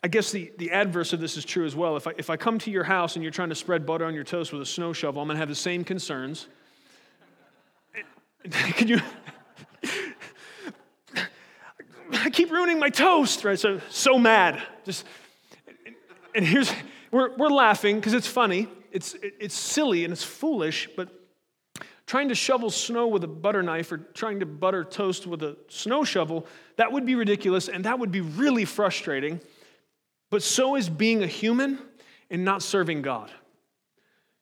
I 0.03 0.09
guess 0.09 0.31
the, 0.31 0.53
the 0.59 0.71
adverse 0.71 1.13
of 1.13 1.21
this 1.21 1.37
is 1.37 1.45
true 1.45 1.65
as 1.65 1.75
well. 1.75 1.97
If 1.97 2.07
I, 2.07 2.13
if 2.17 2.31
I 2.31 2.37
come 2.37 2.59
to 2.61 2.71
your 2.71 2.85
house 2.85 3.17
and 3.17 3.23
you're 3.25 3.33
trying 3.33 3.49
to 3.49 3.55
spread 3.57 3.85
butter 3.85 4.05
on 4.05 4.15
your 4.15 4.25
toast 4.25 4.53
with 4.53 4.63
a 4.63 4.67
snow 4.67 4.93
shovel, 4.93 5.21
I'm 5.21 5.27
going 5.27 5.37
to 5.37 5.41
have 5.41 5.49
the 5.49 5.55
same 5.55 5.83
concerns. 5.83 6.47
Can 8.51 8.87
you? 8.87 9.01
I 12.13 12.31
keep 12.31 12.51
ruining 12.51 12.79
my 12.79 12.91
toast, 12.91 13.45
right? 13.45 13.59
So, 13.59 13.81
so 13.91 14.19
mad. 14.19 14.63
Just, 14.85 15.05
and 16.35 16.45
here's, 16.45 16.73
we're, 17.11 17.35
we're 17.37 17.49
laughing 17.49 17.97
because 17.97 18.15
it's 18.15 18.27
funny. 18.27 18.69
It's, 18.93 19.15
it's 19.23 19.55
silly 19.55 20.05
and 20.05 20.13
it's 20.13 20.23
foolish, 20.23 20.89
but 20.97 21.09
trying 22.07 22.29
to 22.29 22.35
shovel 22.35 22.71
snow 22.71 23.09
with 23.09 23.25
a 23.25 23.29
butter 23.29 23.63
knife 23.63 23.91
or 23.91 23.99
trying 23.99 24.41
to 24.41 24.47
butter 24.47 24.85
toast 24.85 25.27
with 25.27 25.43
a 25.43 25.57
snow 25.69 26.05
shovel, 26.05 26.47
that 26.77 26.93
would 26.93 27.05
be 27.05 27.15
ridiculous 27.15 27.69
and 27.69 27.85
that 27.85 27.99
would 27.99 28.13
be 28.13 28.21
really 28.21 28.65
frustrating. 28.65 29.41
But 30.31 30.43
so 30.43 30.77
is 30.77 30.89
being 30.89 31.23
a 31.23 31.27
human 31.27 31.79
and 32.31 32.45
not 32.45 32.63
serving 32.63 33.03
God. 33.03 33.31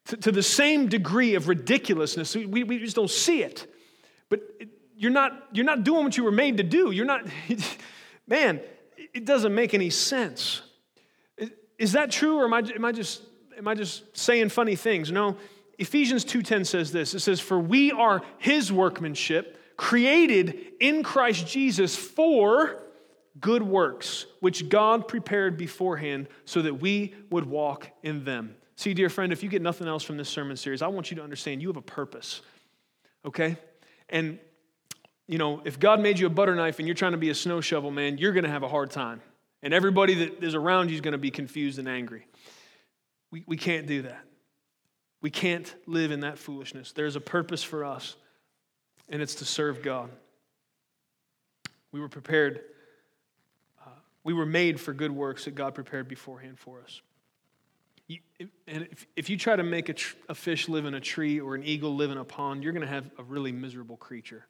To, 0.06 0.16
to 0.18 0.32
the 0.32 0.42
same 0.42 0.88
degree 0.88 1.34
of 1.34 1.48
ridiculousness, 1.48 2.34
we, 2.34 2.62
we 2.64 2.78
just 2.78 2.96
don't 2.96 3.10
see 3.10 3.42
it. 3.42 3.66
But 4.28 4.40
it, 4.60 4.68
you're 4.96 5.10
not, 5.10 5.48
you're 5.52 5.64
not 5.64 5.84
doing 5.84 6.04
what 6.04 6.16
you 6.16 6.24
were 6.24 6.30
made 6.30 6.58
to 6.58 6.62
do. 6.62 6.90
You're 6.90 7.06
not, 7.06 7.26
man, 8.26 8.60
it 9.12 9.24
doesn't 9.24 9.54
make 9.54 9.74
any 9.74 9.90
sense. 9.90 10.62
Is 11.78 11.92
that 11.92 12.10
true, 12.10 12.38
or 12.38 12.44
am 12.44 12.54
I, 12.54 12.58
am 12.74 12.84
I, 12.84 12.92
just, 12.92 13.22
am 13.56 13.66
I 13.66 13.74
just 13.74 14.16
saying 14.16 14.50
funny 14.50 14.76
things? 14.76 15.10
No. 15.10 15.36
Ephesians 15.78 16.24
2.10 16.24 16.66
says 16.66 16.92
this. 16.92 17.14
It 17.14 17.20
says, 17.20 17.40
For 17.40 17.58
we 17.58 17.90
are 17.90 18.22
his 18.38 18.72
workmanship, 18.72 19.58
created 19.76 20.56
in 20.80 21.02
Christ 21.02 21.46
Jesus 21.46 21.96
for 21.96 22.80
good 23.40 23.62
works, 23.62 24.26
which 24.40 24.68
God 24.68 25.08
prepared 25.08 25.56
beforehand 25.56 26.28
so 26.44 26.62
that 26.62 26.74
we 26.74 27.14
would 27.30 27.46
walk 27.46 27.90
in 28.02 28.24
them. 28.24 28.54
See, 28.76 28.94
dear 28.94 29.08
friend, 29.08 29.32
if 29.32 29.42
you 29.42 29.48
get 29.48 29.62
nothing 29.62 29.88
else 29.88 30.02
from 30.02 30.16
this 30.16 30.28
sermon 30.28 30.56
series, 30.56 30.82
I 30.82 30.88
want 30.88 31.10
you 31.10 31.16
to 31.16 31.22
understand 31.22 31.62
you 31.62 31.68
have 31.68 31.76
a 31.76 31.82
purpose, 31.82 32.42
okay? 33.24 33.56
And 34.08 34.38
you 35.26 35.38
know, 35.38 35.62
if 35.64 35.78
God 35.80 36.00
made 36.00 36.18
you 36.18 36.26
a 36.26 36.30
butter 36.30 36.54
knife 36.54 36.78
and 36.78 36.86
you're 36.86 36.94
trying 36.94 37.12
to 37.12 37.18
be 37.18 37.30
a 37.30 37.34
snow 37.34 37.60
shovel, 37.60 37.90
man, 37.90 38.18
you're 38.18 38.32
going 38.32 38.44
to 38.44 38.50
have 38.50 38.62
a 38.62 38.68
hard 38.68 38.90
time. 38.90 39.22
And 39.62 39.72
everybody 39.72 40.14
that 40.14 40.44
is 40.44 40.54
around 40.54 40.90
you 40.90 40.94
is 40.94 41.00
going 41.00 41.12
to 41.12 41.18
be 41.18 41.30
confused 41.30 41.78
and 41.78 41.88
angry. 41.88 42.26
We, 43.30 43.44
we 43.46 43.56
can't 43.56 43.86
do 43.86 44.02
that. 44.02 44.22
We 45.22 45.30
can't 45.30 45.74
live 45.86 46.10
in 46.10 46.20
that 46.20 46.38
foolishness. 46.38 46.92
There's 46.92 47.16
a 47.16 47.20
purpose 47.20 47.62
for 47.62 47.84
us, 47.84 48.16
and 49.08 49.22
it's 49.22 49.36
to 49.36 49.46
serve 49.46 49.82
God. 49.82 50.10
We 51.92 52.00
were 52.00 52.10
prepared, 52.10 52.60
uh, 53.82 53.90
we 54.22 54.34
were 54.34 54.44
made 54.44 54.78
for 54.78 54.92
good 54.92 55.12
works 55.12 55.46
that 55.46 55.54
God 55.54 55.74
prepared 55.74 56.08
beforehand 56.08 56.58
for 56.58 56.82
us. 56.82 57.00
You, 58.06 58.18
and 58.68 58.86
if, 58.92 59.06
if 59.16 59.30
you 59.30 59.38
try 59.38 59.56
to 59.56 59.62
make 59.62 59.88
a, 59.88 59.94
tr- 59.94 60.16
a 60.28 60.34
fish 60.34 60.68
live 60.68 60.84
in 60.84 60.92
a 60.92 61.00
tree 61.00 61.40
or 61.40 61.54
an 61.54 61.64
eagle 61.64 61.96
live 61.96 62.10
in 62.10 62.18
a 62.18 62.24
pond, 62.24 62.62
you're 62.62 62.74
going 62.74 62.86
to 62.86 62.92
have 62.92 63.10
a 63.18 63.22
really 63.22 63.52
miserable 63.52 63.96
creature 63.96 64.44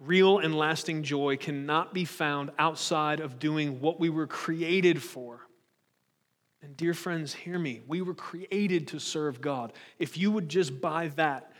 real 0.00 0.38
and 0.38 0.56
lasting 0.56 1.02
joy 1.02 1.36
cannot 1.36 1.94
be 1.94 2.04
found 2.04 2.50
outside 2.58 3.20
of 3.20 3.38
doing 3.38 3.80
what 3.80 4.00
we 4.00 4.10
were 4.10 4.26
created 4.26 5.02
for. 5.02 5.40
And, 6.62 6.76
dear 6.76 6.94
friends, 6.94 7.34
hear 7.34 7.58
me. 7.58 7.82
We 7.86 8.00
were 8.00 8.14
created 8.14 8.88
to 8.88 8.98
serve 8.98 9.40
God. 9.40 9.72
If 9.98 10.16
you 10.16 10.30
would 10.30 10.48
just 10.48 10.80
buy 10.80 11.08
that 11.16 11.52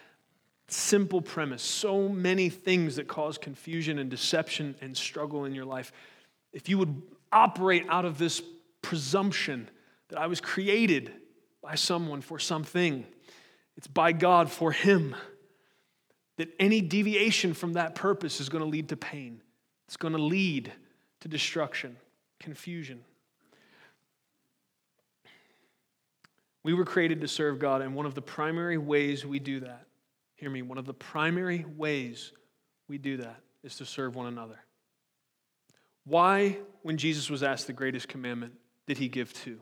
simple 0.68 1.20
premise, 1.20 1.62
so 1.62 2.08
many 2.08 2.48
things 2.48 2.96
that 2.96 3.06
cause 3.06 3.36
confusion 3.36 3.98
and 3.98 4.10
deception 4.10 4.74
and 4.80 4.96
struggle 4.96 5.44
in 5.44 5.54
your 5.54 5.66
life, 5.66 5.92
if 6.52 6.68
you 6.68 6.78
would 6.78 7.02
operate 7.30 7.84
out 7.88 8.04
of 8.04 8.16
this 8.16 8.40
presumption 8.80 9.68
that 10.08 10.18
I 10.18 10.26
was 10.26 10.40
created 10.40 11.12
by 11.62 11.74
someone 11.74 12.22
for 12.22 12.38
something, 12.38 13.06
it's 13.76 13.86
by 13.86 14.12
God 14.12 14.50
for 14.50 14.72
Him 14.72 15.14
that 16.36 16.48
any 16.58 16.80
deviation 16.80 17.54
from 17.54 17.74
that 17.74 17.94
purpose 17.94 18.40
is 18.40 18.48
going 18.48 18.62
to 18.62 18.68
lead 18.68 18.88
to 18.88 18.96
pain. 18.96 19.40
It's 19.86 19.96
going 19.96 20.14
to 20.14 20.22
lead 20.22 20.72
to 21.20 21.28
destruction, 21.28 21.96
confusion. 22.40 23.04
We 26.62 26.72
were 26.74 26.84
created 26.84 27.20
to 27.20 27.28
serve 27.28 27.58
God, 27.58 27.82
and 27.82 27.94
one 27.94 28.06
of 28.06 28.14
the 28.14 28.22
primary 28.22 28.78
ways 28.78 29.24
we 29.24 29.38
do 29.38 29.60
that, 29.60 29.86
hear 30.36 30.50
me, 30.50 30.62
one 30.62 30.78
of 30.78 30.86
the 30.86 30.94
primary 30.94 31.64
ways 31.76 32.32
we 32.88 32.98
do 32.98 33.18
that 33.18 33.40
is 33.62 33.76
to 33.76 33.86
serve 33.86 34.16
one 34.16 34.26
another. 34.26 34.58
Why, 36.04 36.58
when 36.82 36.96
Jesus 36.96 37.30
was 37.30 37.42
asked 37.42 37.66
the 37.66 37.72
greatest 37.72 38.08
commandment, 38.08 38.54
did 38.86 38.98
he 38.98 39.08
give 39.08 39.32
two? 39.32 39.60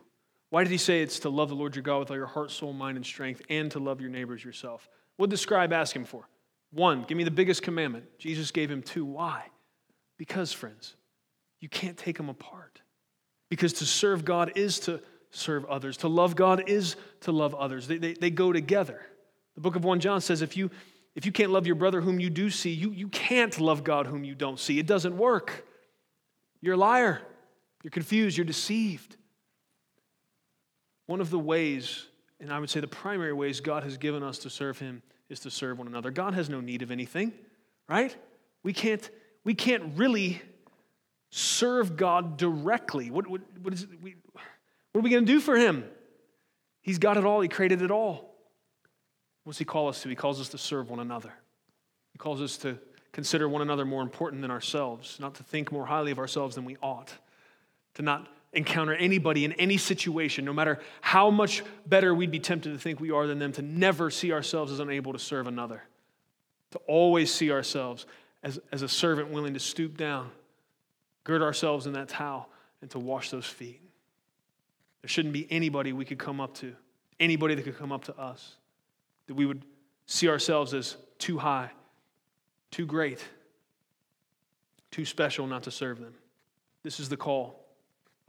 Why 0.50 0.64
did 0.64 0.70
he 0.70 0.78
say 0.78 1.02
it's 1.02 1.20
to 1.20 1.28
love 1.28 1.48
the 1.48 1.54
Lord 1.54 1.74
your 1.74 1.82
God 1.82 2.00
with 2.00 2.10
all 2.10 2.16
your 2.16 2.26
heart, 2.26 2.50
soul, 2.50 2.72
mind, 2.72 2.96
and 2.96 3.06
strength, 3.06 3.42
and 3.48 3.70
to 3.72 3.78
love 3.78 4.00
your 4.00 4.10
neighbors 4.10 4.44
yourself? 4.44 4.88
What 5.16 5.30
did 5.30 5.34
the 5.34 5.38
scribe 5.38 5.72
ask 5.72 5.94
him 5.94 6.04
for? 6.04 6.28
One, 6.72 7.04
give 7.06 7.16
me 7.16 7.24
the 7.24 7.30
biggest 7.30 7.62
commandment. 7.62 8.06
Jesus 8.18 8.50
gave 8.50 8.70
him 8.70 8.82
two. 8.82 9.04
Why? 9.04 9.44
Because, 10.16 10.52
friends, 10.52 10.94
you 11.60 11.68
can't 11.68 11.96
take 11.96 12.16
them 12.16 12.28
apart. 12.28 12.80
Because 13.50 13.74
to 13.74 13.84
serve 13.84 14.24
God 14.24 14.52
is 14.56 14.80
to 14.80 15.00
serve 15.30 15.64
others, 15.66 15.98
to 15.98 16.08
love 16.08 16.36
God 16.36 16.68
is 16.68 16.96
to 17.20 17.32
love 17.32 17.54
others. 17.54 17.86
They, 17.86 17.98
they, 17.98 18.14
they 18.14 18.30
go 18.30 18.52
together. 18.52 19.02
The 19.54 19.60
book 19.60 19.76
of 19.76 19.84
1 19.84 20.00
John 20.00 20.20
says 20.20 20.42
if 20.42 20.56
you, 20.56 20.70
if 21.14 21.26
you 21.26 21.32
can't 21.32 21.50
love 21.50 21.66
your 21.66 21.76
brother 21.76 22.00
whom 22.00 22.20
you 22.20 22.30
do 22.30 22.48
see, 22.50 22.70
you, 22.70 22.90
you 22.90 23.08
can't 23.08 23.58
love 23.60 23.84
God 23.84 24.06
whom 24.06 24.24
you 24.24 24.34
don't 24.34 24.58
see. 24.58 24.78
It 24.78 24.86
doesn't 24.86 25.16
work. 25.16 25.66
You're 26.60 26.74
a 26.74 26.78
liar. 26.78 27.20
You're 27.82 27.90
confused. 27.90 28.36
You're 28.36 28.46
deceived. 28.46 29.16
One 31.06 31.20
of 31.20 31.30
the 31.30 31.38
ways, 31.38 32.06
and 32.40 32.52
I 32.52 32.58
would 32.58 32.70
say 32.70 32.80
the 32.80 32.88
primary 32.88 33.32
ways 33.32 33.60
God 33.60 33.82
has 33.82 33.96
given 33.98 34.22
us 34.22 34.38
to 34.38 34.50
serve 34.50 34.78
Him 34.78 35.02
is 35.32 35.40
to 35.40 35.50
serve 35.50 35.78
one 35.78 35.88
another. 35.88 36.10
God 36.10 36.34
has 36.34 36.48
no 36.48 36.60
need 36.60 36.82
of 36.82 36.90
anything, 36.90 37.32
right? 37.88 38.14
We 38.62 38.72
can't, 38.72 39.08
we 39.44 39.54
can't 39.54 39.96
really 39.96 40.40
serve 41.30 41.96
God 41.96 42.36
directly. 42.36 43.10
What, 43.10 43.26
what, 43.26 43.40
what, 43.62 43.74
is 43.74 43.86
we, 44.02 44.16
what 44.32 45.00
are 45.00 45.00
we 45.00 45.10
going 45.10 45.26
to 45.26 45.32
do 45.32 45.40
for 45.40 45.56
Him? 45.56 45.84
He's 46.82 46.98
got 46.98 47.16
it 47.16 47.24
all, 47.24 47.40
He 47.40 47.48
created 47.48 47.82
it 47.82 47.90
all. 47.90 48.36
What's 49.44 49.58
He 49.58 49.64
call 49.64 49.88
us 49.88 50.02
to? 50.02 50.08
He 50.08 50.14
calls 50.14 50.40
us 50.40 50.50
to 50.50 50.58
serve 50.58 50.90
one 50.90 51.00
another. 51.00 51.32
He 52.12 52.18
calls 52.18 52.40
us 52.40 52.56
to 52.58 52.78
consider 53.12 53.48
one 53.48 53.62
another 53.62 53.84
more 53.84 54.02
important 54.02 54.42
than 54.42 54.50
ourselves, 54.50 55.18
not 55.18 55.34
to 55.36 55.42
think 55.42 55.72
more 55.72 55.86
highly 55.86 56.12
of 56.12 56.18
ourselves 56.18 56.54
than 56.54 56.64
we 56.64 56.76
ought, 56.82 57.12
to 57.94 58.02
not 58.02 58.28
encounter 58.52 58.94
anybody 58.94 59.44
in 59.44 59.52
any 59.52 59.76
situation, 59.76 60.44
no 60.44 60.52
matter 60.52 60.78
how 61.00 61.30
much 61.30 61.62
better 61.86 62.14
we'd 62.14 62.30
be 62.30 62.40
tempted 62.40 62.72
to 62.72 62.78
think 62.78 63.00
we 63.00 63.10
are 63.10 63.26
than 63.26 63.38
them, 63.38 63.52
to 63.52 63.62
never 63.62 64.10
see 64.10 64.32
ourselves 64.32 64.70
as 64.70 64.80
unable 64.80 65.12
to 65.12 65.18
serve 65.18 65.46
another, 65.46 65.82
to 66.72 66.78
always 66.86 67.32
see 67.32 67.50
ourselves 67.50 68.06
as, 68.42 68.60
as 68.70 68.82
a 68.82 68.88
servant 68.88 69.30
willing 69.30 69.54
to 69.54 69.60
stoop 69.60 69.96
down, 69.96 70.30
gird 71.24 71.42
ourselves 71.42 71.86
in 71.86 71.94
that 71.94 72.08
towel, 72.08 72.48
and 72.82 72.90
to 72.90 72.98
wash 72.98 73.30
those 73.30 73.46
feet. 73.46 73.80
There 75.00 75.08
shouldn't 75.08 75.32
be 75.32 75.46
anybody 75.50 75.92
we 75.92 76.04
could 76.04 76.18
come 76.18 76.40
up 76.40 76.54
to, 76.56 76.74
anybody 77.18 77.54
that 77.54 77.62
could 77.62 77.78
come 77.78 77.92
up 77.92 78.04
to 78.04 78.16
us, 78.18 78.56
that 79.28 79.34
we 79.34 79.46
would 79.46 79.64
see 80.06 80.28
ourselves 80.28 80.74
as 80.74 80.96
too 81.18 81.38
high, 81.38 81.70
too 82.70 82.84
great, 82.84 83.24
too 84.90 85.06
special 85.06 85.46
not 85.46 85.62
to 85.62 85.70
serve 85.70 86.00
them. 86.00 86.12
This 86.82 87.00
is 87.00 87.08
the 87.08 87.16
call 87.16 87.61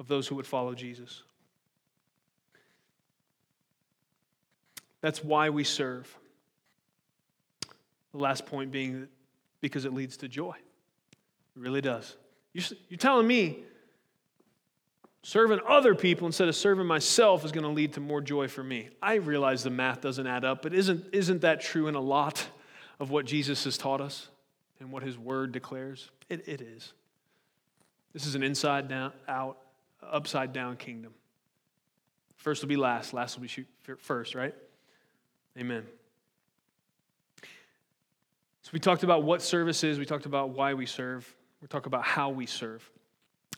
of 0.03 0.09
those 0.09 0.27
who 0.27 0.35
would 0.35 0.45
follow 0.45 0.75
Jesus. 0.75 1.23
That's 4.99 5.23
why 5.23 5.49
we 5.49 5.63
serve. 5.63 6.13
The 8.11 8.17
last 8.17 8.45
point 8.45 8.71
being 8.71 9.07
because 9.61 9.85
it 9.85 9.93
leads 9.93 10.17
to 10.17 10.27
joy. 10.27 10.55
It 11.55 11.61
really 11.61 11.79
does. 11.79 12.17
You're 12.51 12.97
telling 12.97 13.25
me 13.25 13.63
serving 15.23 15.59
other 15.65 15.95
people 15.95 16.27
instead 16.27 16.49
of 16.49 16.55
serving 16.55 16.85
myself 16.85 17.45
is 17.45 17.53
going 17.53 17.63
to 17.63 17.69
lead 17.69 17.93
to 17.93 18.01
more 18.01 18.19
joy 18.19 18.49
for 18.49 18.61
me. 18.61 18.89
I 19.01 19.15
realize 19.15 19.63
the 19.63 19.69
math 19.69 20.01
doesn't 20.01 20.27
add 20.27 20.43
up, 20.43 20.61
but 20.61 20.73
isn't, 20.73 21.13
isn't 21.13 21.41
that 21.41 21.61
true 21.61 21.87
in 21.87 21.95
a 21.95 22.01
lot 22.01 22.45
of 22.99 23.09
what 23.09 23.25
Jesus 23.25 23.63
has 23.63 23.77
taught 23.77 24.01
us 24.01 24.27
and 24.81 24.91
what 24.91 25.01
his 25.01 25.17
word 25.17 25.53
declares? 25.53 26.11
It, 26.29 26.47
it 26.47 26.61
is. 26.61 26.91
This 28.11 28.25
is 28.27 28.35
an 28.35 28.43
inside 28.43 28.91
out, 29.27 29.57
upside 30.11 30.53
down 30.53 30.77
kingdom. 30.77 31.13
First 32.35 32.61
will 32.61 32.69
be 32.69 32.75
last, 32.75 33.13
last 33.13 33.37
will 33.37 33.47
be 33.47 33.95
first, 33.97 34.35
right? 34.35 34.53
Amen. 35.57 35.85
So 37.41 38.69
we 38.71 38.79
talked 38.79 39.03
about 39.03 39.23
what 39.23 39.41
service 39.41 39.83
is, 39.83 39.99
we 39.99 40.05
talked 40.05 40.25
about 40.25 40.49
why 40.49 40.73
we 40.73 40.85
serve, 40.85 41.33
we 41.61 41.67
talk 41.67 41.85
about 41.85 42.03
how 42.03 42.29
we 42.29 42.45
serve. 42.45 42.89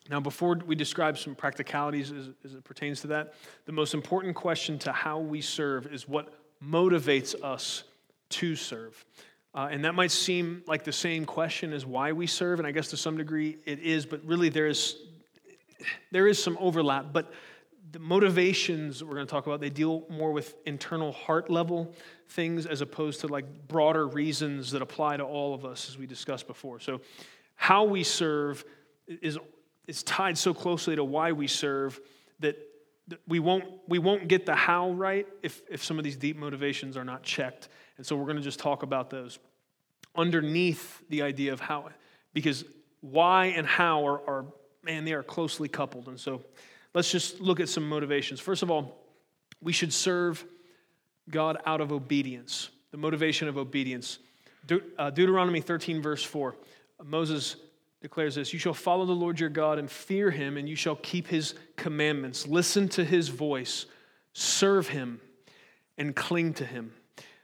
Now, 0.09 0.19
before 0.19 0.59
we 0.65 0.75
describe 0.75 1.17
some 1.17 1.33
practicalities 1.33 2.11
as, 2.11 2.29
as, 2.43 2.53
it 2.53 2.63
pertains 2.63 3.01
to 3.01 3.07
that, 3.07 3.33
the 3.65 3.71
most 3.71 3.95
important 3.95 4.35
question 4.35 4.77
to 4.79 4.91
how 4.91 5.19
we 5.19 5.41
serve 5.41 5.87
is 5.87 6.07
what 6.07 6.31
motivates 6.63 7.33
us 7.43 7.83
to 8.29 8.55
serve. 8.55 9.03
Uh, 9.55 9.69
and 9.71 9.85
that 9.85 9.95
might 9.95 10.11
seem 10.11 10.61
like 10.67 10.83
the 10.83 10.91
same 10.91 11.25
question 11.25 11.73
as 11.73 11.85
why 11.85 12.11
we 12.11 12.27
serve, 12.27 12.59
and 12.59 12.67
I 12.67 12.71
guess 12.71 12.89
to 12.89 12.97
some 12.97 13.17
degree 13.17 13.57
it 13.65 13.79
is, 13.79 14.05
but 14.05 14.23
really 14.25 14.49
there 14.49 14.67
is, 14.67 14.97
there 16.11 16.27
is 16.27 16.41
some 16.41 16.57
overlap. 16.59 17.07
But 17.11 17.31
the 17.91 17.99
motivations 17.99 19.03
we're 19.03 19.15
going 19.15 19.27
to 19.27 19.31
talk 19.31 19.45
about, 19.45 19.61
they 19.61 19.69
deal 19.69 20.03
more 20.09 20.31
with 20.31 20.55
internal 20.65 21.11
heart 21.11 21.49
level 21.49 21.93
things 22.29 22.65
as 22.65 22.81
opposed 22.81 23.21
to 23.21 23.27
like 23.27 23.45
broader 23.67 24.07
reasons 24.07 24.71
that 24.71 24.81
apply 24.81 25.17
to 25.17 25.23
all 25.23 25.53
of 25.53 25.65
us, 25.65 25.89
as 25.89 25.97
we 25.97 26.07
discussed 26.07 26.47
before. 26.47 26.79
So, 26.79 27.01
how 27.55 27.85
we 27.85 28.03
serve 28.03 28.65
is, 29.07 29.37
is 29.87 30.03
tied 30.03 30.37
so 30.37 30.53
closely 30.53 30.95
to 30.95 31.03
why 31.03 31.31
we 31.31 31.47
serve 31.47 31.99
that 32.39 32.57
we 33.27 33.39
won't, 33.39 33.65
we 33.87 33.99
won't 33.99 34.27
get 34.27 34.45
the 34.45 34.55
how 34.55 34.91
right 34.91 35.27
if, 35.43 35.61
if 35.69 35.83
some 35.83 35.97
of 35.97 36.03
these 36.03 36.17
deep 36.17 36.37
motivations 36.37 36.97
are 36.97 37.05
not 37.05 37.23
checked. 37.23 37.69
And 37.97 38.05
so 38.05 38.15
we're 38.15 38.25
going 38.25 38.37
to 38.37 38.41
just 38.41 38.59
talk 38.59 38.83
about 38.83 39.09
those 39.09 39.39
underneath 40.17 41.01
the 41.09 41.21
idea 41.21 41.53
of 41.53 41.59
how, 41.59 41.89
because 42.33 42.65
why 43.01 43.47
and 43.47 43.67
how 43.67 44.05
are, 44.07 44.27
are 44.27 44.45
man, 44.85 45.03
they 45.03 45.13
are 45.13 45.23
closely 45.23 45.67
coupled. 45.67 46.07
And 46.07 46.19
so 46.19 46.43
let's 46.93 47.11
just 47.11 47.41
look 47.41 47.59
at 47.59 47.67
some 47.67 47.89
motivations. 47.89 48.39
First 48.39 48.61
of 48.61 48.69
all, 48.69 48.95
we 49.61 49.73
should 49.73 49.91
serve 49.91 50.45
God 51.29 51.57
out 51.65 51.81
of 51.81 51.91
obedience, 51.91 52.69
the 52.91 52.97
motivation 52.97 53.47
of 53.47 53.57
obedience. 53.57 54.19
De- 54.67 54.81
uh, 54.97 55.09
Deuteronomy 55.09 55.59
13, 55.59 56.01
verse 56.01 56.23
4, 56.23 56.55
Moses 57.03 57.55
declares 58.01 58.35
this 58.35 58.53
You 58.53 58.59
shall 58.59 58.75
follow 58.75 59.05
the 59.05 59.11
Lord 59.11 59.39
your 59.39 59.49
God 59.49 59.79
and 59.79 59.89
fear 59.89 60.29
him, 60.29 60.55
and 60.55 60.69
you 60.69 60.75
shall 60.75 60.97
keep 60.97 61.27
his 61.27 61.55
commandments. 61.75 62.47
Listen 62.47 62.87
to 62.89 63.03
his 63.03 63.29
voice, 63.29 63.87
serve 64.33 64.87
him, 64.89 65.19
and 65.97 66.15
cling 66.15 66.53
to 66.53 66.65
him. 66.65 66.93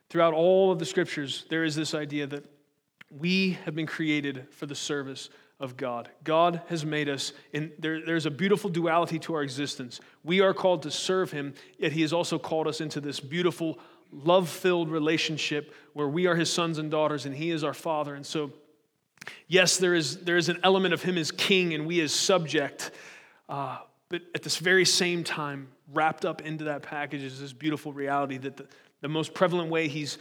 Throughout 0.10 0.34
all 0.34 0.72
of 0.72 0.78
the 0.78 0.86
scriptures, 0.86 1.46
there 1.50 1.64
is 1.64 1.76
this 1.76 1.96
idea 1.96 2.28
that 2.28 2.44
we 3.10 3.58
have 3.66 3.74
been 3.74 3.88
created 3.88 4.46
for 4.52 4.68
the 4.68 4.76
service 4.76 5.30
of 5.62 5.78
God. 5.78 6.10
God 6.24 6.62
has 6.68 6.84
made 6.84 7.08
us, 7.08 7.34
and 7.54 7.72
there, 7.78 8.04
there's 8.04 8.26
a 8.26 8.32
beautiful 8.32 8.70
duality 8.70 9.20
to 9.20 9.36
our 9.36 9.44
existence. 9.44 10.02
We 10.24 10.42
are 10.42 10.54
called 10.54 10.82
to 10.84 10.92
serve 10.92 11.32
Him, 11.32 11.54
yet 11.78 11.92
He 11.92 12.02
has 12.02 12.12
also 12.12 12.40
called 12.40 12.68
us 12.68 12.82
into 12.82 13.00
this 13.00 13.20
beautiful, 13.20 13.80
love 14.12 14.50
filled 14.50 14.90
relationship 14.90 15.74
where 15.94 16.08
we 16.08 16.26
are 16.26 16.36
His 16.36 16.52
sons 16.52 16.80
and 16.80 16.90
daughters, 16.90 17.26
and 17.26 17.36
He 17.36 17.52
is 17.52 17.64
our 17.64 17.76
Father. 17.76 18.16
And 18.16 18.26
so, 18.26 18.52
yes, 19.48 19.78
there 19.78 19.94
is, 19.94 20.18
there 20.18 20.38
is 20.38 20.50
an 20.50 20.60
element 20.64 20.96
of 20.96 21.04
Him 21.04 21.18
as 21.18 21.32
King 21.32 21.74
and 21.76 21.86
we 21.86 22.02
as 22.02 22.12
subject, 22.12 22.92
uh, 23.48 23.78
but 24.10 24.24
at 24.34 24.42
this 24.42 24.58
very 24.58 24.84
same 24.84 25.24
time, 25.24 25.70
wrapped 25.94 26.26
up 26.26 26.42
into 26.42 26.66
that 26.66 26.82
package 26.82 27.22
is 27.22 27.40
this 27.40 27.54
beautiful 27.54 27.94
reality 27.94 28.38
that 28.38 28.58
the, 28.58 28.68
the 29.02 29.08
most 29.08 29.34
prevalent 29.34 29.70
way 29.70 29.88
He's 29.88 30.18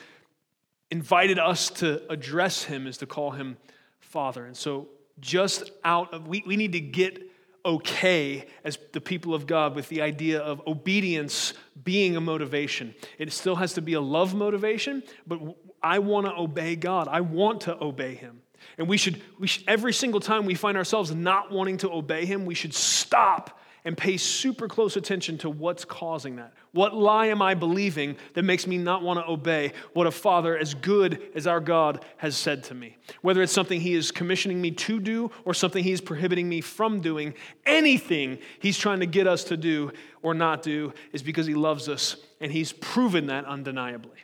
invited 0.91 1.38
us 1.38 1.70
to 1.70 2.09
address 2.12 2.64
Him 2.64 2.86
is 2.86 2.99
to 2.99 3.07
call 3.07 3.30
Him 3.30 3.57
Father. 4.01 4.45
And 4.45 4.57
so, 4.57 4.88
just 5.20 5.70
out 5.84 6.12
of, 6.12 6.28
we, 6.28 6.42
we 6.46 6.56
need 6.56 6.72
to 6.72 6.80
get 6.80 7.22
okay 7.64 8.46
as 8.64 8.78
the 8.92 9.00
people 9.00 9.34
of 9.34 9.46
God 9.46 9.74
with 9.74 9.88
the 9.88 10.00
idea 10.02 10.40
of 10.40 10.62
obedience 10.66 11.52
being 11.84 12.16
a 12.16 12.20
motivation. 12.20 12.94
It 13.18 13.32
still 13.32 13.56
has 13.56 13.74
to 13.74 13.82
be 13.82 13.94
a 13.94 14.00
love 14.00 14.34
motivation, 14.34 15.02
but 15.26 15.40
I 15.82 15.98
want 15.98 16.26
to 16.26 16.32
obey 16.32 16.76
God. 16.76 17.08
I 17.08 17.20
want 17.20 17.62
to 17.62 17.82
obey 17.82 18.14
Him. 18.14 18.42
And 18.78 18.88
we 18.88 18.96
should, 18.96 19.22
we 19.38 19.46
should, 19.46 19.64
every 19.68 19.92
single 19.92 20.20
time 20.20 20.44
we 20.44 20.54
find 20.54 20.76
ourselves 20.76 21.14
not 21.14 21.50
wanting 21.50 21.78
to 21.78 21.90
obey 21.90 22.24
Him, 22.26 22.46
we 22.46 22.54
should 22.54 22.74
stop 22.74 23.59
and 23.85 23.97
pay 23.97 24.16
super 24.16 24.68
close 24.68 24.97
attention 24.97 25.39
to 25.39 25.51
what's 25.51 25.85
causing 25.85 26.37
that. 26.37 26.53
What 26.72 26.95
lie 26.95 27.26
am 27.26 27.43
I 27.43 27.55
believing 27.55 28.16
that 28.35 28.43
makes 28.43 28.66
me 28.66 28.78
not 28.78 29.03
want 29.03 29.18
to 29.18 29.31
obey 29.31 29.72
what 29.93 30.07
a 30.07 30.11
father 30.11 30.57
as 30.57 30.74
good 30.74 31.22
as 31.35 31.47
our 31.47 31.61
God 31.61 32.05
has 32.18 32.37
said 32.37 32.64
to 32.64 32.74
me? 32.74 32.97
Whether 33.22 33.43
it's 33.43 33.53
something 33.53 33.81
he 33.81 33.95
is 33.95 34.11
commissioning 34.12 34.61
me 34.61 34.70
to 34.72 35.01
do 35.01 35.31
or 35.45 35.55
something 35.55 35.83
he's 35.83 36.01
prohibiting 36.01 36.49
me 36.49 36.61
from 36.61 37.01
doing, 37.01 37.35
anything 37.66 38.39
he's 38.61 38.78
trying 38.78 39.01
to 39.01 39.07
get 39.07 39.26
us 39.26 39.45
to 39.45 39.57
do 39.57 39.93
or 40.22 40.35
not 40.35 40.62
do 40.62 40.93
is 41.12 41.22
because 41.22 41.47
he 41.47 41.55
loves 41.55 41.89
us 41.89 42.16
and 42.41 42.53
he's 42.53 42.72
proven 42.72 43.26
that 43.26 43.45
undeniably. 43.45 44.18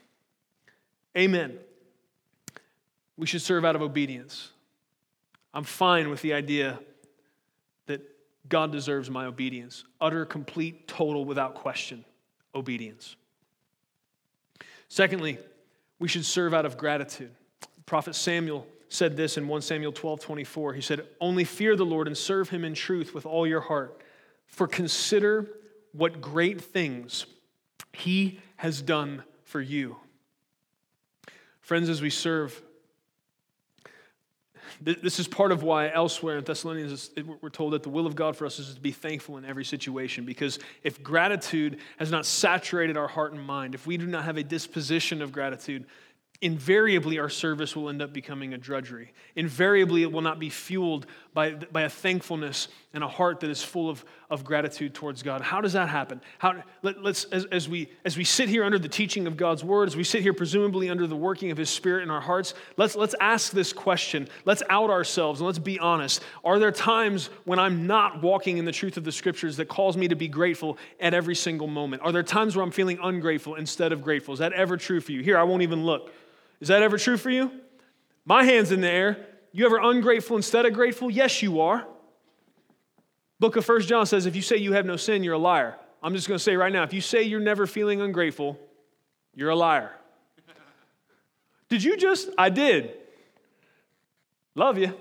Amen. 1.17 1.59
We 3.17 3.27
should 3.27 3.43
serve 3.43 3.65
out 3.65 3.75
of 3.75 3.83
obedience. 3.83 4.51
I'm 5.55 5.65
fine 5.65 6.11
with 6.11 6.21
the 6.21 6.35
idea 6.35 6.79
God 8.49 8.73
deserves 8.73 9.11
my 9.11 9.27
obedience. 9.27 9.85
Utter, 10.01 10.25
complete, 10.25 10.87
total, 10.89 11.25
without 11.25 11.55
question 11.55 12.05
obedience. 12.55 13.17
Secondly, 14.89 15.39
we 15.99 16.09
should 16.09 16.25
serve 16.25 16.55
out 16.55 16.65
of 16.65 16.77
gratitude. 16.77 17.31
Prophet 17.87 18.15
Samuel 18.15 18.67
said 18.89 19.17
this 19.17 19.37
in 19.37 19.49
1 19.49 19.63
Samuel 19.63 19.93
12 19.93 20.21
24. 20.21 20.75
He 20.75 20.81
said, 20.81 21.07
Only 21.21 21.45
fear 21.45 21.77
the 21.77 21.85
Lord 21.85 22.07
and 22.07 22.17
serve 22.17 22.49
him 22.49 22.65
in 22.65 22.75
truth 22.75 23.15
with 23.15 23.27
all 23.27 23.47
your 23.47 23.61
heart, 23.61 24.01
for 24.47 24.67
consider 24.67 25.49
what 25.93 26.21
great 26.21 26.61
things 26.61 27.27
he 27.93 28.41
has 28.57 28.83
done 28.83 29.23
for 29.45 29.61
you. 29.61 29.97
Friends, 31.61 31.89
as 31.89 32.01
we 32.01 32.11
serve, 32.11 32.63
this 34.81 35.19
is 35.19 35.29
part 35.29 35.53
of 35.53 35.63
why 35.63 35.91
elsewhere 35.91 36.39
in 36.39 36.45
Thessalonians 36.45 37.11
we're 37.41 37.51
told 37.51 37.73
that 37.73 37.83
the 37.83 37.89
will 37.89 38.07
of 38.07 38.15
God 38.15 38.37
for 38.37 38.47
us 38.47 38.59
is 38.59 38.75
to 38.75 38.81
be 38.81 38.93
thankful 38.93 39.37
in 39.39 39.45
every 39.45 39.65
situation. 39.65 40.25
Because 40.25 40.59
if 40.83 41.03
gratitude 41.03 41.79
has 41.99 42.11
not 42.11 42.27
saturated 42.27 42.97
our 42.97 43.09
heart 43.09 43.33
and 43.33 43.43
mind, 43.43 43.75
if 43.75 43.87
we 43.87 43.97
do 43.97 44.07
not 44.07 44.25
have 44.25 44.37
a 44.37 44.43
disposition 44.43 45.23
of 45.23 45.33
gratitude, 45.33 45.87
invariably 46.41 47.19
our 47.19 47.29
service 47.29 47.75
will 47.75 47.89
end 47.89 48.03
up 48.03 48.13
becoming 48.13 48.55
a 48.55 48.59
drudgery. 48.59 49.13
Invariably, 49.37 50.03
it 50.03 50.13
will 50.13 50.23
not 50.23 50.39
be 50.39 50.51
fueled 50.51 51.07
by, 51.33 51.53
by 51.53 51.83
a 51.83 51.89
thankfulness 51.89 52.69
and 52.93 53.03
a 53.03 53.09
heart 53.09 53.41
that 53.41 53.51
is 53.51 53.63
full 53.63 53.89
of, 53.89 54.05
of 54.29 54.45
gratitude 54.45 54.93
towards 54.93 55.23
God. 55.23 55.41
How 55.41 55.61
does 55.61 55.75
that 55.75 55.89
happen? 55.89 56.21
How, 56.39 56.63
let, 56.83 56.97
us 56.99 57.25
as, 57.27 57.45
as, 57.47 57.69
we, 57.69 57.89
as 58.05 58.17
we 58.17 58.25
sit 58.25 58.49
here 58.49 58.65
under 58.65 58.79
the 58.79 58.89
teaching 58.89 59.27
of 59.27 59.37
God's 59.37 59.63
word, 59.63 59.89
as 59.89 59.97
we 59.97 60.03
sit 60.03 60.23
here 60.23 60.33
presumably 60.33 60.89
under 60.89 61.07
the 61.07 61.17
working 61.17 61.51
of 61.51 61.59
his 61.59 61.71
spirit 61.71 62.03
in 62.03 62.11
our 62.11 62.21
hearts, 62.21 62.55
let's, 62.77 62.97
let's 62.97 63.15
ask 63.21 63.53
this 63.53 63.73
question. 63.73 64.29
Let's 64.45 64.63
out 64.69 64.91
ourselves 64.91 65.41
and 65.41 65.47
let's 65.47 65.61
be 65.61 65.79
honest. 65.79 66.23
Are 66.45 66.59
there 66.59 66.73
times 66.73 67.31
when 67.45 67.59
I'm 67.59 67.87
not 67.87 68.23
walking 68.23 68.59
in 68.59 68.65
the 68.65 68.73
truth 68.73 68.97
of 68.97 69.05
the 69.05 69.13
scriptures 69.13 69.57
that 69.59 69.69
calls 69.69 69.97
me 69.97 70.09
to 70.09 70.17
be 70.17 70.29
grateful 70.29 70.77
at 70.99 71.15
every 71.15 71.37
single 71.37 71.69
moment? 71.69 72.03
Are 72.03 72.11
there 72.11 72.25
times 72.25 72.57
where 72.57 72.65
I'm 72.65 72.73
feeling 72.73 72.99
ungrateful 73.03 73.55
instead 73.55 73.93
of 73.93 74.03
grateful? 74.03 74.35
Is 74.35 74.41
that 74.41 74.53
ever 74.53 74.77
true 74.77 75.01
for 75.01 75.13
you? 75.13 75.23
Here, 75.23 75.39
I 75.39 75.45
won't 75.45 75.63
even 75.63 75.85
look. 75.85 76.13
Is 76.61 76.69
that 76.69 76.83
ever 76.83 76.99
true 76.99 77.17
for 77.17 77.31
you? 77.31 77.51
My 78.25 78.43
hand's 78.43 78.73
in 78.73 78.81
the 78.81 78.91
air. 78.91 79.27
You 79.53 79.67
ever 79.67 79.79
ungrateful 79.79 80.37
instead 80.37 80.67
of 80.67 80.73
grateful? 80.73 81.11
Yes, 81.11 81.43
you 81.43 81.61
are. 81.61 81.87
Book 83.39 83.57
of 83.57 83.65
First 83.65 83.89
John 83.89 84.07
says 84.07 84.27
if 84.27 84.35
you 84.35 84.43
say 84.43 84.57
you 84.57 84.73
have 84.73 84.87
no 84.87 84.97
sin, 84.97 85.23
you're 85.23 85.35
a 85.35 85.39
liar. 85.39 85.77
I'm 86.03 86.15
just 86.15 86.29
going 86.29 86.39
to 86.39 86.43
say 86.43 86.57
right 86.57 86.73
now 86.73 86.83
if 86.83 86.93
you 86.93 87.01
say 87.01 87.23
you're 87.23 87.41
never 87.41 87.67
feeling 87.67 88.01
ungrateful, 88.01 88.59
you're 89.35 89.51
a 89.51 89.57
liar. 89.57 89.93
Did 91.69 91.83
you 91.83 91.97
just? 91.97 92.29
I 92.39 92.49
did. 92.49 92.93
Love 94.55 94.79
you. 94.79 94.95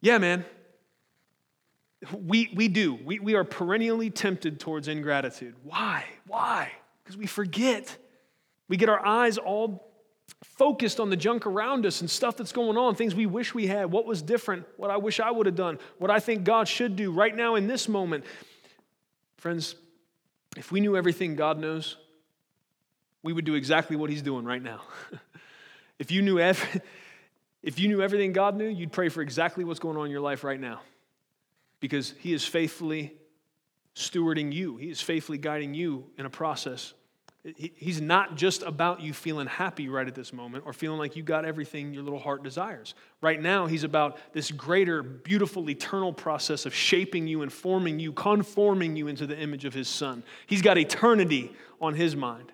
Yeah, 0.00 0.18
man. 0.18 0.44
We, 2.12 2.50
we 2.54 2.68
do. 2.68 2.94
We, 2.94 3.18
we 3.18 3.34
are 3.34 3.44
perennially 3.44 4.10
tempted 4.10 4.60
towards 4.60 4.88
ingratitude. 4.88 5.54
Why? 5.62 6.04
Why? 6.26 6.72
Because 7.02 7.16
we 7.16 7.26
forget. 7.26 7.96
We 8.68 8.76
get 8.76 8.88
our 8.88 9.04
eyes 9.04 9.38
all 9.38 9.85
focused 10.42 11.00
on 11.00 11.10
the 11.10 11.16
junk 11.16 11.46
around 11.46 11.86
us 11.86 12.00
and 12.00 12.10
stuff 12.10 12.36
that's 12.36 12.52
going 12.52 12.76
on, 12.76 12.94
things 12.94 13.14
we 13.14 13.26
wish 13.26 13.54
we 13.54 13.66
had, 13.66 13.90
what 13.90 14.06
was 14.06 14.22
different, 14.22 14.66
what 14.76 14.90
I 14.90 14.96
wish 14.96 15.20
I 15.20 15.30
would 15.30 15.46
have 15.46 15.54
done, 15.54 15.78
what 15.98 16.10
I 16.10 16.18
think 16.20 16.44
God 16.44 16.68
should 16.68 16.96
do 16.96 17.12
right 17.12 17.34
now 17.34 17.54
in 17.54 17.66
this 17.66 17.88
moment. 17.88 18.24
Friends, 19.36 19.76
if 20.56 20.72
we 20.72 20.80
knew 20.80 20.96
everything 20.96 21.36
God 21.36 21.58
knows, 21.58 21.96
we 23.22 23.32
would 23.32 23.44
do 23.44 23.54
exactly 23.54 23.96
what 23.96 24.10
He's 24.10 24.22
doing 24.22 24.44
right 24.44 24.62
now. 24.62 24.80
if, 25.98 26.10
you 26.10 26.22
knew 26.22 26.38
if 27.62 27.78
you 27.78 27.88
knew 27.88 28.02
everything 28.02 28.32
God 28.32 28.56
knew, 28.56 28.68
you'd 28.68 28.92
pray 28.92 29.08
for 29.08 29.22
exactly 29.22 29.64
what's 29.64 29.80
going 29.80 29.96
on 29.96 30.06
in 30.06 30.10
your 30.10 30.20
life 30.20 30.42
right 30.44 30.60
now. 30.60 30.80
Because 31.80 32.14
He 32.18 32.32
is 32.32 32.44
faithfully 32.44 33.14
stewarding 33.94 34.52
you, 34.52 34.76
He 34.76 34.90
is 34.90 35.00
faithfully 35.00 35.38
guiding 35.38 35.74
you 35.74 36.06
in 36.18 36.26
a 36.26 36.30
process 36.30 36.94
He's 37.54 38.00
not 38.00 38.36
just 38.36 38.62
about 38.62 39.00
you 39.00 39.12
feeling 39.12 39.46
happy 39.46 39.88
right 39.88 40.06
at 40.08 40.16
this 40.16 40.32
moment 40.32 40.64
or 40.66 40.72
feeling 40.72 40.98
like 40.98 41.14
you 41.14 41.22
got 41.22 41.44
everything 41.44 41.94
your 41.94 42.02
little 42.02 42.18
heart 42.18 42.42
desires. 42.42 42.94
Right 43.20 43.40
now, 43.40 43.66
he's 43.66 43.84
about 43.84 44.18
this 44.32 44.50
greater, 44.50 45.00
beautiful, 45.02 45.70
eternal 45.70 46.12
process 46.12 46.66
of 46.66 46.74
shaping 46.74 47.28
you 47.28 47.42
and 47.42 47.52
forming 47.52 48.00
you, 48.00 48.12
conforming 48.12 48.96
you 48.96 49.06
into 49.06 49.28
the 49.28 49.38
image 49.38 49.64
of 49.64 49.74
his 49.74 49.88
son. 49.88 50.24
He's 50.48 50.60
got 50.60 50.76
eternity 50.76 51.52
on 51.80 51.94
his 51.94 52.16
mind. 52.16 52.50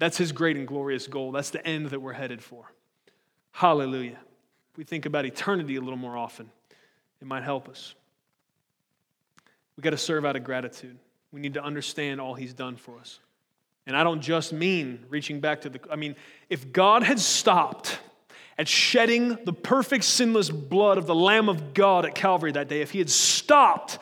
That's 0.00 0.16
his 0.16 0.32
great 0.32 0.56
and 0.56 0.66
glorious 0.66 1.06
goal. 1.06 1.30
That's 1.30 1.50
the 1.50 1.64
end 1.64 1.90
that 1.90 2.00
we're 2.00 2.12
headed 2.12 2.42
for. 2.42 2.72
Hallelujah. 3.52 4.18
If 4.72 4.78
we 4.78 4.82
think 4.82 5.06
about 5.06 5.26
eternity 5.26 5.76
a 5.76 5.80
little 5.80 5.96
more 5.96 6.16
often, 6.16 6.50
it 7.20 7.28
might 7.28 7.44
help 7.44 7.68
us. 7.68 7.94
We 9.76 9.82
got 9.82 9.90
to 9.90 9.96
serve 9.96 10.24
out 10.24 10.34
of 10.34 10.42
gratitude. 10.42 10.98
We 11.30 11.40
need 11.40 11.54
to 11.54 11.62
understand 11.62 12.20
all 12.20 12.34
he's 12.34 12.52
done 12.52 12.74
for 12.74 12.98
us. 12.98 13.20
And 13.86 13.96
I 13.96 14.04
don't 14.04 14.20
just 14.20 14.52
mean 14.52 15.04
reaching 15.08 15.40
back 15.40 15.62
to 15.62 15.70
the, 15.70 15.80
I 15.90 15.96
mean, 15.96 16.14
if 16.48 16.72
God 16.72 17.02
had 17.02 17.18
stopped 17.18 17.98
at 18.56 18.68
shedding 18.68 19.38
the 19.44 19.52
perfect, 19.52 20.04
sinless 20.04 20.50
blood 20.50 20.98
of 20.98 21.06
the 21.06 21.14
Lamb 21.14 21.48
of 21.48 21.74
God 21.74 22.04
at 22.06 22.14
Calvary 22.14 22.52
that 22.52 22.68
day, 22.68 22.80
if 22.80 22.90
he 22.92 22.98
had 22.98 23.10
stopped 23.10 23.98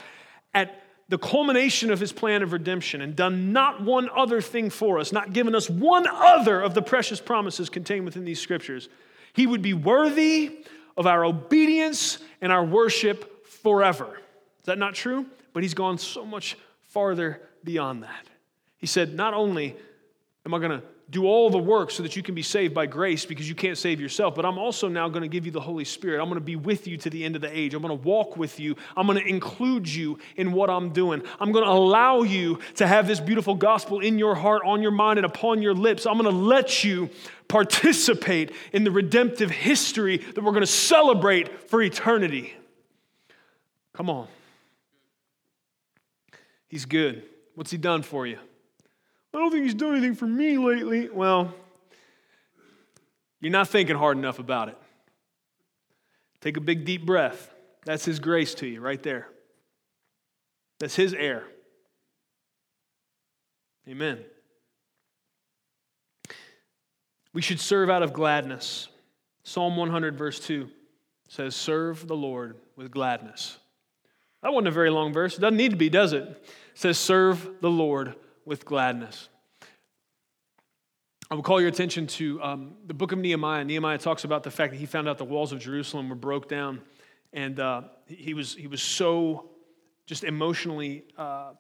at 0.53 0.83
the 1.09 1.19
culmination 1.19 1.91
of 1.91 1.99
his 1.99 2.13
plan 2.13 2.43
of 2.43 2.53
redemption 2.53 3.01
and 3.01 3.17
done 3.17 3.53
not 3.53 3.83
one 3.83 4.09
other 4.15 4.41
thing 4.41 4.71
for 4.71 4.99
us, 4.99 5.13
not 5.13 5.33
given 5.33 5.55
us 5.55 5.69
one 5.69 6.07
other 6.07 6.61
of 6.61 6.75
the 6.75 6.83
precious 6.83 7.21
promises 7.21 7.69
contained 7.69 8.05
within 8.05 8.25
these 8.25 8.41
scriptures, 8.41 8.89
he 9.33 9.47
would 9.47 9.63
be 9.63 9.75
worthy 9.75 10.65
of 10.97 11.07
our 11.07 11.25
obedience 11.25 12.19
and 12.41 12.53
our 12.53 12.65
worship 12.65 13.47
forever. 13.47 14.21
Is 14.61 14.67
that 14.67 14.79
not 14.79 14.95
true? 14.95 15.27
But 15.53 15.63
he's 15.63 15.75
gone 15.75 15.99
so 15.99 16.25
much 16.25 16.57
farther 16.83 17.41
beyond 17.65 18.03
that. 18.03 18.27
He 18.81 18.87
said, 18.87 19.15
Not 19.15 19.35
only 19.35 19.77
am 20.45 20.55
I 20.55 20.59
going 20.59 20.81
to 20.81 20.83
do 21.11 21.27
all 21.27 21.51
the 21.51 21.59
work 21.59 21.91
so 21.91 22.05
that 22.05 22.15
you 22.15 22.23
can 22.23 22.37
be 22.37 22.43
saved 22.43 22.73
by 22.73 22.87
grace 22.87 23.25
because 23.27 23.49
you 23.49 23.55
can't 23.55 23.77
save 23.77 24.01
yourself, 24.01 24.37
but 24.37 24.45
I'm 24.45 24.59
also 24.59 24.87
now 24.87 25.09
going 25.09 25.23
to 25.23 25.29
give 25.29 25.45
you 25.45 25.51
the 25.51 25.61
Holy 25.61 25.85
Spirit. 25.85 26.21
I'm 26.21 26.29
going 26.29 26.39
to 26.39 26.45
be 26.45 26.55
with 26.55 26.87
you 26.87 26.97
to 26.99 27.11
the 27.11 27.25
end 27.25 27.35
of 27.35 27.43
the 27.43 27.57
age. 27.57 27.75
I'm 27.75 27.83
going 27.83 27.97
to 27.97 28.07
walk 28.07 28.37
with 28.37 28.61
you. 28.61 28.77
I'm 28.97 29.07
going 29.07 29.19
to 29.19 29.27
include 29.27 29.89
you 29.89 30.19
in 30.37 30.53
what 30.53 30.71
I'm 30.71 30.91
doing. 30.91 31.23
I'm 31.41 31.51
going 31.51 31.65
to 31.65 31.71
allow 31.71 32.23
you 32.23 32.61
to 32.77 32.87
have 32.87 33.09
this 33.09 33.19
beautiful 33.19 33.57
gospel 33.57 33.99
in 33.99 34.19
your 34.19 34.37
heart, 34.37 34.63
on 34.65 34.83
your 34.83 34.93
mind, 34.93 35.19
and 35.19 35.27
upon 35.27 35.63
your 35.63 35.75
lips. 35.75 36.07
I'm 36.07 36.17
going 36.17 36.33
to 36.33 36.39
let 36.41 36.85
you 36.85 37.11
participate 37.49 38.53
in 38.73 38.85
the 38.85 38.93
redemptive 38.93 39.51
history 39.51 40.19
that 40.19 40.45
we're 40.45 40.53
going 40.53 40.61
to 40.61 40.67
celebrate 40.67 41.69
for 41.69 41.83
eternity. 41.83 42.55
Come 43.95 44.09
on. 44.09 44.29
He's 46.69 46.85
good. 46.85 47.25
What's 47.57 47.73
he 47.73 47.79
done 47.79 48.03
for 48.03 48.29
you? 48.29 48.39
I 49.33 49.39
don't 49.39 49.51
think 49.51 49.65
he's 49.65 49.75
done 49.75 49.93
anything 49.93 50.15
for 50.15 50.27
me 50.27 50.59
lately. 50.59 51.09
Well, 51.09 51.55
you're 53.41 53.53
not 53.53 53.69
thinking 53.69 53.97
hard 53.97 54.19
enough 54.19 54.39
about 54.39 54.69
it. 54.69 54.77
Take 56.41 56.57
a 56.57 56.61
big, 56.61 56.85
deep 56.85 57.07
breath. 57.07 57.53
That's 57.85 58.05
his 58.05 58.19
grace 58.19 58.55
to 58.57 58.67
you 58.67 58.81
right 58.81 59.03
there. 59.03 59.29
That's 60.79 60.97
his 60.97 61.15
air. 61.15 61.45
Amen. 63.89 64.19
We 67.33 67.43
should 67.43 67.61
serve 67.61 67.89
out 67.89 68.03
of 68.03 68.13
gladness. 68.13 68.89
Psalm 69.45 69.77
100, 69.77 70.19
verse 70.19 70.41
2 70.41 70.69
says, 71.29 71.55
Serve 71.55 72.07
the 72.09 72.17
Lord 72.17 72.57
with 72.77 72.91
gladness. 72.91 73.59
That 74.43 74.53
wasn't 74.53 74.69
a 74.69 74.73
very 74.73 74.91
long 74.91 75.13
verse. 75.13 75.37
It 75.37 75.41
doesn't 75.41 75.57
need 75.57 75.71
to 75.71 75.77
be, 75.77 75.89
does 75.89 76.13
it? 76.13 76.23
It 76.25 76.49
says, 76.75 76.99
Serve 76.99 77.49
the 77.61 77.71
Lord 77.71 78.15
with 78.51 78.65
gladness. 78.65 79.29
I 81.31 81.37
will 81.37 81.45
call 81.45 81.61
your 81.61 81.69
attention 81.69 82.09
to 82.09 82.43
um, 82.43 82.73
the 82.85 82.95
book 82.95 83.13
of 83.13 83.19
Nehemiah. 83.21 83.63
Nehemiah 83.65 83.97
talks 83.97 84.25
about 84.25 84.43
the 84.43 84.51
fact 84.51 84.73
that 84.73 84.79
he 84.79 84.87
found 84.87 85.09
out 85.09 85.19
the 85.19 85.25
walls 85.25 85.53
of 85.53 85.61
Jerusalem 85.61 86.09
were 86.09 86.17
broke 86.17 86.49
down, 86.49 86.81
and 87.33 87.61
uh, 87.61 87.83
he, 88.09 88.35
was, 88.35 88.57
he 88.57 88.67
was 88.67 88.83
so 88.83 89.51
just 90.05 90.25
emotionally 90.25 91.05
uh, 91.17 91.53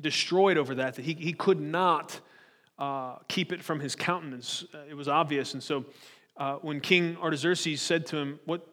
destroyed 0.00 0.58
over 0.58 0.74
that 0.74 0.94
that 0.94 1.04
he, 1.04 1.14
he 1.14 1.32
could 1.32 1.60
not 1.60 2.18
uh, 2.76 3.18
keep 3.28 3.52
it 3.52 3.62
from 3.62 3.78
his 3.78 3.94
countenance. 3.94 4.64
Uh, 4.74 4.78
it 4.90 4.94
was 4.94 5.06
obvious. 5.06 5.54
And 5.54 5.62
so 5.62 5.84
uh, 6.36 6.56
when 6.56 6.80
King 6.80 7.16
Artaxerxes 7.22 7.80
said 7.80 8.04
to 8.06 8.16
him, 8.16 8.40
what, 8.46 8.66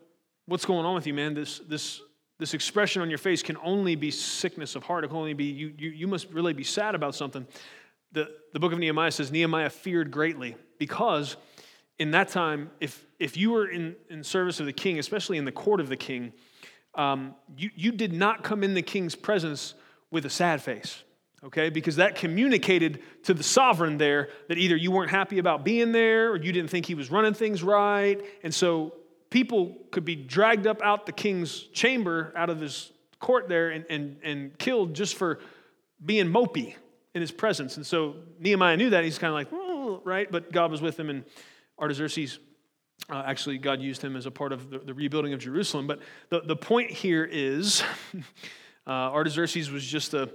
What's 0.45 0.65
going 0.65 0.85
on 0.85 0.93
with 0.93 1.07
you, 1.07 1.13
man? 1.13 1.33
This, 1.33 1.59
this, 1.59 2.01
this 2.43 2.53
expression 2.53 3.01
on 3.01 3.09
your 3.09 3.17
face 3.17 3.41
can 3.41 3.55
only 3.63 3.95
be 3.95 4.11
sickness 4.11 4.75
of 4.75 4.83
heart. 4.83 5.05
It 5.05 5.07
can 5.07 5.15
only 5.15 5.33
be, 5.33 5.45
you, 5.45 5.73
you, 5.77 5.91
you 5.91 6.07
must 6.07 6.29
really 6.29 6.51
be 6.51 6.65
sad 6.65 6.93
about 6.93 7.15
something. 7.15 7.47
The, 8.11 8.29
the 8.51 8.59
book 8.59 8.73
of 8.73 8.79
Nehemiah 8.79 9.11
says 9.11 9.31
Nehemiah 9.31 9.69
feared 9.69 10.11
greatly 10.11 10.57
because 10.77 11.37
in 11.99 12.11
that 12.11 12.27
time, 12.27 12.69
if, 12.81 13.05
if 13.17 13.37
you 13.37 13.51
were 13.51 13.69
in, 13.69 13.95
in 14.09 14.25
service 14.25 14.59
of 14.59 14.65
the 14.65 14.73
king, 14.73 14.99
especially 14.99 15.37
in 15.37 15.45
the 15.45 15.53
court 15.53 15.79
of 15.79 15.87
the 15.87 15.95
king, 15.95 16.33
um, 16.95 17.33
you, 17.55 17.69
you 17.77 17.93
did 17.93 18.11
not 18.11 18.43
come 18.43 18.61
in 18.61 18.73
the 18.73 18.81
king's 18.81 19.15
presence 19.15 19.73
with 20.11 20.25
a 20.25 20.29
sad 20.29 20.61
face, 20.61 21.01
okay? 21.45 21.69
Because 21.69 21.95
that 21.95 22.15
communicated 22.15 23.01
to 23.23 23.33
the 23.33 23.41
sovereign 23.41 23.97
there 23.97 24.27
that 24.49 24.57
either 24.57 24.75
you 24.75 24.91
weren't 24.91 25.11
happy 25.11 25.39
about 25.39 25.63
being 25.63 25.93
there 25.93 26.29
or 26.29 26.35
you 26.35 26.51
didn't 26.51 26.71
think 26.71 26.87
he 26.87 26.93
was 26.93 27.09
running 27.09 27.33
things 27.33 27.63
right. 27.63 28.19
And 28.43 28.53
so 28.53 28.95
people 29.33 29.75
could 29.89 30.05
be 30.05 30.15
dragged 30.15 30.67
up 30.67 30.79
out 30.83 31.07
the 31.07 31.11
king's 31.11 31.63
chamber, 31.73 32.31
out 32.35 32.51
of 32.51 32.59
his 32.59 32.91
court 33.19 33.49
there, 33.49 33.71
and, 33.71 33.83
and, 33.89 34.17
and 34.23 34.57
killed 34.59 34.93
just 34.93 35.15
for 35.15 35.39
being 36.05 36.27
mopey 36.27 36.75
in 37.15 37.21
his 37.21 37.31
presence. 37.31 37.75
And 37.75 37.85
so 37.85 38.15
Nehemiah 38.39 38.77
knew 38.77 38.91
that. 38.91 39.03
He's 39.03 39.17
kind 39.17 39.29
of 39.29 39.33
like, 39.33 40.01
right? 40.05 40.31
But 40.31 40.51
God 40.51 40.69
was 40.69 40.83
with 40.83 40.99
him, 40.99 41.09
and 41.09 41.23
Artaxerxes, 41.79 42.37
uh, 43.09 43.23
actually, 43.25 43.57
God 43.57 43.81
used 43.81 44.03
him 44.03 44.15
as 44.15 44.27
a 44.27 44.31
part 44.31 44.53
of 44.53 44.69
the, 44.69 44.77
the 44.77 44.93
rebuilding 44.93 45.33
of 45.33 45.39
Jerusalem. 45.39 45.87
But 45.87 46.01
the, 46.29 46.41
the 46.41 46.55
point 46.55 46.91
here 46.91 47.27
is 47.29 47.81
uh, 48.87 48.91
Artaxerxes 48.91 49.71
was 49.71 49.83
just 49.83 50.13
a, 50.13 50.29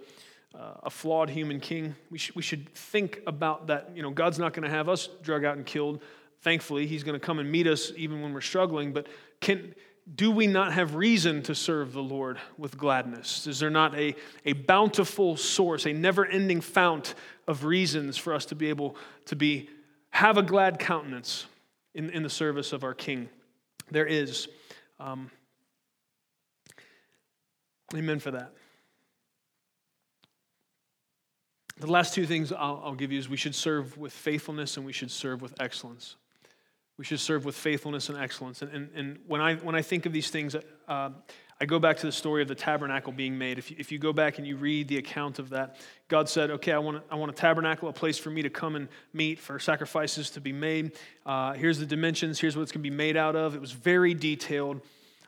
uh, 0.56 0.74
a 0.82 0.90
flawed 0.90 1.30
human 1.30 1.60
king. 1.60 1.94
We, 2.10 2.18
sh- 2.18 2.32
we 2.34 2.42
should 2.42 2.68
think 2.74 3.20
about 3.28 3.68
that. 3.68 3.92
You 3.94 4.02
know, 4.02 4.10
God's 4.10 4.40
not 4.40 4.54
going 4.54 4.68
to 4.68 4.74
have 4.74 4.88
us 4.88 5.08
drug 5.22 5.44
out 5.44 5.56
and 5.56 5.64
killed 5.64 6.02
Thankfully, 6.40 6.86
He's 6.86 7.02
going 7.02 7.18
to 7.18 7.24
come 7.24 7.38
and 7.38 7.50
meet 7.50 7.66
us 7.66 7.92
even 7.96 8.22
when 8.22 8.32
we're 8.32 8.40
struggling. 8.40 8.92
But 8.92 9.06
can, 9.40 9.74
do 10.14 10.30
we 10.30 10.46
not 10.46 10.72
have 10.72 10.94
reason 10.94 11.42
to 11.44 11.54
serve 11.54 11.92
the 11.92 12.02
Lord 12.02 12.38
with 12.56 12.78
gladness? 12.78 13.46
Is 13.46 13.58
there 13.58 13.70
not 13.70 13.94
a, 13.96 14.14
a 14.44 14.52
bountiful 14.54 15.36
source, 15.36 15.86
a 15.86 15.92
never 15.92 16.24
ending 16.24 16.60
fount 16.60 17.14
of 17.46 17.64
reasons 17.64 18.16
for 18.16 18.32
us 18.32 18.44
to 18.46 18.54
be 18.54 18.68
able 18.68 18.96
to 19.26 19.36
be, 19.36 19.68
have 20.10 20.36
a 20.38 20.42
glad 20.42 20.78
countenance 20.78 21.46
in, 21.94 22.10
in 22.10 22.22
the 22.22 22.30
service 22.30 22.72
of 22.72 22.84
our 22.84 22.94
King? 22.94 23.28
There 23.90 24.06
is. 24.06 24.48
Um, 25.00 25.30
amen 27.94 28.18
for 28.18 28.30
that. 28.30 28.52
The 31.80 31.86
last 31.86 32.14
two 32.14 32.26
things 32.26 32.52
I'll, 32.52 32.82
I'll 32.84 32.94
give 32.94 33.12
you 33.12 33.18
is 33.18 33.28
we 33.28 33.36
should 33.36 33.54
serve 33.54 33.96
with 33.96 34.12
faithfulness 34.12 34.76
and 34.76 34.84
we 34.84 34.92
should 34.92 35.10
serve 35.10 35.42
with 35.42 35.54
excellence. 35.60 36.16
We 36.98 37.04
should 37.04 37.20
serve 37.20 37.44
with 37.44 37.54
faithfulness 37.54 38.08
and 38.08 38.18
excellence. 38.18 38.60
And, 38.60 38.72
and, 38.72 38.90
and 38.94 39.18
when, 39.26 39.40
I, 39.40 39.54
when 39.54 39.74
I 39.74 39.82
think 39.82 40.04
of 40.04 40.12
these 40.12 40.30
things, 40.30 40.56
uh, 40.88 41.10
I 41.60 41.64
go 41.64 41.78
back 41.80 41.96
to 41.98 42.06
the 42.06 42.12
story 42.12 42.42
of 42.42 42.48
the 42.48 42.54
tabernacle 42.54 43.12
being 43.12 43.36
made. 43.36 43.58
If 43.58 43.70
you, 43.70 43.76
if 43.80 43.90
you 43.90 43.98
go 43.98 44.12
back 44.12 44.38
and 44.38 44.46
you 44.46 44.56
read 44.56 44.86
the 44.86 44.98
account 44.98 45.40
of 45.40 45.50
that, 45.50 45.76
God 46.06 46.28
said, 46.28 46.50
Okay, 46.52 46.72
I 46.72 46.78
want, 46.78 47.02
I 47.10 47.16
want 47.16 47.32
a 47.32 47.34
tabernacle, 47.34 47.88
a 47.88 47.92
place 47.92 48.16
for 48.16 48.30
me 48.30 48.42
to 48.42 48.50
come 48.50 48.76
and 48.76 48.88
meet, 49.12 49.40
for 49.40 49.58
sacrifices 49.58 50.30
to 50.30 50.40
be 50.40 50.52
made. 50.52 50.92
Uh, 51.26 51.54
here's 51.54 51.78
the 51.78 51.86
dimensions, 51.86 52.38
here's 52.38 52.56
what 52.56 52.62
it's 52.62 52.70
going 52.70 52.84
to 52.84 52.90
be 52.90 52.94
made 52.94 53.16
out 53.16 53.34
of. 53.34 53.56
It 53.56 53.60
was 53.60 53.72
very 53.72 54.14
detailed. 54.14 54.80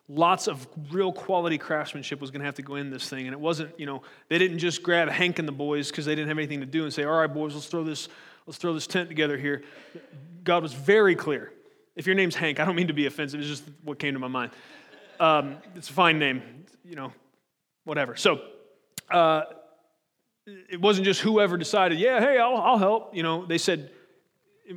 Lots 0.08 0.46
of 0.46 0.66
real 0.90 1.12
quality 1.12 1.58
craftsmanship 1.58 2.20
was 2.20 2.30
going 2.30 2.40
to 2.40 2.46
have 2.46 2.56
to 2.56 2.62
go 2.62 2.76
in 2.76 2.90
this 2.90 3.08
thing. 3.08 3.26
And 3.26 3.32
it 3.32 3.40
wasn't, 3.40 3.78
you 3.78 3.86
know, 3.86 4.02
they 4.28 4.38
didn't 4.38 4.58
just 4.58 4.82
grab 4.82 5.08
Hank 5.08 5.38
and 5.38 5.46
the 5.46 5.52
boys 5.52 5.90
because 5.90 6.04
they 6.04 6.14
didn't 6.14 6.28
have 6.28 6.38
anything 6.38 6.60
to 6.60 6.66
do 6.66 6.84
and 6.84 6.92
say, 6.92 7.04
All 7.04 7.18
right, 7.18 7.32
boys, 7.32 7.54
let's 7.54 7.66
throw 7.66 7.82
this, 7.82 8.08
let's 8.46 8.58
throw 8.58 8.72
this 8.72 8.86
tent 8.86 9.08
together 9.08 9.36
here. 9.36 9.64
God 10.44 10.62
was 10.62 10.74
very 10.74 11.16
clear. 11.16 11.52
If 12.00 12.06
your 12.06 12.16
name's 12.16 12.34
Hank, 12.34 12.58
I 12.60 12.64
don't 12.64 12.76
mean 12.76 12.86
to 12.86 12.94
be 12.94 13.04
offensive, 13.04 13.40
it's 13.40 13.48
just 13.50 13.62
what 13.84 13.98
came 13.98 14.14
to 14.14 14.18
my 14.18 14.26
mind. 14.26 14.52
Um, 15.20 15.58
it's 15.76 15.90
a 15.90 15.92
fine 15.92 16.18
name, 16.18 16.40
you 16.82 16.96
know, 16.96 17.12
whatever. 17.84 18.16
So 18.16 18.40
uh, 19.10 19.42
it 20.46 20.80
wasn't 20.80 21.04
just 21.04 21.20
whoever 21.20 21.58
decided, 21.58 21.98
yeah, 21.98 22.18
hey, 22.18 22.38
I'll, 22.38 22.56
I'll 22.56 22.78
help. 22.78 23.14
You 23.14 23.22
know, 23.22 23.44
they 23.44 23.58
said, 23.58 23.90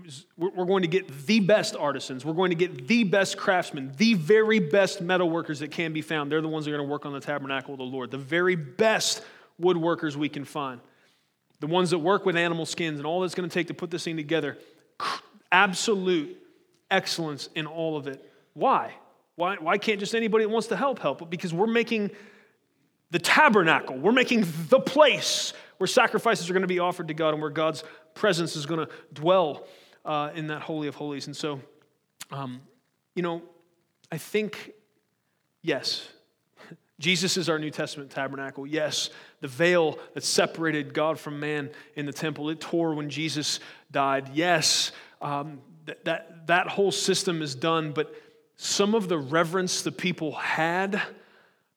was, 0.04 0.26
we're 0.36 0.66
going 0.66 0.82
to 0.82 0.90
get 0.90 1.26
the 1.26 1.40
best 1.40 1.78
artisans. 1.78 2.26
We're 2.26 2.34
going 2.34 2.50
to 2.50 2.58
get 2.58 2.90
the 2.90 3.06
best 3.06 3.38
craftsmen, 3.38 3.94
the 3.96 4.16
very 4.16 4.60
best 4.60 5.00
metal 5.00 5.30
workers 5.30 5.60
that 5.60 5.72
can 5.72 5.94
be 5.94 6.02
found. 6.02 6.30
They're 6.30 6.42
the 6.42 6.50
ones 6.50 6.66
that 6.66 6.72
are 6.72 6.78
going 6.78 6.86
to 6.86 6.92
work 6.92 7.06
on 7.06 7.14
the 7.14 7.22
tabernacle 7.22 7.74
of 7.74 7.78
the 7.78 7.86
Lord, 7.86 8.12
the 8.12 8.18
very 8.18 8.58
best 8.58 9.24
woodworkers 9.62 10.18
we 10.18 10.28
can 10.28 10.44
find. 10.44 10.82
The 11.62 11.68
ones 11.68 11.92
that 11.92 12.00
work 12.00 12.26
with 12.26 12.36
animal 12.36 12.66
skins 12.66 13.00
and 13.00 13.08
all 13.08 13.22
that's 13.22 13.34
going 13.34 13.48
to 13.48 13.54
take 13.54 13.68
to 13.68 13.74
put 13.74 13.92
this 13.92 14.04
thing 14.04 14.18
together. 14.18 14.58
Absolute 15.54 16.43
excellence 16.94 17.50
in 17.56 17.66
all 17.66 17.98
of 17.98 18.08
it. 18.08 18.32
Why? 18.54 18.94
Why, 19.36 19.56
why 19.56 19.78
can't 19.78 20.00
just 20.00 20.14
anybody 20.14 20.46
that 20.46 20.50
wants 20.50 20.68
to 20.68 20.78
help 20.78 21.00
help? 21.00 21.30
Because 21.30 21.54
we're 21.54 21.68
making 21.68 22.12
the 23.12 23.20
tabernacle, 23.20 23.98
we're 23.98 24.12
making 24.12 24.46
the 24.70 24.80
place 24.80 25.54
where 25.78 25.88
sacrifices 25.88 26.50
are 26.50 26.54
going 26.54 26.62
to 26.62 26.68
be 26.68 26.80
offered 26.80 27.08
to 27.10 27.14
God 27.14 27.34
and 27.34 27.42
where 27.42 27.52
God's 27.52 27.84
presence 28.14 28.56
is 28.56 28.66
going 28.66 28.86
to 28.86 28.94
dwell 29.12 29.66
uh, 30.06 30.30
in 30.36 30.48
that 30.48 30.62
Holy 30.62 30.88
of 30.88 30.96
Holies. 30.96 31.28
And 31.28 31.36
so, 31.36 31.60
um, 32.32 32.62
you 33.16 33.24
know, 33.24 33.42
I 34.12 34.18
think, 34.18 34.72
yes, 35.62 36.08
Jesus 37.00 37.38
is 37.38 37.50
our 37.50 37.60
New 37.60 37.72
Testament 37.72 38.12
tabernacle. 38.12 38.68
Yes, 38.68 39.10
the 39.42 39.48
veil 39.48 39.98
that 40.14 40.24
separated 40.24 40.94
God 40.94 41.20
from 41.20 41.40
man 41.40 41.72
in 41.96 42.06
the 42.06 42.14
temple, 42.14 42.50
it 42.50 42.60
tore 42.60 42.94
when 42.94 43.10
Jesus 43.10 43.60
died. 43.92 44.30
Yes, 44.34 44.92
um, 45.22 45.60
that, 45.86 46.06
that, 46.06 46.48
that 46.48 46.68
whole 46.68 46.92
system 46.92 47.42
is 47.42 47.56
done, 47.56 47.92
but 47.92 48.14
some 48.56 48.96
of 48.96 49.10
the 49.10 49.18
reverence 49.18 49.82
the 49.82 49.92
people 49.92 50.34
had 50.34 51.02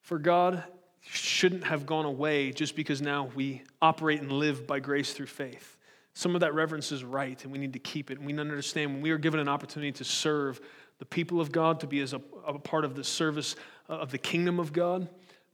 for 0.01 0.19
God 0.19 0.63
shouldn't 1.01 1.63
have 1.63 1.85
gone 1.85 2.05
away 2.05 2.51
just 2.51 2.75
because 2.75 3.01
now 3.01 3.29
we 3.35 3.61
operate 3.81 4.21
and 4.21 4.31
live 4.31 4.67
by 4.67 4.79
grace 4.79 5.13
through 5.13 5.27
faith. 5.27 5.77
Some 6.13 6.33
of 6.35 6.41
that 6.41 6.53
reverence 6.53 6.91
is 6.91 7.03
right, 7.03 7.41
and 7.43 7.51
we 7.51 7.59
need 7.59 7.73
to 7.73 7.79
keep 7.79 8.09
it. 8.09 8.17
And 8.17 8.25
we 8.25 8.37
understand 8.37 8.93
when 8.93 9.01
we 9.01 9.11
are 9.11 9.17
given 9.17 9.39
an 9.39 9.47
opportunity 9.47 9.91
to 9.93 10.03
serve 10.03 10.59
the 10.99 11.05
people 11.05 11.39
of 11.39 11.51
God, 11.51 11.79
to 11.81 11.87
be 11.87 11.99
as 11.99 12.13
a, 12.13 12.21
a 12.45 12.57
part 12.57 12.85
of 12.85 12.95
the 12.95 13.03
service 13.03 13.55
uh, 13.89 13.93
of 13.93 14.11
the 14.11 14.17
kingdom 14.17 14.59
of 14.59 14.73
God, 14.73 15.07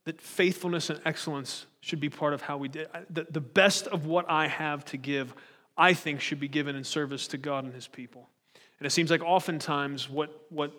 that 0.05 0.21
faithfulness 0.21 0.89
and 0.89 1.01
excellence 1.05 1.65
should 1.81 1.99
be 1.99 2.09
part 2.09 2.33
of 2.33 2.41
how 2.41 2.57
we 2.57 2.67
did. 2.69 2.87
The, 3.09 3.27
the 3.29 3.41
best 3.41 3.87
of 3.87 4.05
what 4.05 4.29
I 4.29 4.47
have 4.47 4.85
to 4.85 4.97
give, 4.97 5.33
I 5.77 5.93
think, 5.93 6.21
should 6.21 6.39
be 6.39 6.47
given 6.47 6.75
in 6.75 6.83
service 6.83 7.27
to 7.29 7.37
God 7.37 7.65
and 7.65 7.73
his 7.73 7.87
people. 7.87 8.29
And 8.83 8.87
it 8.87 8.91
seems 8.91 9.09
like 9.09 9.23
oftentimes 9.23 10.09
what, 10.09 10.45
what 10.49 10.73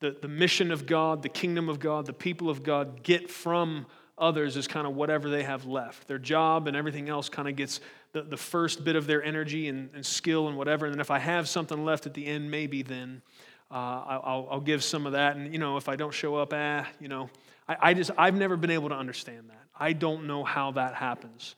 the, 0.00 0.14
the 0.20 0.28
mission 0.28 0.70
of 0.70 0.84
God, 0.84 1.22
the 1.22 1.30
kingdom 1.30 1.70
of 1.70 1.80
God, 1.80 2.04
the 2.04 2.12
people 2.12 2.50
of 2.50 2.62
God 2.62 3.02
get 3.02 3.30
from 3.30 3.86
others 4.18 4.58
is 4.58 4.68
kind 4.68 4.86
of 4.86 4.94
whatever 4.94 5.30
they 5.30 5.42
have 5.42 5.64
left. 5.64 6.06
Their 6.06 6.18
job 6.18 6.68
and 6.68 6.76
everything 6.76 7.08
else 7.08 7.30
kind 7.30 7.48
of 7.48 7.56
gets 7.56 7.80
the, 8.12 8.20
the 8.20 8.36
first 8.36 8.84
bit 8.84 8.94
of 8.94 9.06
their 9.06 9.22
energy 9.22 9.68
and, 9.68 9.88
and 9.94 10.04
skill 10.04 10.48
and 10.48 10.58
whatever. 10.58 10.84
And 10.84 10.94
then 10.94 11.00
if 11.00 11.10
I 11.10 11.18
have 11.18 11.48
something 11.48 11.82
left 11.82 12.04
at 12.04 12.12
the 12.12 12.26
end, 12.26 12.50
maybe 12.50 12.82
then 12.82 13.22
uh, 13.70 13.74
I'll, 13.74 14.48
I'll, 14.50 14.60
give 14.60 14.84
some 14.84 15.06
of 15.06 15.12
that. 15.12 15.36
And, 15.36 15.50
you 15.50 15.58
know, 15.58 15.78
if 15.78 15.88
I 15.88 15.96
don't 15.96 16.12
show 16.12 16.34
up, 16.34 16.52
ah, 16.54 16.86
you 17.00 17.08
know, 17.08 17.30
I, 17.66 17.76
I 17.80 17.94
just, 17.94 18.10
I've 18.18 18.36
never 18.36 18.58
been 18.58 18.70
able 18.70 18.90
to 18.90 18.96
understand 18.96 19.48
that. 19.48 19.64
I 19.74 19.94
don't 19.94 20.26
know 20.26 20.44
how 20.44 20.72
that 20.72 20.94
happens. 20.94 21.54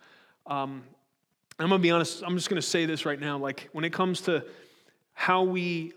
Um, 0.46 0.84
I'm 1.58 1.68
going 1.68 1.80
to 1.80 1.82
be 1.82 1.90
honest, 1.90 2.22
I'm 2.24 2.36
just 2.36 2.48
going 2.48 2.62
to 2.62 2.68
say 2.68 2.86
this 2.86 3.04
right 3.04 3.18
now. 3.18 3.36
Like, 3.36 3.68
when 3.72 3.84
it 3.84 3.92
comes 3.92 4.20
to 4.20 4.44
how 5.18 5.42
we 5.42 5.92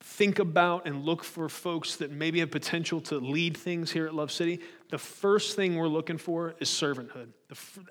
think 0.00 0.40
about 0.40 0.84
and 0.84 1.04
look 1.04 1.22
for 1.22 1.48
folks 1.48 1.94
that 1.96 2.10
maybe 2.10 2.40
have 2.40 2.50
potential 2.50 3.00
to 3.00 3.18
lead 3.18 3.56
things 3.56 3.92
here 3.92 4.06
at 4.06 4.12
Love 4.12 4.32
City, 4.32 4.58
the 4.90 4.98
first 4.98 5.54
thing 5.54 5.76
we're 5.76 5.86
looking 5.86 6.18
for 6.18 6.56
is 6.58 6.68
servanthood. 6.68 7.28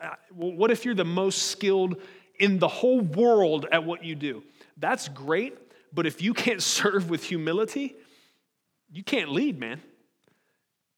Uh, 0.01 0.10
what 0.34 0.70
if 0.70 0.84
you're 0.84 0.93
the 0.93 1.05
most 1.05 1.43
skilled 1.43 1.95
in 2.41 2.60
the 2.60 2.68
whole 2.68 2.99
world 2.99 3.68
at 3.72 3.86
what 3.86 4.03
you 4.03 4.16
do? 4.16 4.43
That's 4.76 5.07
great, 5.07 5.57
but 5.93 6.05
if 6.05 6.22
you 6.22 6.34
can't 6.34 6.62
serve 6.78 7.10
with 7.10 7.24
humility, 7.24 7.95
you 8.91 9.01
can't 9.01 9.32
lead, 9.32 9.57
man. 9.57 9.82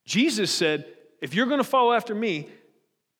Jesus 0.05 0.49
said, 0.49 0.85
if 1.21 1.35
you're 1.35 1.45
going 1.45 1.59
to 1.59 1.63
follow 1.63 1.93
after 1.93 2.15
me, 2.15 2.49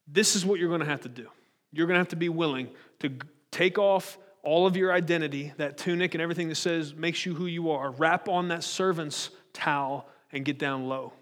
this 0.07 0.35
is 0.35 0.43
what 0.43 0.59
you're 0.59 0.69
going 0.69 0.81
to 0.81 0.87
have 0.87 1.01
to 1.01 1.09
do. 1.09 1.27
You're 1.71 1.85
going 1.85 1.95
to 1.97 1.99
have 1.99 2.09
to 2.09 2.15
be 2.15 2.29
willing 2.29 2.69
to 3.01 3.15
take 3.51 3.77
off 3.77 4.17
all 4.43 4.65
of 4.65 4.75
your 4.75 4.91
identity, 4.91 5.53
that 5.57 5.77
tunic 5.77 6.15
and 6.15 6.21
everything 6.21 6.49
that 6.49 6.55
says 6.55 6.95
makes 6.95 7.25
you 7.25 7.35
who 7.35 7.45
you 7.45 7.71
are, 7.71 7.91
wrap 7.91 8.27
on 8.27 8.47
that 8.47 8.63
servant's 8.63 9.29
towel 9.53 10.07
and 10.31 10.45
get 10.45 10.57
down 10.57 10.87
low. 10.87 11.13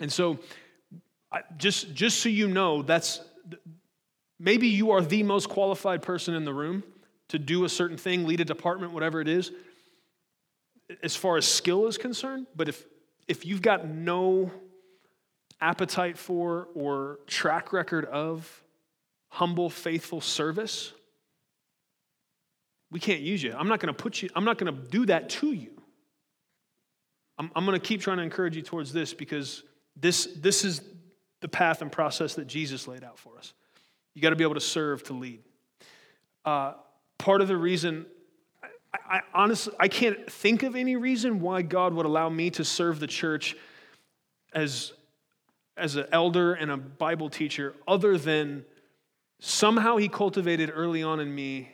And 0.00 0.12
so, 0.12 0.38
just, 1.56 1.92
just 1.92 2.20
so 2.20 2.28
you 2.28 2.48
know, 2.48 2.82
that's 2.82 3.20
maybe 4.38 4.68
you 4.68 4.92
are 4.92 5.02
the 5.02 5.22
most 5.22 5.48
qualified 5.48 6.02
person 6.02 6.34
in 6.34 6.44
the 6.44 6.54
room 6.54 6.84
to 7.28 7.38
do 7.38 7.64
a 7.64 7.68
certain 7.68 7.96
thing, 7.96 8.26
lead 8.26 8.40
a 8.40 8.44
department, 8.44 8.92
whatever 8.92 9.20
it 9.20 9.28
is, 9.28 9.50
as 11.02 11.16
far 11.16 11.36
as 11.36 11.46
skill 11.46 11.86
is 11.86 11.98
concerned. 11.98 12.46
But 12.54 12.68
if, 12.68 12.84
if 13.26 13.44
you've 13.44 13.60
got 13.60 13.86
no 13.86 14.50
appetite 15.60 16.16
for 16.16 16.68
or 16.74 17.18
track 17.26 17.72
record 17.72 18.04
of 18.06 18.62
humble, 19.28 19.68
faithful 19.68 20.20
service, 20.20 20.92
we 22.90 23.00
can't 23.00 23.20
use 23.20 23.42
you. 23.42 23.54
I'm 23.56 23.68
not 23.68 23.80
going 23.80 23.94
to 23.94 24.02
put 24.02 24.22
you, 24.22 24.30
I'm 24.34 24.44
not 24.44 24.58
going 24.58 24.74
to 24.74 24.88
do 24.90 25.06
that 25.06 25.28
to 25.30 25.52
you. 25.52 25.70
I'm, 27.38 27.50
I'm 27.54 27.64
going 27.64 27.78
to 27.78 27.86
keep 27.86 28.00
trying 28.00 28.16
to 28.16 28.22
encourage 28.22 28.56
you 28.56 28.62
towards 28.62 28.92
this 28.92 29.14
because 29.14 29.62
this, 29.96 30.28
this 30.36 30.64
is 30.64 30.82
the 31.40 31.48
path 31.48 31.82
and 31.82 31.92
process 31.92 32.34
that 32.34 32.46
Jesus 32.46 32.88
laid 32.88 33.04
out 33.04 33.18
for 33.18 33.36
us. 33.38 33.52
You 34.14 34.22
got 34.22 34.30
to 34.30 34.36
be 34.36 34.44
able 34.44 34.54
to 34.54 34.60
serve 34.60 35.04
to 35.04 35.12
lead. 35.12 35.40
Uh, 36.44 36.72
part 37.18 37.40
of 37.40 37.48
the 37.48 37.56
reason, 37.56 38.06
I, 38.92 39.18
I 39.18 39.20
honestly, 39.34 39.74
I 39.78 39.88
can't 39.88 40.30
think 40.30 40.62
of 40.62 40.74
any 40.74 40.96
reason 40.96 41.40
why 41.40 41.62
God 41.62 41.94
would 41.94 42.06
allow 42.06 42.28
me 42.28 42.50
to 42.50 42.64
serve 42.64 43.00
the 43.00 43.06
church 43.06 43.54
as, 44.52 44.92
as 45.76 45.96
an 45.96 46.06
elder 46.10 46.54
and 46.54 46.70
a 46.70 46.76
Bible 46.76 47.30
teacher 47.30 47.74
other 47.86 48.18
than 48.18 48.64
somehow 49.40 49.98
He 49.98 50.08
cultivated 50.08 50.72
early 50.74 51.02
on 51.02 51.20
in 51.20 51.32
me 51.32 51.68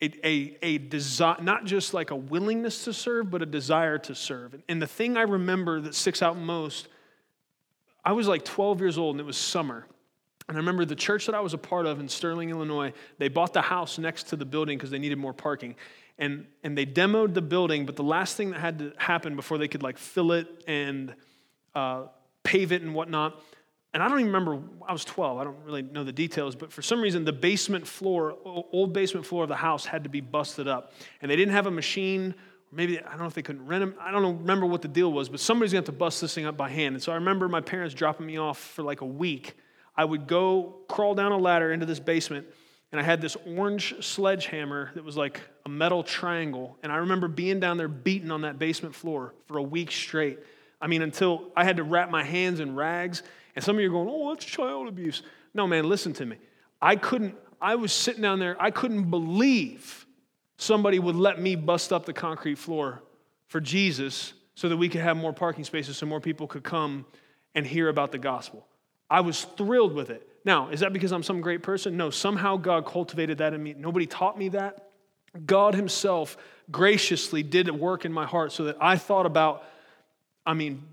a, 0.00 0.26
a, 0.26 0.58
a 0.62 0.78
desire, 0.78 1.36
not 1.40 1.64
just 1.64 1.92
like 1.92 2.10
a 2.10 2.16
willingness 2.16 2.84
to 2.84 2.92
serve, 2.92 3.30
but 3.30 3.42
a 3.42 3.46
desire 3.46 3.98
to 3.98 4.14
serve. 4.14 4.54
And 4.68 4.80
the 4.80 4.86
thing 4.86 5.16
I 5.16 5.22
remember 5.22 5.80
that 5.80 5.94
sticks 5.94 6.22
out 6.22 6.36
most, 6.36 6.88
I 8.04 8.12
was 8.12 8.28
like 8.28 8.44
12 8.44 8.80
years 8.80 8.98
old 8.98 9.14
and 9.14 9.20
it 9.20 9.26
was 9.26 9.36
summer. 9.36 9.86
And 10.48 10.56
I 10.56 10.60
remember 10.60 10.84
the 10.84 10.96
church 10.96 11.26
that 11.26 11.34
I 11.34 11.40
was 11.40 11.52
a 11.52 11.58
part 11.58 11.84
of 11.84 12.00
in 12.00 12.08
Sterling, 12.08 12.50
Illinois, 12.50 12.92
they 13.18 13.28
bought 13.28 13.52
the 13.52 13.60
house 13.60 13.98
next 13.98 14.28
to 14.28 14.36
the 14.36 14.46
building 14.46 14.78
because 14.78 14.90
they 14.90 14.98
needed 14.98 15.18
more 15.18 15.34
parking. 15.34 15.74
And, 16.18 16.46
and 16.62 16.76
they 16.76 16.86
demoed 16.86 17.34
the 17.34 17.42
building, 17.42 17.84
but 17.84 17.96
the 17.96 18.02
last 18.02 18.36
thing 18.36 18.50
that 18.50 18.60
had 18.60 18.78
to 18.78 18.92
happen 18.96 19.36
before 19.36 19.58
they 19.58 19.68
could 19.68 19.82
like 19.82 19.98
fill 19.98 20.32
it 20.32 20.48
and 20.66 21.14
uh, 21.74 22.04
pave 22.44 22.72
it 22.72 22.82
and 22.82 22.94
whatnot 22.94 23.40
and 23.94 24.02
I 24.02 24.08
don't 24.08 24.20
even 24.20 24.32
remember, 24.32 24.60
I 24.86 24.92
was 24.92 25.04
12, 25.04 25.38
I 25.38 25.44
don't 25.44 25.56
really 25.64 25.82
know 25.82 26.04
the 26.04 26.12
details, 26.12 26.54
but 26.54 26.72
for 26.72 26.82
some 26.82 27.00
reason, 27.00 27.24
the 27.24 27.32
basement 27.32 27.86
floor, 27.86 28.36
old 28.44 28.92
basement 28.92 29.24
floor 29.24 29.44
of 29.44 29.48
the 29.48 29.56
house 29.56 29.86
had 29.86 30.04
to 30.04 30.10
be 30.10 30.20
busted 30.20 30.68
up. 30.68 30.92
And 31.22 31.30
they 31.30 31.36
didn't 31.36 31.54
have 31.54 31.66
a 31.66 31.70
machine, 31.70 32.34
maybe, 32.70 33.00
I 33.00 33.10
don't 33.10 33.20
know 33.20 33.26
if 33.26 33.34
they 33.34 33.42
couldn't 33.42 33.66
rent 33.66 33.80
them, 33.80 33.94
I 33.98 34.10
don't 34.10 34.40
remember 34.40 34.66
what 34.66 34.82
the 34.82 34.88
deal 34.88 35.10
was, 35.10 35.30
but 35.30 35.40
somebody's 35.40 35.72
gonna 35.72 35.80
have 35.80 35.86
to 35.86 35.92
bust 35.92 36.20
this 36.20 36.34
thing 36.34 36.44
up 36.44 36.56
by 36.56 36.68
hand. 36.68 36.96
And 36.96 37.02
so 37.02 37.12
I 37.12 37.14
remember 37.14 37.48
my 37.48 37.62
parents 37.62 37.94
dropping 37.94 38.26
me 38.26 38.36
off 38.36 38.58
for 38.58 38.82
like 38.82 39.00
a 39.00 39.06
week. 39.06 39.54
I 39.96 40.04
would 40.04 40.26
go 40.26 40.76
crawl 40.88 41.14
down 41.14 41.32
a 41.32 41.38
ladder 41.38 41.72
into 41.72 41.86
this 41.86 41.98
basement, 41.98 42.46
and 42.92 43.00
I 43.00 43.04
had 43.04 43.20
this 43.22 43.36
orange 43.46 44.04
sledgehammer 44.04 44.90
that 44.94 45.04
was 45.04 45.16
like 45.16 45.40
a 45.66 45.68
metal 45.68 46.02
triangle. 46.02 46.76
And 46.82 46.92
I 46.92 46.96
remember 46.96 47.26
being 47.26 47.58
down 47.58 47.78
there 47.78 47.88
beating 47.88 48.30
on 48.30 48.42
that 48.42 48.58
basement 48.58 48.94
floor 48.94 49.34
for 49.46 49.58
a 49.58 49.62
week 49.62 49.90
straight. 49.90 50.38
I 50.80 50.86
mean, 50.86 51.02
until 51.02 51.50
I 51.56 51.64
had 51.64 51.78
to 51.78 51.82
wrap 51.82 52.10
my 52.10 52.22
hands 52.22 52.60
in 52.60 52.76
rags 52.76 53.22
and 53.58 53.64
some 53.64 53.74
of 53.74 53.82
you 53.82 53.88
are 53.88 53.92
going, 53.92 54.08
oh, 54.08 54.28
that's 54.28 54.44
child 54.44 54.86
abuse. 54.86 55.24
No, 55.52 55.66
man, 55.66 55.88
listen 55.88 56.12
to 56.12 56.24
me. 56.24 56.36
I 56.80 56.94
couldn't, 56.94 57.34
I 57.60 57.74
was 57.74 57.92
sitting 57.92 58.22
down 58.22 58.38
there, 58.38 58.56
I 58.62 58.70
couldn't 58.70 59.10
believe 59.10 60.06
somebody 60.58 61.00
would 61.00 61.16
let 61.16 61.40
me 61.40 61.56
bust 61.56 61.92
up 61.92 62.06
the 62.06 62.12
concrete 62.12 62.54
floor 62.54 63.02
for 63.48 63.60
Jesus 63.60 64.32
so 64.54 64.68
that 64.68 64.76
we 64.76 64.88
could 64.88 65.00
have 65.00 65.16
more 65.16 65.32
parking 65.32 65.64
spaces 65.64 65.96
so 65.96 66.06
more 66.06 66.20
people 66.20 66.46
could 66.46 66.62
come 66.62 67.04
and 67.56 67.66
hear 67.66 67.88
about 67.88 68.12
the 68.12 68.18
gospel. 68.18 68.64
I 69.10 69.22
was 69.22 69.42
thrilled 69.42 69.92
with 69.92 70.10
it. 70.10 70.24
Now, 70.44 70.68
is 70.68 70.78
that 70.78 70.92
because 70.92 71.10
I'm 71.10 71.24
some 71.24 71.40
great 71.40 71.64
person? 71.64 71.96
No, 71.96 72.10
somehow 72.10 72.58
God 72.58 72.86
cultivated 72.86 73.38
that 73.38 73.54
in 73.54 73.60
me. 73.60 73.74
Nobody 73.76 74.06
taught 74.06 74.38
me 74.38 74.50
that. 74.50 74.90
God 75.44 75.74
Himself 75.74 76.36
graciously 76.70 77.42
did 77.42 77.66
a 77.66 77.74
work 77.74 78.04
in 78.04 78.12
my 78.12 78.24
heart 78.24 78.52
so 78.52 78.62
that 78.66 78.76
I 78.80 78.98
thought 78.98 79.26
about, 79.26 79.64
I 80.46 80.54
mean, 80.54 80.84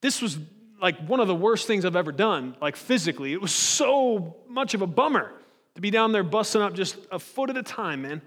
this 0.00 0.22
was 0.22 0.38
like 0.80 0.98
one 1.06 1.20
of 1.20 1.28
the 1.28 1.34
worst 1.34 1.66
things 1.66 1.84
I've 1.84 1.96
ever 1.96 2.12
done, 2.12 2.56
like 2.60 2.76
physically. 2.76 3.32
It 3.32 3.40
was 3.40 3.52
so 3.52 4.36
much 4.48 4.74
of 4.74 4.82
a 4.82 4.86
bummer 4.86 5.32
to 5.74 5.80
be 5.80 5.90
down 5.90 6.12
there 6.12 6.22
busting 6.22 6.60
up 6.60 6.74
just 6.74 6.96
a 7.10 7.18
foot 7.18 7.50
at 7.50 7.56
a 7.56 7.62
time, 7.62 8.02
man. 8.02 8.22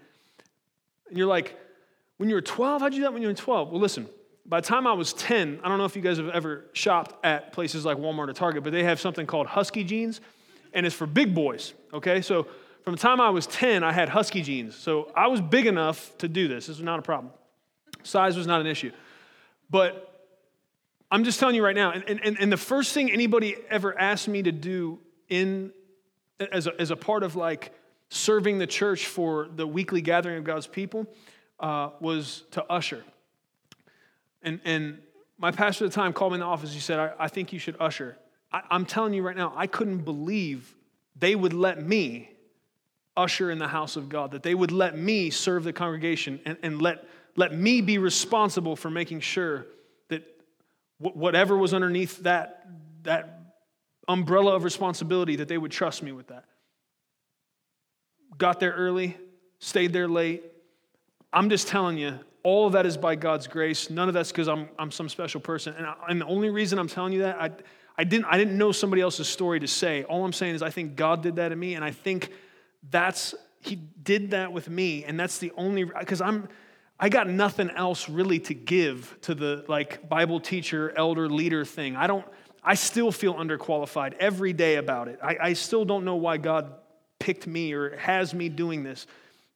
And 1.07 1.17
you're 1.17 1.27
like, 1.27 1.57
when 2.17 2.29
you 2.29 2.35
were 2.35 2.41
12, 2.41 2.81
how'd 2.81 2.93
you 2.93 2.99
do 2.99 3.03
that 3.03 3.13
when 3.13 3.21
you 3.21 3.27
were 3.27 3.33
12? 3.33 3.71
Well, 3.71 3.79
listen, 3.79 4.07
by 4.45 4.61
the 4.61 4.67
time 4.67 4.87
I 4.87 4.93
was 4.93 5.13
10, 5.13 5.59
I 5.63 5.69
don't 5.69 5.77
know 5.77 5.85
if 5.85 5.95
you 5.95 6.01
guys 6.01 6.17
have 6.17 6.29
ever 6.29 6.65
shopped 6.73 7.23
at 7.23 7.53
places 7.53 7.85
like 7.85 7.97
Walmart 7.97 8.29
or 8.29 8.33
Target, 8.33 8.63
but 8.63 8.73
they 8.73 8.83
have 8.83 8.99
something 8.99 9.25
called 9.25 9.47
Husky 9.47 9.83
jeans, 9.83 10.21
and 10.73 10.85
it's 10.85 10.95
for 10.95 11.07
big 11.07 11.33
boys, 11.33 11.73
okay? 11.93 12.21
So 12.21 12.47
from 12.83 12.95
the 12.95 12.99
time 12.99 13.21
I 13.21 13.29
was 13.29 13.47
10, 13.47 13.83
I 13.83 13.91
had 13.91 14.09
Husky 14.09 14.41
jeans. 14.41 14.75
So 14.75 15.11
I 15.15 15.27
was 15.27 15.41
big 15.41 15.65
enough 15.65 16.17
to 16.19 16.27
do 16.27 16.47
this. 16.47 16.67
This 16.67 16.77
was 16.77 16.83
not 16.83 16.99
a 16.99 17.03
problem. 17.03 17.31
Size 18.03 18.37
was 18.37 18.47
not 18.47 18.61
an 18.61 18.67
issue. 18.67 18.91
But 19.69 20.08
I'm 21.11 21.23
just 21.23 21.39
telling 21.39 21.55
you 21.55 21.63
right 21.63 21.75
now, 21.75 21.91
and, 21.91 22.03
and, 22.07 22.39
and 22.39 22.51
the 22.51 22.57
first 22.57 22.93
thing 22.93 23.11
anybody 23.11 23.55
ever 23.69 23.97
asked 23.97 24.27
me 24.27 24.43
to 24.43 24.51
do 24.51 24.99
in 25.27 25.71
as 26.51 26.67
a, 26.67 26.79
as 26.79 26.91
a 26.91 26.95
part 26.95 27.23
of 27.23 27.35
like 27.35 27.73
serving 28.09 28.59
the 28.59 28.67
church 28.67 29.07
for 29.07 29.47
the 29.55 29.65
weekly 29.65 30.01
gathering 30.01 30.37
of 30.37 30.43
God's 30.43 30.67
people 30.67 31.07
uh, 31.59 31.89
was 31.99 32.43
to 32.51 32.63
usher. 32.71 33.03
And, 34.41 34.59
and 34.63 34.99
my 35.37 35.51
pastor 35.51 35.85
at 35.85 35.91
the 35.91 35.95
time 35.95 36.13
called 36.13 36.33
me 36.33 36.35
in 36.35 36.39
the 36.41 36.45
office. 36.45 36.73
He 36.73 36.79
said, 36.79 36.99
I, 36.99 37.11
I 37.19 37.27
think 37.27 37.53
you 37.53 37.59
should 37.59 37.75
usher. 37.79 38.17
I, 38.51 38.61
I'm 38.69 38.85
telling 38.85 39.13
you 39.13 39.23
right 39.23 39.35
now, 39.35 39.53
I 39.55 39.67
couldn't 39.67 39.99
believe 39.99 40.75
they 41.17 41.35
would 41.35 41.53
let 41.53 41.81
me 41.81 42.29
usher 43.17 43.51
in 43.51 43.57
the 43.57 43.67
house 43.67 43.95
of 43.95 44.09
God, 44.09 44.31
that 44.31 44.43
they 44.43 44.55
would 44.55 44.71
let 44.71 44.97
me 44.97 45.29
serve 45.29 45.63
the 45.63 45.73
congregation 45.73 46.39
and, 46.45 46.57
and 46.63 46.81
let, 46.81 47.05
let 47.35 47.53
me 47.53 47.81
be 47.81 47.97
responsible 47.97 48.75
for 48.75 48.89
making 48.89 49.19
sure 49.19 49.65
whatever 50.99 51.57
was 51.57 51.73
underneath 51.73 52.23
that, 52.23 52.65
that 53.03 53.53
umbrella 54.07 54.55
of 54.55 54.63
responsibility, 54.63 55.37
that 55.37 55.47
they 55.47 55.57
would 55.57 55.71
trust 55.71 56.03
me 56.03 56.11
with 56.11 56.27
that. 56.27 56.45
Got 58.37 58.59
there 58.59 58.73
early, 58.73 59.17
stayed 59.59 59.93
there 59.93 60.07
late. 60.07 60.43
I'm 61.31 61.49
just 61.49 61.67
telling 61.67 61.97
you, 61.97 62.19
all 62.43 62.67
of 62.67 62.73
that 62.73 62.85
is 62.85 62.97
by 62.97 63.15
God's 63.15 63.47
grace. 63.47 63.89
None 63.89 64.07
of 64.07 64.13
that's 64.13 64.31
because 64.31 64.47
I'm, 64.47 64.69
I'm 64.77 64.91
some 64.91 65.09
special 65.09 65.41
person. 65.41 65.73
And, 65.77 65.85
I, 65.85 65.95
and 66.07 66.21
the 66.21 66.25
only 66.25 66.49
reason 66.49 66.79
I'm 66.79 66.87
telling 66.87 67.13
you 67.13 67.21
that, 67.21 67.41
I, 67.41 67.51
I, 67.97 68.03
didn't, 68.03 68.25
I 68.25 68.37
didn't 68.37 68.57
know 68.57 68.71
somebody 68.71 69.01
else's 69.01 69.27
story 69.27 69.59
to 69.59 69.67
say. 69.67 70.03
All 70.03 70.23
I'm 70.25 70.33
saying 70.33 70.55
is 70.55 70.61
I 70.61 70.69
think 70.69 70.95
God 70.95 71.21
did 71.21 71.35
that 71.37 71.49
to 71.49 71.55
me, 71.55 71.75
and 71.75 71.83
I 71.83 71.91
think 71.91 72.31
that's, 72.89 73.35
He 73.61 73.75
did 73.75 74.31
that 74.31 74.51
with 74.51 74.69
me, 74.69 75.03
and 75.05 75.19
that's 75.19 75.37
the 75.37 75.51
only, 75.57 75.83
because 75.83 76.21
I'm, 76.21 76.47
I 76.99 77.09
got 77.09 77.29
nothing 77.29 77.69
else 77.69 78.09
really 78.09 78.39
to 78.41 78.53
give 78.53 79.17
to 79.21 79.33
the 79.33 79.63
like 79.67 80.09
Bible 80.09 80.39
teacher, 80.39 80.93
elder, 80.95 81.29
leader 81.29 81.63
thing. 81.63 81.95
I 81.95 82.07
don't, 82.07 82.25
I 82.63 82.75
still 82.75 83.11
feel 83.11 83.35
underqualified 83.35 84.15
every 84.19 84.51
day 84.51 84.75
about 84.75 85.07
it. 85.07 85.19
I, 85.23 85.37
I 85.41 85.53
still 85.53 85.85
don't 85.85 86.03
know 86.03 86.17
why 86.17 86.37
God 86.37 86.73
picked 87.19 87.47
me 87.47 87.73
or 87.73 87.95
has 87.97 88.33
me 88.33 88.49
doing 88.49 88.83
this. 88.83 89.07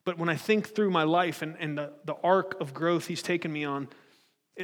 But 0.06 0.18
when 0.18 0.30
I 0.30 0.36
think 0.36 0.70
through 0.70 0.92
my 0.92 1.04
life 1.04 1.42
and, 1.42 1.56
and 1.60 1.78
the, 1.78 1.94
the 2.06 2.16
arc 2.24 2.60
of 2.62 2.74
growth 2.74 3.08
he's 3.08 3.22
taken 3.22 3.52
me 3.52 3.64
on, 3.66 3.88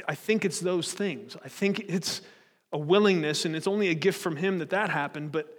I 0.06 0.14
think 0.14 0.44
it's 0.44 0.60
those 0.60 0.92
things. 0.92 1.36
I 1.44 1.48
think 1.48 1.80
it's 1.80 2.22
a 2.72 2.78
willingness, 2.78 3.44
and 3.44 3.56
it's 3.56 3.66
only 3.66 3.88
a 3.88 3.94
gift 3.94 4.20
from 4.20 4.36
him 4.36 4.58
that 4.58 4.70
that 4.70 4.90
happened, 4.90 5.32
but 5.32 5.58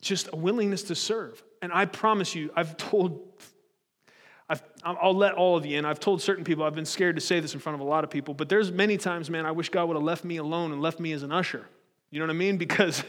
just 0.00 0.28
a 0.32 0.36
willingness 0.36 0.82
to 0.84 0.94
serve. 0.94 1.42
And 1.62 1.72
I 1.72 1.84
promise 1.84 2.34
you, 2.34 2.50
I've 2.56 2.76
told, 2.76 3.20
I've, 4.48 4.62
I'll 4.84 5.16
let 5.16 5.34
all 5.34 5.56
of 5.56 5.66
you 5.66 5.78
in. 5.78 5.84
I've 5.84 5.98
told 5.98 6.22
certain 6.22 6.44
people, 6.44 6.64
I've 6.64 6.74
been 6.74 6.86
scared 6.86 7.16
to 7.16 7.20
say 7.20 7.40
this 7.40 7.54
in 7.54 7.60
front 7.60 7.74
of 7.74 7.80
a 7.80 7.88
lot 7.88 8.04
of 8.04 8.10
people, 8.10 8.32
but 8.32 8.48
there's 8.48 8.70
many 8.70 8.96
times, 8.96 9.28
man, 9.28 9.44
I 9.44 9.50
wish 9.50 9.70
God 9.70 9.88
would 9.88 9.96
have 9.96 10.04
left 10.04 10.24
me 10.24 10.36
alone 10.36 10.72
and 10.72 10.80
left 10.80 11.00
me 11.00 11.12
as 11.12 11.22
an 11.22 11.32
usher. 11.32 11.66
You 12.10 12.20
know 12.20 12.26
what 12.26 12.30
I 12.30 12.38
mean? 12.38 12.56
Because 12.66 13.02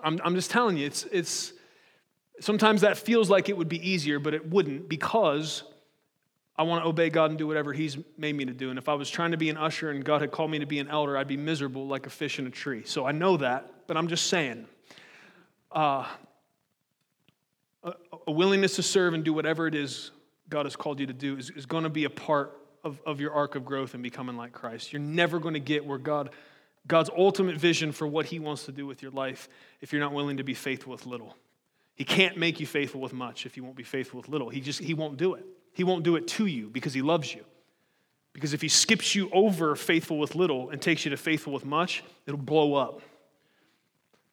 I'm, 0.00 0.20
I'm 0.24 0.34
just 0.34 0.50
telling 0.50 0.76
you, 0.76 0.86
it's, 0.86 1.04
it's, 1.04 1.52
Sometimes 2.40 2.80
that 2.80 2.98
feels 2.98 3.30
like 3.30 3.48
it 3.48 3.56
would 3.56 3.68
be 3.68 3.88
easier, 3.88 4.18
but 4.18 4.34
it 4.34 4.50
wouldn't 4.50 4.88
because 4.88 5.62
I 6.56 6.64
want 6.64 6.82
to 6.84 6.88
obey 6.88 7.08
God 7.08 7.30
and 7.30 7.38
do 7.38 7.46
whatever 7.46 7.72
He's 7.72 7.96
made 8.18 8.34
me 8.34 8.44
to 8.44 8.52
do. 8.52 8.70
And 8.70 8.78
if 8.78 8.88
I 8.88 8.94
was 8.94 9.08
trying 9.08 9.30
to 9.30 9.36
be 9.36 9.50
an 9.50 9.56
usher 9.56 9.90
and 9.90 10.04
God 10.04 10.20
had 10.20 10.30
called 10.30 10.50
me 10.50 10.58
to 10.58 10.66
be 10.66 10.78
an 10.80 10.88
elder, 10.88 11.16
I'd 11.16 11.28
be 11.28 11.36
miserable 11.36 11.86
like 11.86 12.06
a 12.06 12.10
fish 12.10 12.38
in 12.38 12.46
a 12.46 12.50
tree. 12.50 12.82
So 12.84 13.06
I 13.06 13.12
know 13.12 13.36
that, 13.36 13.86
but 13.86 13.96
I'm 13.96 14.08
just 14.08 14.26
saying. 14.26 14.66
Uh, 15.70 16.06
a, 17.84 18.32
willingness 18.32 18.76
to 18.76 18.82
serve 18.82 19.14
and 19.14 19.24
do 19.24 19.32
whatever 19.32 19.66
it 19.66 19.74
is 19.74 20.10
God 20.48 20.66
has 20.66 20.76
called 20.76 21.00
you 21.00 21.06
to 21.06 21.12
do 21.12 21.36
is, 21.36 21.50
is 21.50 21.66
going 21.66 21.84
to 21.84 21.90
be 21.90 22.04
a 22.04 22.10
part 22.10 22.58
of, 22.82 23.00
of 23.06 23.20
your 23.20 23.32
arc 23.32 23.54
of 23.54 23.64
growth 23.64 23.94
and 23.94 24.02
becoming 24.02 24.36
like 24.36 24.52
Christ. 24.52 24.92
You're 24.92 25.00
never 25.00 25.38
going 25.38 25.54
to 25.54 25.60
get 25.60 25.84
where 25.84 25.98
God, 25.98 26.30
God's 26.86 27.10
ultimate 27.16 27.56
vision 27.56 27.92
for 27.92 28.06
what 28.06 28.26
He 28.26 28.38
wants 28.38 28.64
to 28.66 28.72
do 28.72 28.86
with 28.86 29.02
your 29.02 29.10
life 29.10 29.48
if 29.80 29.92
you're 29.92 30.02
not 30.02 30.12
willing 30.12 30.36
to 30.36 30.44
be 30.44 30.54
faithful 30.54 30.92
with 30.92 31.06
little. 31.06 31.36
He 31.94 32.04
can't 32.04 32.36
make 32.36 32.60
you 32.60 32.66
faithful 32.66 33.00
with 33.00 33.12
much 33.12 33.46
if 33.46 33.56
you 33.56 33.62
won't 33.64 33.76
be 33.76 33.84
faithful 33.84 34.18
with 34.20 34.28
little. 34.28 34.48
He 34.48 34.60
just 34.60 34.80
he 34.80 34.94
won't 34.94 35.16
do 35.16 35.34
it. 35.34 35.44
He 35.72 35.84
won't 35.84 36.02
do 36.04 36.16
it 36.16 36.26
to 36.28 36.46
you 36.46 36.68
because 36.68 36.92
he 36.92 37.02
loves 37.02 37.32
you. 37.32 37.44
Because 38.32 38.52
if 38.52 38.60
he 38.60 38.68
skips 38.68 39.14
you 39.14 39.30
over 39.32 39.76
faithful 39.76 40.18
with 40.18 40.34
little 40.34 40.70
and 40.70 40.82
takes 40.82 41.04
you 41.04 41.10
to 41.12 41.16
faithful 41.16 41.52
with 41.52 41.64
much, 41.64 42.02
it'll 42.26 42.38
blow 42.38 42.74
up. 42.74 43.00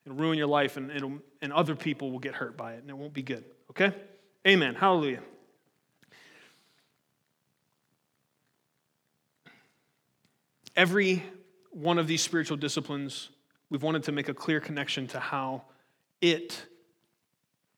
It'll 0.06 0.18
ruin 0.18 0.38
your 0.38 0.48
life 0.48 0.78
and, 0.78 0.92
it'll, 0.92 1.20
and 1.42 1.54
other 1.54 1.76
people 1.76 2.12
will 2.12 2.20
get 2.20 2.34
hurt 2.34 2.58
by 2.58 2.74
it 2.74 2.82
and 2.82 2.90
it 2.90 2.98
won't 2.98 3.14
be 3.14 3.22
good. 3.22 3.44
Okay? 3.70 3.94
Amen. 4.48 4.76
Hallelujah. 4.76 5.22
Every 10.76 11.24
one 11.72 11.98
of 12.00 12.08
these 12.08 12.22
spiritual 12.22 12.58
disciplines, 12.58 13.30
we've 13.70 13.84
wanted 13.84 14.04
to 14.04 14.12
make 14.12 14.30
a 14.30 14.34
clear 14.34 14.60
connection 14.60 15.08
to 15.08 15.20
how 15.20 15.64
it 16.22 16.66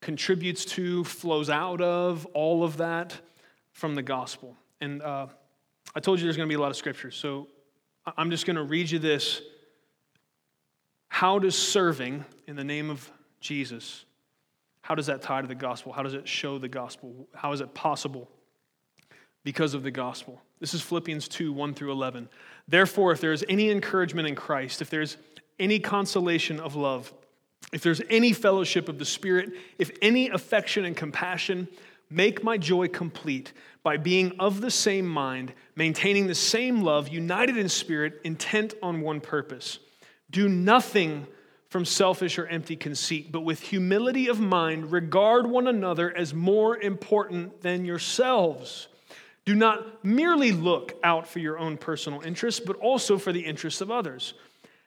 contributes 0.00 0.64
to, 0.64 1.02
flows 1.04 1.50
out 1.50 1.80
of, 1.80 2.26
all 2.34 2.62
of 2.62 2.76
that 2.76 3.18
from 3.72 3.94
the 3.94 4.02
gospel. 4.02 4.56
And 4.80 5.02
uh, 5.02 5.26
I 5.94 6.00
told 6.00 6.18
you 6.18 6.24
there's 6.24 6.36
going 6.36 6.48
to 6.48 6.52
be 6.52 6.56
a 6.56 6.60
lot 6.60 6.70
of 6.70 6.76
scriptures, 6.76 7.16
so 7.16 7.48
I'm 8.16 8.30
just 8.30 8.46
going 8.46 8.56
to 8.56 8.62
read 8.62 8.90
you 8.90 8.98
this. 8.98 9.40
How 11.08 11.38
does 11.38 11.56
serving 11.56 12.24
in 12.46 12.56
the 12.56 12.64
name 12.64 12.90
of 12.90 13.10
Jesus, 13.40 14.04
how 14.82 14.94
does 14.94 15.06
that 15.06 15.22
tie 15.22 15.40
to 15.40 15.46
the 15.46 15.54
gospel? 15.54 15.92
How 15.92 16.02
does 16.02 16.14
it 16.14 16.28
show 16.28 16.58
the 16.58 16.68
gospel? 16.68 17.26
How 17.34 17.52
is 17.52 17.60
it 17.60 17.72
possible? 17.74 18.28
Because 19.42 19.74
of 19.74 19.82
the 19.82 19.90
gospel. 19.90 20.40
This 20.60 20.74
is 20.74 20.82
Philippians 20.82 21.28
2 21.28 21.52
1 21.52 21.74
through 21.74 21.92
11. 21.92 22.28
Therefore, 22.68 23.12
if 23.12 23.20
there 23.20 23.32
is 23.32 23.44
any 23.48 23.70
encouragement 23.70 24.28
in 24.28 24.34
Christ, 24.34 24.82
if 24.82 24.90
there's 24.90 25.16
any 25.58 25.78
consolation 25.78 26.60
of 26.60 26.76
love, 26.76 27.12
if 27.72 27.82
there's 27.82 28.02
any 28.10 28.32
fellowship 28.32 28.88
of 28.88 28.98
the 28.98 29.04
Spirit, 29.04 29.52
if 29.78 29.90
any 30.02 30.28
affection 30.28 30.84
and 30.84 30.96
compassion, 30.96 31.68
make 32.10 32.44
my 32.44 32.56
joy 32.56 32.88
complete 32.88 33.52
by 33.82 33.96
being 33.96 34.32
of 34.38 34.60
the 34.60 34.70
same 34.70 35.06
mind, 35.06 35.52
maintaining 35.76 36.26
the 36.26 36.34
same 36.34 36.82
love, 36.82 37.08
united 37.08 37.56
in 37.56 37.68
spirit, 37.68 38.20
intent 38.24 38.74
on 38.82 39.00
one 39.00 39.20
purpose. 39.20 39.78
Do 40.34 40.48
nothing 40.48 41.28
from 41.68 41.84
selfish 41.84 42.40
or 42.40 42.46
empty 42.48 42.74
conceit, 42.74 43.30
but 43.30 43.42
with 43.42 43.60
humility 43.60 44.26
of 44.26 44.40
mind, 44.40 44.90
regard 44.90 45.46
one 45.46 45.68
another 45.68 46.12
as 46.12 46.34
more 46.34 46.76
important 46.76 47.62
than 47.62 47.84
yourselves. 47.84 48.88
Do 49.44 49.54
not 49.54 50.04
merely 50.04 50.50
look 50.50 50.98
out 51.04 51.28
for 51.28 51.38
your 51.38 51.56
own 51.56 51.76
personal 51.76 52.20
interests, 52.22 52.60
but 52.60 52.74
also 52.78 53.16
for 53.16 53.30
the 53.30 53.44
interests 53.44 53.80
of 53.80 53.92
others. 53.92 54.34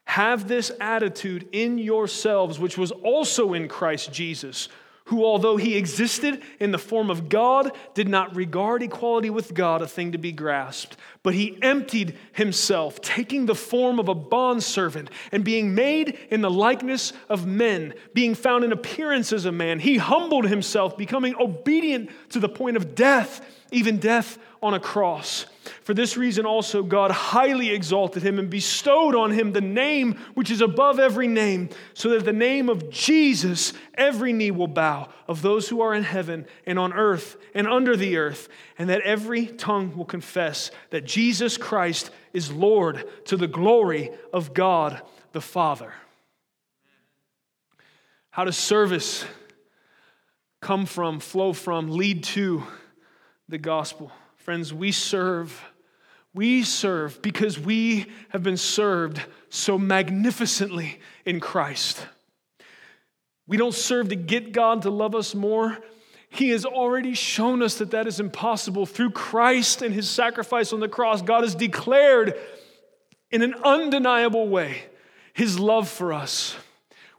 Have 0.03 0.49
this 0.49 0.69
attitude 0.81 1.47
in 1.53 1.77
yourselves, 1.77 2.59
which 2.59 2.77
was 2.77 2.91
also 2.91 3.53
in 3.53 3.69
Christ 3.69 4.11
Jesus, 4.11 4.67
who, 5.07 5.23
although 5.23 5.57
he 5.57 5.75
existed 5.75 6.41
in 6.59 6.71
the 6.71 6.77
form 6.77 7.09
of 7.09 7.29
God, 7.29 7.71
did 7.93 8.09
not 8.09 8.35
regard 8.35 8.83
equality 8.83 9.29
with 9.29 9.53
God 9.53 9.81
a 9.81 9.87
thing 9.87 10.11
to 10.11 10.17
be 10.17 10.33
grasped, 10.33 10.97
but 11.23 11.33
he 11.33 11.57
emptied 11.61 12.17
himself, 12.33 13.01
taking 13.01 13.45
the 13.45 13.55
form 13.55 13.99
of 13.99 14.09
a 14.09 14.15
bondservant, 14.15 15.09
and 15.31 15.45
being 15.45 15.73
made 15.73 16.17
in 16.29 16.41
the 16.41 16.51
likeness 16.51 17.13
of 17.29 17.47
men, 17.47 17.93
being 18.13 18.35
found 18.35 18.65
in 18.65 18.73
appearance 18.73 19.31
as 19.31 19.45
a 19.45 19.51
man, 19.51 19.79
he 19.79 19.97
humbled 19.97 20.45
himself, 20.47 20.97
becoming 20.97 21.35
obedient 21.39 22.09
to 22.29 22.39
the 22.39 22.49
point 22.49 22.75
of 22.75 22.93
death, 22.93 23.41
even 23.71 23.97
death 23.97 24.37
on 24.61 24.73
a 24.73 24.79
cross. 24.79 25.45
For 25.83 25.93
this 25.93 26.17
reason 26.17 26.45
also 26.45 26.83
God 26.83 27.11
highly 27.11 27.69
exalted 27.69 28.23
him 28.23 28.39
and 28.39 28.49
bestowed 28.49 29.15
on 29.15 29.31
him 29.31 29.51
the 29.51 29.61
name 29.61 30.19
which 30.33 30.49
is 30.49 30.61
above 30.61 30.99
every 30.99 31.27
name, 31.27 31.69
so 31.93 32.09
that 32.09 32.25
the 32.25 32.33
name 32.33 32.69
of 32.69 32.89
Jesus 32.89 33.73
every 33.95 34.33
knee 34.33 34.51
will 34.51 34.67
bow 34.67 35.09
of 35.27 35.41
those 35.41 35.69
who 35.69 35.81
are 35.81 35.93
in 35.93 36.03
heaven 36.03 36.45
and 36.65 36.79
on 36.79 36.93
earth 36.93 37.37
and 37.53 37.67
under 37.67 37.95
the 37.95 38.17
earth, 38.17 38.49
and 38.77 38.89
that 38.89 39.01
every 39.01 39.45
tongue 39.45 39.95
will 39.95 40.05
confess 40.05 40.71
that 40.89 41.05
Jesus 41.05 41.57
Christ 41.57 42.11
is 42.33 42.51
Lord 42.51 43.03
to 43.25 43.37
the 43.37 43.47
glory 43.47 44.11
of 44.31 44.53
God 44.53 45.01
the 45.33 45.41
Father. 45.41 45.93
How 48.29 48.45
does 48.45 48.57
service 48.57 49.25
come 50.61 50.85
from, 50.85 51.19
flow 51.19 51.53
from, 51.53 51.91
lead 51.91 52.23
to 52.23 52.63
the 53.49 53.57
gospel? 53.57 54.11
Friends, 54.35 54.73
we 54.73 54.91
serve. 54.91 55.61
We 56.33 56.63
serve 56.63 57.21
because 57.21 57.57
we 57.59 58.07
have 58.29 58.43
been 58.43 58.57
served 58.57 59.21
so 59.49 59.77
magnificently 59.77 60.99
in 61.25 61.39
Christ. 61.39 62.05
We 63.47 63.57
don't 63.57 63.73
serve 63.73 64.09
to 64.09 64.15
get 64.15 64.51
God 64.51 64.83
to 64.83 64.89
love 64.89 65.15
us 65.15 65.33
more. 65.33 65.77
He 66.29 66.49
has 66.49 66.65
already 66.65 67.13
shown 67.13 67.63
us 67.63 67.75
that 67.79 67.91
that 67.91 68.05
is 68.05 68.19
impossible 68.19 68.85
through 68.85 69.11
Christ 69.11 69.81
and 69.81 69.93
his 69.93 70.09
sacrifice 70.09 70.73
on 70.73 70.81
the 70.81 70.89
cross. 70.89 71.21
God 71.21 71.43
has 71.43 71.55
declared 71.55 72.35
in 73.31 73.41
an 73.41 73.55
undeniable 73.63 74.47
way 74.47 74.83
his 75.33 75.57
love 75.59 75.87
for 75.87 76.13
us. 76.13 76.55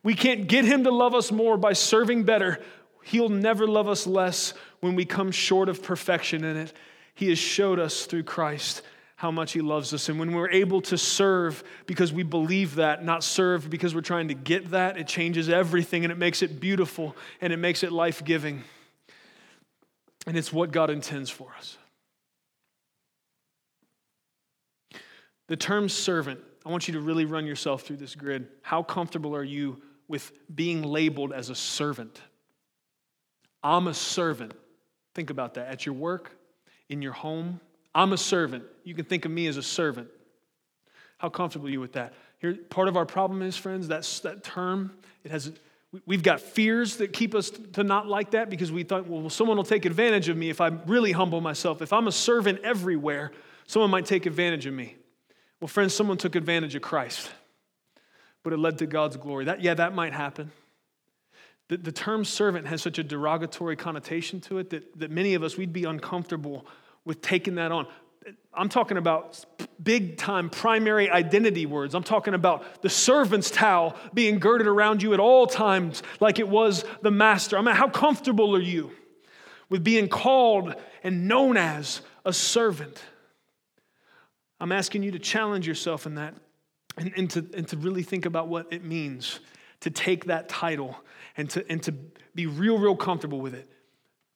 We 0.03 0.15
can't 0.15 0.47
get 0.47 0.65
him 0.65 0.85
to 0.85 0.91
love 0.91 1.15
us 1.15 1.33
more 1.33 1.57
by 1.57 1.73
serving 1.73 2.25
better. 2.25 2.63
He'll 3.05 3.29
never 3.31 3.67
love 3.67 3.89
us 3.89 4.07
less 4.07 4.53
when 4.81 4.95
we 4.95 5.05
come 5.05 5.31
short 5.31 5.69
of 5.69 5.83
perfection 5.83 6.45
in 6.45 6.57
it. 6.57 6.73
He 7.15 7.29
has 7.31 7.39
showed 7.39 7.79
us 7.79 8.07
through 8.07 8.25
Christ 8.25 8.83
how 9.17 9.33
much 9.33 9.53
He 9.53 9.61
loves 9.61 9.93
us. 9.93 10.09
And 10.09 10.19
when 10.21 10.33
we're 10.33 10.51
able 10.51 10.81
to 10.83 10.97
serve 10.97 11.65
because 11.87 12.13
we 12.13 12.23
believe 12.23 12.77
that, 12.77 13.05
not 13.05 13.25
serve 13.25 13.69
because 13.69 13.93
we're 13.93 14.01
trying 14.01 14.29
to 14.29 14.35
get 14.35 14.71
that, 14.71 14.97
it 14.97 15.09
changes 15.09 15.49
everything 15.49 16.05
and 16.05 16.13
it 16.13 16.19
makes 16.19 16.43
it 16.43 16.61
beautiful 16.61 17.17
and 17.41 17.53
it 17.53 17.57
makes 17.57 17.83
it 17.83 17.91
life 17.91 18.25
giving. 18.25 18.63
And 20.27 20.37
it's 20.37 20.53
what 20.53 20.71
God 20.71 20.91
intends 20.91 21.31
for 21.31 21.53
us. 21.59 21.77
The 25.49 25.57
term 25.57 25.89
servant, 25.89 26.41
I 26.65 26.71
want 26.71 26.87
you 26.87 26.95
to 26.95 27.01
really 27.01 27.25
run 27.25 27.47
yourself 27.47 27.83
through 27.83 27.97
this 27.97 28.15
grid. 28.15 28.47
How 28.63 28.85
comfortable 28.85 29.35
are 29.35 29.43
you 29.43 29.83
with 30.07 30.31
being 30.55 30.83
labeled 30.85 31.33
as 31.33 31.51
a 31.51 31.55
servant? 31.57 32.21
I'm 33.65 33.89
a 33.89 33.95
servant. 33.95 34.53
Think 35.19 35.31
about 35.31 35.55
that. 35.55 35.67
At 35.67 35.85
your 35.85 35.97
work, 35.97 36.31
in 36.89 37.03
your 37.03 37.13
home, 37.13 37.59
I'm 37.93 38.13
a 38.13 38.17
servant. 38.17 38.63
You 38.85 38.95
can 38.95 39.05
think 39.05 39.25
of 39.25 39.33
me 39.33 39.49
as 39.49 39.57
a 39.57 39.65
servant. 39.65 40.07
How 41.17 41.29
comfortable 41.29 41.67
are 41.67 41.71
you 41.71 41.81
with 41.81 41.95
that? 41.95 42.15
Here, 42.39 42.55
part 42.55 42.87
of 42.87 42.97
our 42.97 43.05
problem 43.05 43.43
is, 43.43 43.57
friends, 43.57 43.89
that's 43.89 44.21
that 44.21 44.45
term. 44.45 44.97
It 45.25 45.33
has 45.33 45.51
we've 46.07 46.23
got 46.23 46.41
fears 46.41 46.99
that 46.99 47.13
keep 47.13 47.35
us 47.35 47.51
to 47.73 47.83
not 47.83 48.07
like 48.07 48.31
that 48.31 48.49
because 48.49 48.71
we 48.71 48.85
thought, 48.85 49.09
well, 49.09 49.29
someone 49.29 49.57
will 49.57 49.65
take 49.65 49.87
advantage 49.87 50.29
of 50.29 50.37
me 50.37 50.51
if 50.51 50.61
I 50.61 50.69
really 50.87 51.11
humble 51.11 51.41
myself. 51.41 51.83
If 51.83 51.93
I'm 51.93 52.07
a 52.07 52.13
servant 52.13 52.61
everywhere, 52.63 53.33
someone 53.67 53.91
might 53.91 54.07
take 54.07 54.25
advantage 54.25 54.67
of 54.67 54.75
me. 54.75 54.95
Well, 55.61 55.67
friends, 55.67 55.95
someone 55.95 56.17
took 56.17 56.37
advantage 56.37 56.77
of 56.77 56.83
Christ, 56.83 57.29
but 58.45 58.53
it 58.53 58.59
led 58.59 58.79
to 58.79 58.87
God's 58.87 59.17
glory. 59.17 59.47
That, 59.47 59.63
yeah, 59.63 59.75
that 59.75 59.97
might 59.97 60.13
happen. 60.13 60.53
The, 61.69 61.77
the 61.77 61.93
term 61.93 62.25
servant 62.25 62.67
has 62.67 62.83
such 62.83 62.99
a 62.99 63.05
derogatory 63.05 63.77
connotation 63.77 64.41
to 64.43 64.59
it 64.59 64.71
that, 64.71 64.99
that 64.99 65.11
many 65.11 65.35
of 65.35 65.43
us, 65.43 65.57
we'd 65.57 65.73
be 65.73 65.85
uncomfortable 65.85 66.67
with 67.05 67.21
taking 67.21 67.57
that 67.57 67.73
on. 67.73 67.87
I'm 68.53 68.69
talking 68.69 68.97
about 68.97 69.45
big 69.83 70.17
time 70.17 70.51
primary 70.51 71.09
identity 71.09 71.67
words. 71.67 71.95
I'm 71.95 72.03
talking 72.03 72.35
about 72.35 72.83
the 72.83 72.91
servant's 72.91 73.51
towel 73.51 73.97
being 74.13 74.39
girded 74.39 74.67
around 74.67 75.03
you 75.03 75.15
at 75.15 75.21
all 75.21 75.47
times 75.47 76.03
like 76.21 76.39
it 76.39 76.49
was 76.49 76.85
the 77.03 77.11
master. 77.11 77.57
I 77.57 77.63
mean, 77.63 77.75
how 77.75 77.89
comfortable 77.89 78.55
are 78.57 78.61
you 78.61 78.91
with 79.69 79.85
being 79.85 80.09
called 80.09 80.75
and 81.03 81.29
known 81.29 81.57
as 81.57 82.01
a 82.25 82.33
servant? 82.33 83.03
I'm 84.61 84.73
asking 84.73 85.05
you 85.05 85.13
to 85.13 85.19
challenge 85.19 85.67
yourself 85.67 86.05
in 86.05 86.17
that 86.17 86.35
and, 86.97 87.13
and, 87.17 87.31
to, 87.31 87.47
and 87.55 87.69
to 87.69 87.77
really 87.77 88.03
think 88.03 88.27
about 88.27 88.49
what 88.49 88.73
it 88.73 88.85
means 88.85 89.41
to 89.81 89.91
take 89.91 90.25
that 90.25 90.49
title 90.49 90.97
and 91.39 91.49
to, 91.51 91.65
and 91.71 91.83
to 91.85 91.93
be 92.35 92.47
real, 92.47 92.79
real 92.79 92.97
comfortable 92.97 93.41
with 93.41 93.55
it. 93.55 93.67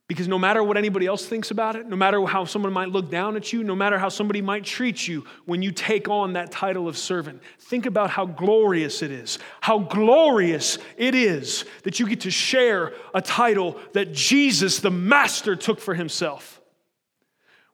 Because 0.08 0.28
no 0.28 0.38
matter 0.38 0.62
what 0.62 0.76
anybody 0.76 1.06
else 1.06 1.24
thinks 1.24 1.50
about 1.50 1.74
it, 1.74 1.86
no 1.86 1.96
matter 1.96 2.24
how 2.26 2.44
someone 2.44 2.72
might 2.72 2.88
look 2.88 3.10
down 3.10 3.34
at 3.34 3.52
you, 3.52 3.64
no 3.64 3.74
matter 3.74 3.98
how 3.98 4.08
somebody 4.08 4.42
might 4.42 4.64
treat 4.64 5.08
you 5.08 5.24
when 5.46 5.62
you 5.62 5.72
take 5.72 6.08
on 6.08 6.34
that 6.34 6.50
title 6.50 6.86
of 6.86 6.98
servant, 6.98 7.40
think 7.58 7.86
about 7.86 8.10
how 8.10 8.26
glorious 8.26 9.00
it 9.02 9.10
is. 9.10 9.38
How 9.60 9.78
glorious 9.78 10.78
it 10.96 11.14
is 11.14 11.64
that 11.84 11.98
you 11.98 12.06
get 12.06 12.20
to 12.22 12.30
share 12.30 12.92
a 13.14 13.22
title 13.22 13.78
that 13.94 14.12
Jesus, 14.12 14.80
the 14.80 14.90
Master, 14.90 15.56
took 15.56 15.80
for 15.80 15.94
himself. 15.94 16.60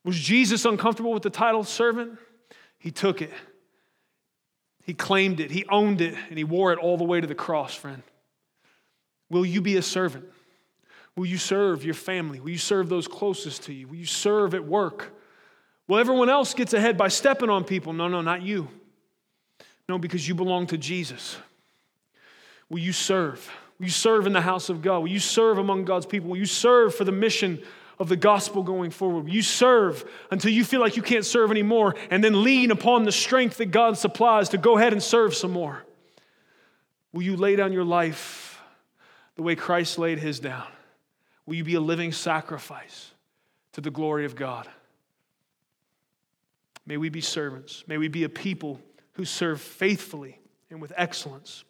Was 0.05 0.17
Jesus 0.17 0.65
uncomfortable 0.65 1.13
with 1.13 1.25
the 1.25 1.31
title 1.31 1.65
servant? 1.65 2.19
He 2.79 2.93
took 2.93 3.21
it, 3.21 3.33
he 4.85 4.95
claimed 4.95 5.41
it, 5.41 5.51
he 5.51 5.67
owned 5.67 6.01
it, 6.01 6.15
and 6.29 6.39
he 6.39 6.45
wore 6.45 6.73
it 6.73 6.79
all 6.79 6.97
the 6.97 7.05
way 7.05 7.21
to 7.21 7.27
the 7.27 7.35
cross, 7.35 7.75
friend. 7.75 8.03
Will 9.31 9.45
you 9.45 9.61
be 9.61 9.77
a 9.77 9.83
servant? 9.83 10.25
Will 11.17 11.27
you 11.27 11.37
serve 11.37 11.85
your 11.85 11.95
family? 11.95 12.41
Will 12.41 12.51
you 12.51 12.59
serve 12.59 12.89
those 12.89 13.09
closest 13.09 13.65
to 13.65 13.73
you? 13.73 13.89
Will 13.89 13.97
you 13.97 14.07
serve 14.07 14.55
at 14.55 14.65
work? 14.65 15.13
Well, 15.87 15.99
everyone 15.99 16.29
else 16.29 16.55
gets 16.55 16.75
ahead 16.75 16.97
by 16.97 17.09
stepping 17.09 17.51
on 17.51 17.65
people. 17.65 17.93
No, 17.93 18.09
no, 18.09 18.21
not 18.21 18.43
you. 18.43 18.69
No, 19.89 19.99
because 19.99 20.29
you 20.29 20.35
belong 20.35 20.67
to 20.69 20.79
Jesus. 20.79 21.39
Will 22.69 22.79
you 22.79 22.93
serve? 22.93 23.51
Will 23.79 23.87
you 23.87 23.93
serve 23.93 24.27
in 24.27 24.33
the 24.33 24.41
house 24.41 24.69
of 24.69 24.83
God? 24.83 25.01
Will 25.01 25.09
you 25.09 25.19
serve 25.19 25.59
among 25.59 25.85
God's 25.85 26.07
people? 26.07 26.31
Will 26.31 26.37
you 26.37 26.47
serve 26.47 26.95
for 26.95 27.05
the 27.05 27.13
mission 27.13 27.63
of 27.99 28.09
the 28.09 28.17
gospel 28.17 28.63
going 28.63 28.91
forward? 28.91 29.25
Will 29.25 29.33
you 29.33 29.43
serve 29.43 30.05
until 30.31 30.53
you 30.53 30.65
feel 30.65 30.81
like 30.81 30.97
you 30.97 31.03
can't 31.03 31.25
serve 31.25 31.51
anymore 31.51 31.97
and 32.11 32.23
then 32.23 32.45
lean 32.45 32.71
upon 32.71 33.05
the 33.05 33.13
strength 33.13 33.57
that 33.57 33.71
God 33.71 33.97
supplies 33.97 34.51
to 34.51 34.59
go 34.59 34.77
ahead 34.77 34.93
and 34.93 35.03
serve 35.03 35.35
some 35.35 35.53
more? 35.53 35.85
Will 37.13 37.23
you 37.23 37.37
lay 37.37 37.57
down 37.57 37.73
your 37.73 37.85
life 37.85 38.38
the 39.39 39.45
way 39.45 39.55
Christ 39.55 39.99
laid 39.99 40.19
his 40.19 40.41
down? 40.41 40.67
Will 41.47 41.55
you 41.55 41.63
be 41.63 41.77
a 41.77 41.81
living 41.81 42.11
sacrifice 42.11 43.13
to 43.73 43.81
the 43.81 43.91
glory 43.91 44.25
of 44.25 44.35
God? 44.35 44.69
May 46.85 46.97
we 46.97 47.09
be 47.09 47.21
servants. 47.21 47.85
May 47.87 47.99
we 47.99 48.09
be 48.09 48.25
a 48.25 48.29
people 48.29 48.81
who 49.13 49.25
serve 49.25 49.61
faithfully 49.61 50.41
and 50.71 50.83
with 50.83 50.93
excellence 50.97 51.63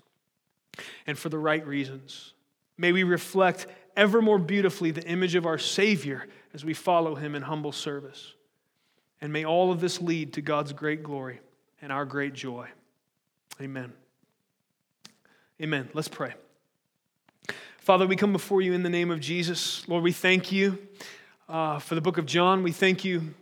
and 1.06 1.18
for 1.18 1.28
the 1.28 1.36
right 1.36 1.64
reasons. 1.66 2.32
May 2.78 2.92
we 2.92 3.02
reflect 3.02 3.66
ever 3.94 4.22
more 4.22 4.38
beautifully 4.38 4.90
the 4.90 5.06
image 5.06 5.34
of 5.34 5.44
our 5.44 5.58
Savior 5.58 6.26
as 6.54 6.64
we 6.64 6.72
follow 6.72 7.16
him 7.16 7.34
in 7.34 7.42
humble 7.42 7.72
service. 7.72 8.32
And 9.20 9.30
may 9.30 9.44
all 9.44 9.70
of 9.70 9.80
this 9.80 10.00
lead 10.00 10.32
to 10.32 10.40
God's 10.40 10.72
great 10.72 11.02
glory 11.02 11.40
and 11.82 11.92
our 11.92 12.06
great 12.06 12.32
joy. 12.32 12.68
Amen. 13.60 13.92
Amen. 15.60 15.90
Let's 15.92 16.08
pray. 16.08 16.32
Father, 17.88 18.06
we 18.06 18.16
come 18.16 18.32
before 18.32 18.60
you 18.60 18.74
in 18.74 18.82
the 18.82 18.90
name 18.90 19.10
of 19.10 19.18
Jesus. 19.18 19.88
Lord, 19.88 20.04
we 20.04 20.12
thank 20.12 20.52
you 20.52 20.76
uh, 21.48 21.78
for 21.78 21.94
the 21.94 22.02
book 22.02 22.18
of 22.18 22.26
John. 22.26 22.62
We 22.62 22.70
thank 22.70 23.02
you 23.02 23.32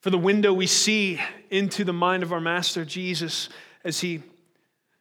for 0.00 0.10
the 0.10 0.18
window 0.18 0.52
we 0.52 0.66
see 0.66 1.18
into 1.48 1.82
the 1.82 1.94
mind 1.94 2.22
of 2.22 2.30
our 2.30 2.42
Master 2.42 2.84
Jesus 2.84 3.48
as 3.82 4.00
he 4.00 4.22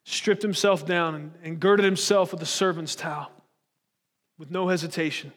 stripped 0.05 0.41
himself 0.41 0.85
down 0.85 1.13
and, 1.13 1.33
and 1.43 1.59
girded 1.59 1.83
himself 1.83 2.31
with 2.31 2.41
a 2.41 2.45
servant's 2.45 2.95
towel 2.95 3.29
with 4.37 4.49
no 4.49 4.69
hesitation. 4.69 5.33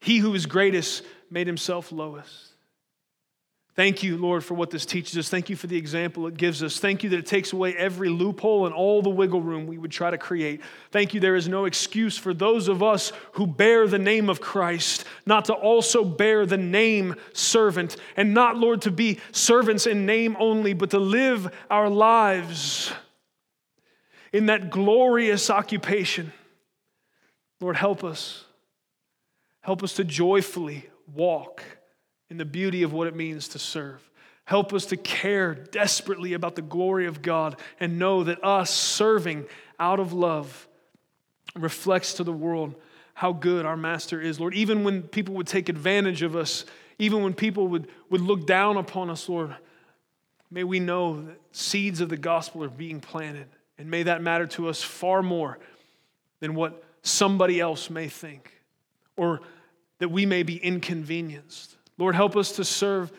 He 0.00 0.18
who 0.18 0.34
is 0.34 0.46
greatest 0.46 1.04
made 1.30 1.46
himself 1.46 1.92
lowest. 1.92 2.51
Thank 3.74 4.02
you, 4.02 4.18
Lord, 4.18 4.44
for 4.44 4.52
what 4.52 4.70
this 4.70 4.84
teaches 4.84 5.16
us. 5.16 5.30
Thank 5.30 5.48
you 5.48 5.56
for 5.56 5.66
the 5.66 5.78
example 5.78 6.26
it 6.26 6.36
gives 6.36 6.62
us. 6.62 6.78
Thank 6.78 7.02
you 7.02 7.08
that 7.10 7.18
it 7.18 7.26
takes 7.26 7.54
away 7.54 7.74
every 7.74 8.10
loophole 8.10 8.66
and 8.66 8.74
all 8.74 9.00
the 9.00 9.08
wiggle 9.08 9.40
room 9.40 9.66
we 9.66 9.78
would 9.78 9.90
try 9.90 10.10
to 10.10 10.18
create. 10.18 10.60
Thank 10.90 11.14
you, 11.14 11.20
there 11.20 11.36
is 11.36 11.48
no 11.48 11.64
excuse 11.64 12.18
for 12.18 12.34
those 12.34 12.68
of 12.68 12.82
us 12.82 13.12
who 13.32 13.46
bear 13.46 13.86
the 13.86 13.98
name 13.98 14.28
of 14.28 14.42
Christ 14.42 15.06
not 15.24 15.46
to 15.46 15.54
also 15.54 16.04
bear 16.04 16.44
the 16.44 16.58
name 16.58 17.14
servant, 17.32 17.96
and 18.14 18.34
not, 18.34 18.58
Lord, 18.58 18.82
to 18.82 18.90
be 18.90 19.20
servants 19.30 19.86
in 19.86 20.04
name 20.04 20.36
only, 20.38 20.74
but 20.74 20.90
to 20.90 20.98
live 20.98 21.50
our 21.70 21.88
lives 21.88 22.92
in 24.34 24.46
that 24.46 24.68
glorious 24.68 25.48
occupation. 25.48 26.34
Lord, 27.58 27.76
help 27.76 28.04
us. 28.04 28.44
Help 29.62 29.82
us 29.82 29.94
to 29.94 30.04
joyfully 30.04 30.90
walk 31.14 31.62
in 32.32 32.38
the 32.38 32.44
beauty 32.46 32.82
of 32.82 32.94
what 32.94 33.06
it 33.06 33.14
means 33.14 33.46
to 33.48 33.58
serve. 33.58 34.00
Help 34.46 34.72
us 34.72 34.86
to 34.86 34.96
care 34.96 35.54
desperately 35.54 36.32
about 36.32 36.56
the 36.56 36.62
glory 36.62 37.04
of 37.04 37.20
God 37.20 37.60
and 37.78 37.98
know 37.98 38.24
that 38.24 38.42
us 38.42 38.70
serving 38.70 39.44
out 39.78 40.00
of 40.00 40.14
love 40.14 40.66
reflects 41.54 42.14
to 42.14 42.24
the 42.24 42.32
world 42.32 42.74
how 43.12 43.34
good 43.34 43.66
our 43.66 43.76
Master 43.76 44.18
is, 44.18 44.40
Lord. 44.40 44.54
Even 44.54 44.82
when 44.82 45.02
people 45.02 45.34
would 45.34 45.46
take 45.46 45.68
advantage 45.68 46.22
of 46.22 46.34
us, 46.34 46.64
even 46.98 47.22
when 47.22 47.34
people 47.34 47.68
would, 47.68 47.88
would 48.08 48.22
look 48.22 48.46
down 48.46 48.78
upon 48.78 49.10
us, 49.10 49.28
Lord, 49.28 49.54
may 50.50 50.64
we 50.64 50.80
know 50.80 51.20
that 51.20 51.38
seeds 51.52 52.00
of 52.00 52.08
the 52.08 52.16
gospel 52.16 52.64
are 52.64 52.70
being 52.70 52.98
planted. 52.98 53.46
And 53.76 53.90
may 53.90 54.04
that 54.04 54.22
matter 54.22 54.46
to 54.46 54.70
us 54.70 54.82
far 54.82 55.22
more 55.22 55.58
than 56.40 56.54
what 56.54 56.82
somebody 57.02 57.60
else 57.60 57.90
may 57.90 58.08
think 58.08 58.50
or 59.18 59.42
that 59.98 60.08
we 60.08 60.24
may 60.24 60.42
be 60.42 60.56
inconvenienced. 60.56 61.76
Lord, 62.02 62.16
help 62.16 62.36
us 62.36 62.50
to 62.56 62.64
serve 62.64 63.12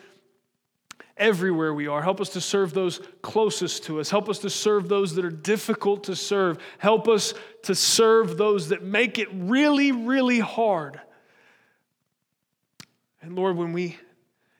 everywhere 1.16 1.72
we 1.72 1.86
are. 1.86 2.02
Help 2.02 2.20
us 2.20 2.28
to 2.28 2.40
serve 2.42 2.74
those 2.74 3.00
closest 3.22 3.84
to 3.84 3.98
us. 3.98 4.10
Help 4.10 4.28
us 4.28 4.40
to 4.40 4.50
serve 4.50 4.90
those 4.90 5.14
that 5.14 5.24
are 5.24 5.30
difficult 5.30 6.04
to 6.04 6.14
serve. 6.14 6.58
Help 6.76 7.08
us 7.08 7.32
to 7.62 7.74
serve 7.74 8.36
those 8.36 8.68
that 8.68 8.82
make 8.82 9.18
it 9.18 9.28
really, 9.32 9.90
really 9.90 10.38
hard. 10.38 11.00
And 13.22 13.34
Lord, 13.34 13.56
when 13.56 13.72
we 13.72 13.96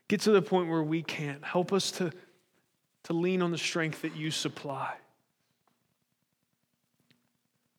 get 0.08 0.22
to 0.22 0.30
the 0.30 0.40
point 0.40 0.70
where 0.70 0.82
we 0.82 1.02
can't, 1.02 1.44
help 1.44 1.70
us 1.70 1.90
to, 1.90 2.10
to 3.02 3.12
lean 3.12 3.42
on 3.42 3.50
the 3.50 3.58
strength 3.58 4.00
that 4.00 4.16
you 4.16 4.30
supply. 4.30 4.94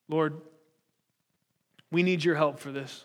Lord, 0.07 0.39
we 1.89 2.03
need 2.03 2.23
your 2.23 2.35
help 2.35 2.59
for 2.59 2.71
this. 2.71 3.03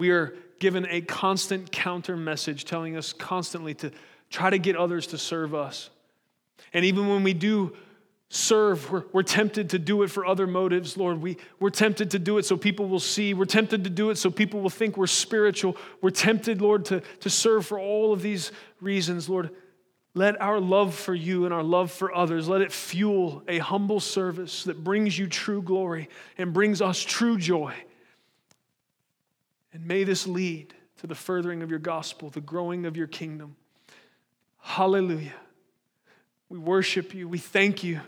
We 0.00 0.12
are 0.12 0.34
given 0.60 0.86
a 0.88 1.02
constant 1.02 1.70
counter 1.70 2.16
message 2.16 2.64
telling 2.64 2.96
us 2.96 3.12
constantly 3.12 3.74
to 3.74 3.92
try 4.30 4.48
to 4.48 4.56
get 4.56 4.74
others 4.74 5.08
to 5.08 5.18
serve 5.18 5.54
us. 5.54 5.90
And 6.72 6.86
even 6.86 7.06
when 7.06 7.22
we 7.22 7.34
do 7.34 7.76
serve, 8.30 8.90
we're, 8.90 9.04
we're 9.12 9.22
tempted 9.22 9.68
to 9.70 9.78
do 9.78 10.02
it 10.02 10.10
for 10.10 10.24
other 10.24 10.46
motives, 10.46 10.96
Lord. 10.96 11.20
We, 11.20 11.36
we're 11.58 11.68
tempted 11.68 12.12
to 12.12 12.18
do 12.18 12.38
it 12.38 12.46
so 12.46 12.56
people 12.56 12.88
will 12.88 12.98
see. 12.98 13.34
We're 13.34 13.44
tempted 13.44 13.84
to 13.84 13.90
do 13.90 14.08
it 14.08 14.16
so 14.16 14.30
people 14.30 14.62
will 14.62 14.70
think 14.70 14.96
we're 14.96 15.06
spiritual. 15.06 15.76
We're 16.00 16.08
tempted, 16.08 16.62
Lord, 16.62 16.86
to, 16.86 17.02
to 17.20 17.28
serve 17.28 17.66
for 17.66 17.78
all 17.78 18.14
of 18.14 18.22
these 18.22 18.52
reasons, 18.80 19.28
Lord. 19.28 19.50
Let 20.14 20.40
our 20.40 20.60
love 20.60 20.94
for 20.94 21.14
you 21.14 21.44
and 21.44 21.52
our 21.52 21.62
love 21.62 21.90
for 21.92 22.16
others, 22.16 22.48
let 22.48 22.62
it 22.62 22.72
fuel 22.72 23.42
a 23.46 23.58
humble 23.58 24.00
service 24.00 24.64
that 24.64 24.82
brings 24.82 25.18
you 25.18 25.26
true 25.26 25.60
glory 25.60 26.08
and 26.38 26.54
brings 26.54 26.80
us 26.80 27.02
true 27.02 27.36
joy. 27.36 27.74
And 29.72 29.86
may 29.86 30.04
this 30.04 30.26
lead 30.26 30.74
to 30.98 31.06
the 31.06 31.14
furthering 31.14 31.62
of 31.62 31.70
your 31.70 31.78
gospel, 31.78 32.30
the 32.30 32.40
growing 32.40 32.86
of 32.86 32.96
your 32.96 33.06
kingdom. 33.06 33.56
Hallelujah. 34.58 35.34
We 36.48 36.58
worship 36.58 37.14
you. 37.14 37.28
We 37.28 37.38
thank 37.38 37.84
you 37.84 38.00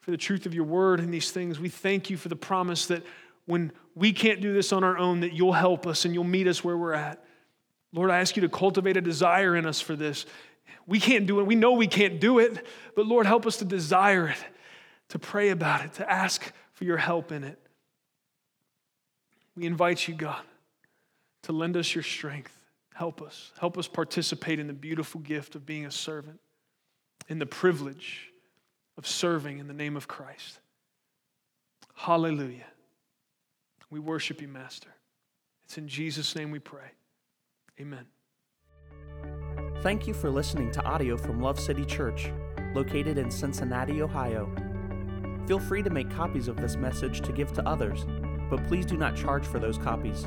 for 0.00 0.10
the 0.10 0.16
truth 0.16 0.46
of 0.46 0.54
your 0.54 0.64
word 0.64 1.00
and 1.00 1.12
these 1.12 1.30
things. 1.30 1.60
We 1.60 1.68
thank 1.68 2.10
you 2.10 2.16
for 2.16 2.28
the 2.28 2.36
promise 2.36 2.86
that 2.86 3.02
when 3.46 3.72
we 3.94 4.12
can't 4.12 4.40
do 4.40 4.54
this 4.54 4.72
on 4.72 4.82
our 4.82 4.96
own, 4.96 5.20
that 5.20 5.34
you'll 5.34 5.52
help 5.52 5.86
us 5.86 6.04
and 6.04 6.14
you'll 6.14 6.24
meet 6.24 6.46
us 6.46 6.64
where 6.64 6.76
we're 6.76 6.94
at. 6.94 7.22
Lord, 7.92 8.10
I 8.10 8.18
ask 8.20 8.36
you 8.36 8.42
to 8.42 8.48
cultivate 8.48 8.96
a 8.96 9.00
desire 9.00 9.56
in 9.56 9.66
us 9.66 9.80
for 9.80 9.96
this 9.96 10.26
we 10.86 10.98
can't 10.98 11.26
do 11.26 11.38
it. 11.40 11.44
We 11.44 11.54
know 11.54 11.72
we 11.72 11.86
can't 11.86 12.20
do 12.20 12.40
it, 12.40 12.66
but 12.96 13.06
Lord, 13.06 13.24
help 13.24 13.46
us 13.46 13.58
to 13.58 13.64
desire 13.64 14.26
it, 14.26 14.44
to 15.10 15.20
pray 15.20 15.50
about 15.50 15.84
it, 15.84 15.94
to 15.94 16.10
ask 16.10 16.52
for 16.72 16.84
your 16.84 16.96
help 16.96 17.30
in 17.32 17.44
it. 17.44 17.58
We 19.56 19.66
invite 19.66 20.08
you, 20.08 20.14
God, 20.14 20.42
to 21.42 21.52
lend 21.52 21.76
us 21.76 21.94
your 21.94 22.04
strength. 22.04 22.56
Help 22.94 23.22
us. 23.22 23.52
Help 23.58 23.78
us 23.78 23.88
participate 23.88 24.58
in 24.58 24.66
the 24.66 24.72
beautiful 24.72 25.20
gift 25.20 25.54
of 25.54 25.64
being 25.64 25.86
a 25.86 25.90
servant, 25.90 26.38
in 27.28 27.38
the 27.38 27.46
privilege 27.46 28.30
of 28.98 29.06
serving 29.06 29.58
in 29.58 29.66
the 29.66 29.74
name 29.74 29.96
of 29.96 30.06
Christ. 30.06 30.58
Hallelujah. 31.94 32.66
We 33.90 34.00
worship 34.00 34.40
you, 34.40 34.48
Master. 34.48 34.90
It's 35.64 35.78
in 35.78 35.88
Jesus' 35.88 36.36
name 36.36 36.50
we 36.50 36.58
pray. 36.58 36.92
Amen. 37.80 38.06
Thank 39.82 40.06
you 40.06 40.12
for 40.12 40.30
listening 40.30 40.70
to 40.72 40.82
audio 40.84 41.16
from 41.16 41.40
Love 41.40 41.58
City 41.58 41.86
Church, 41.86 42.30
located 42.74 43.16
in 43.16 43.30
Cincinnati, 43.30 44.02
Ohio. 44.02 44.50
Feel 45.46 45.58
free 45.58 45.82
to 45.82 45.90
make 45.90 46.10
copies 46.10 46.48
of 46.48 46.56
this 46.56 46.76
message 46.76 47.22
to 47.22 47.32
give 47.32 47.52
to 47.54 47.66
others, 47.66 48.04
but 48.50 48.62
please 48.68 48.84
do 48.84 48.96
not 48.96 49.16
charge 49.16 49.46
for 49.46 49.58
those 49.58 49.78
copies 49.78 50.26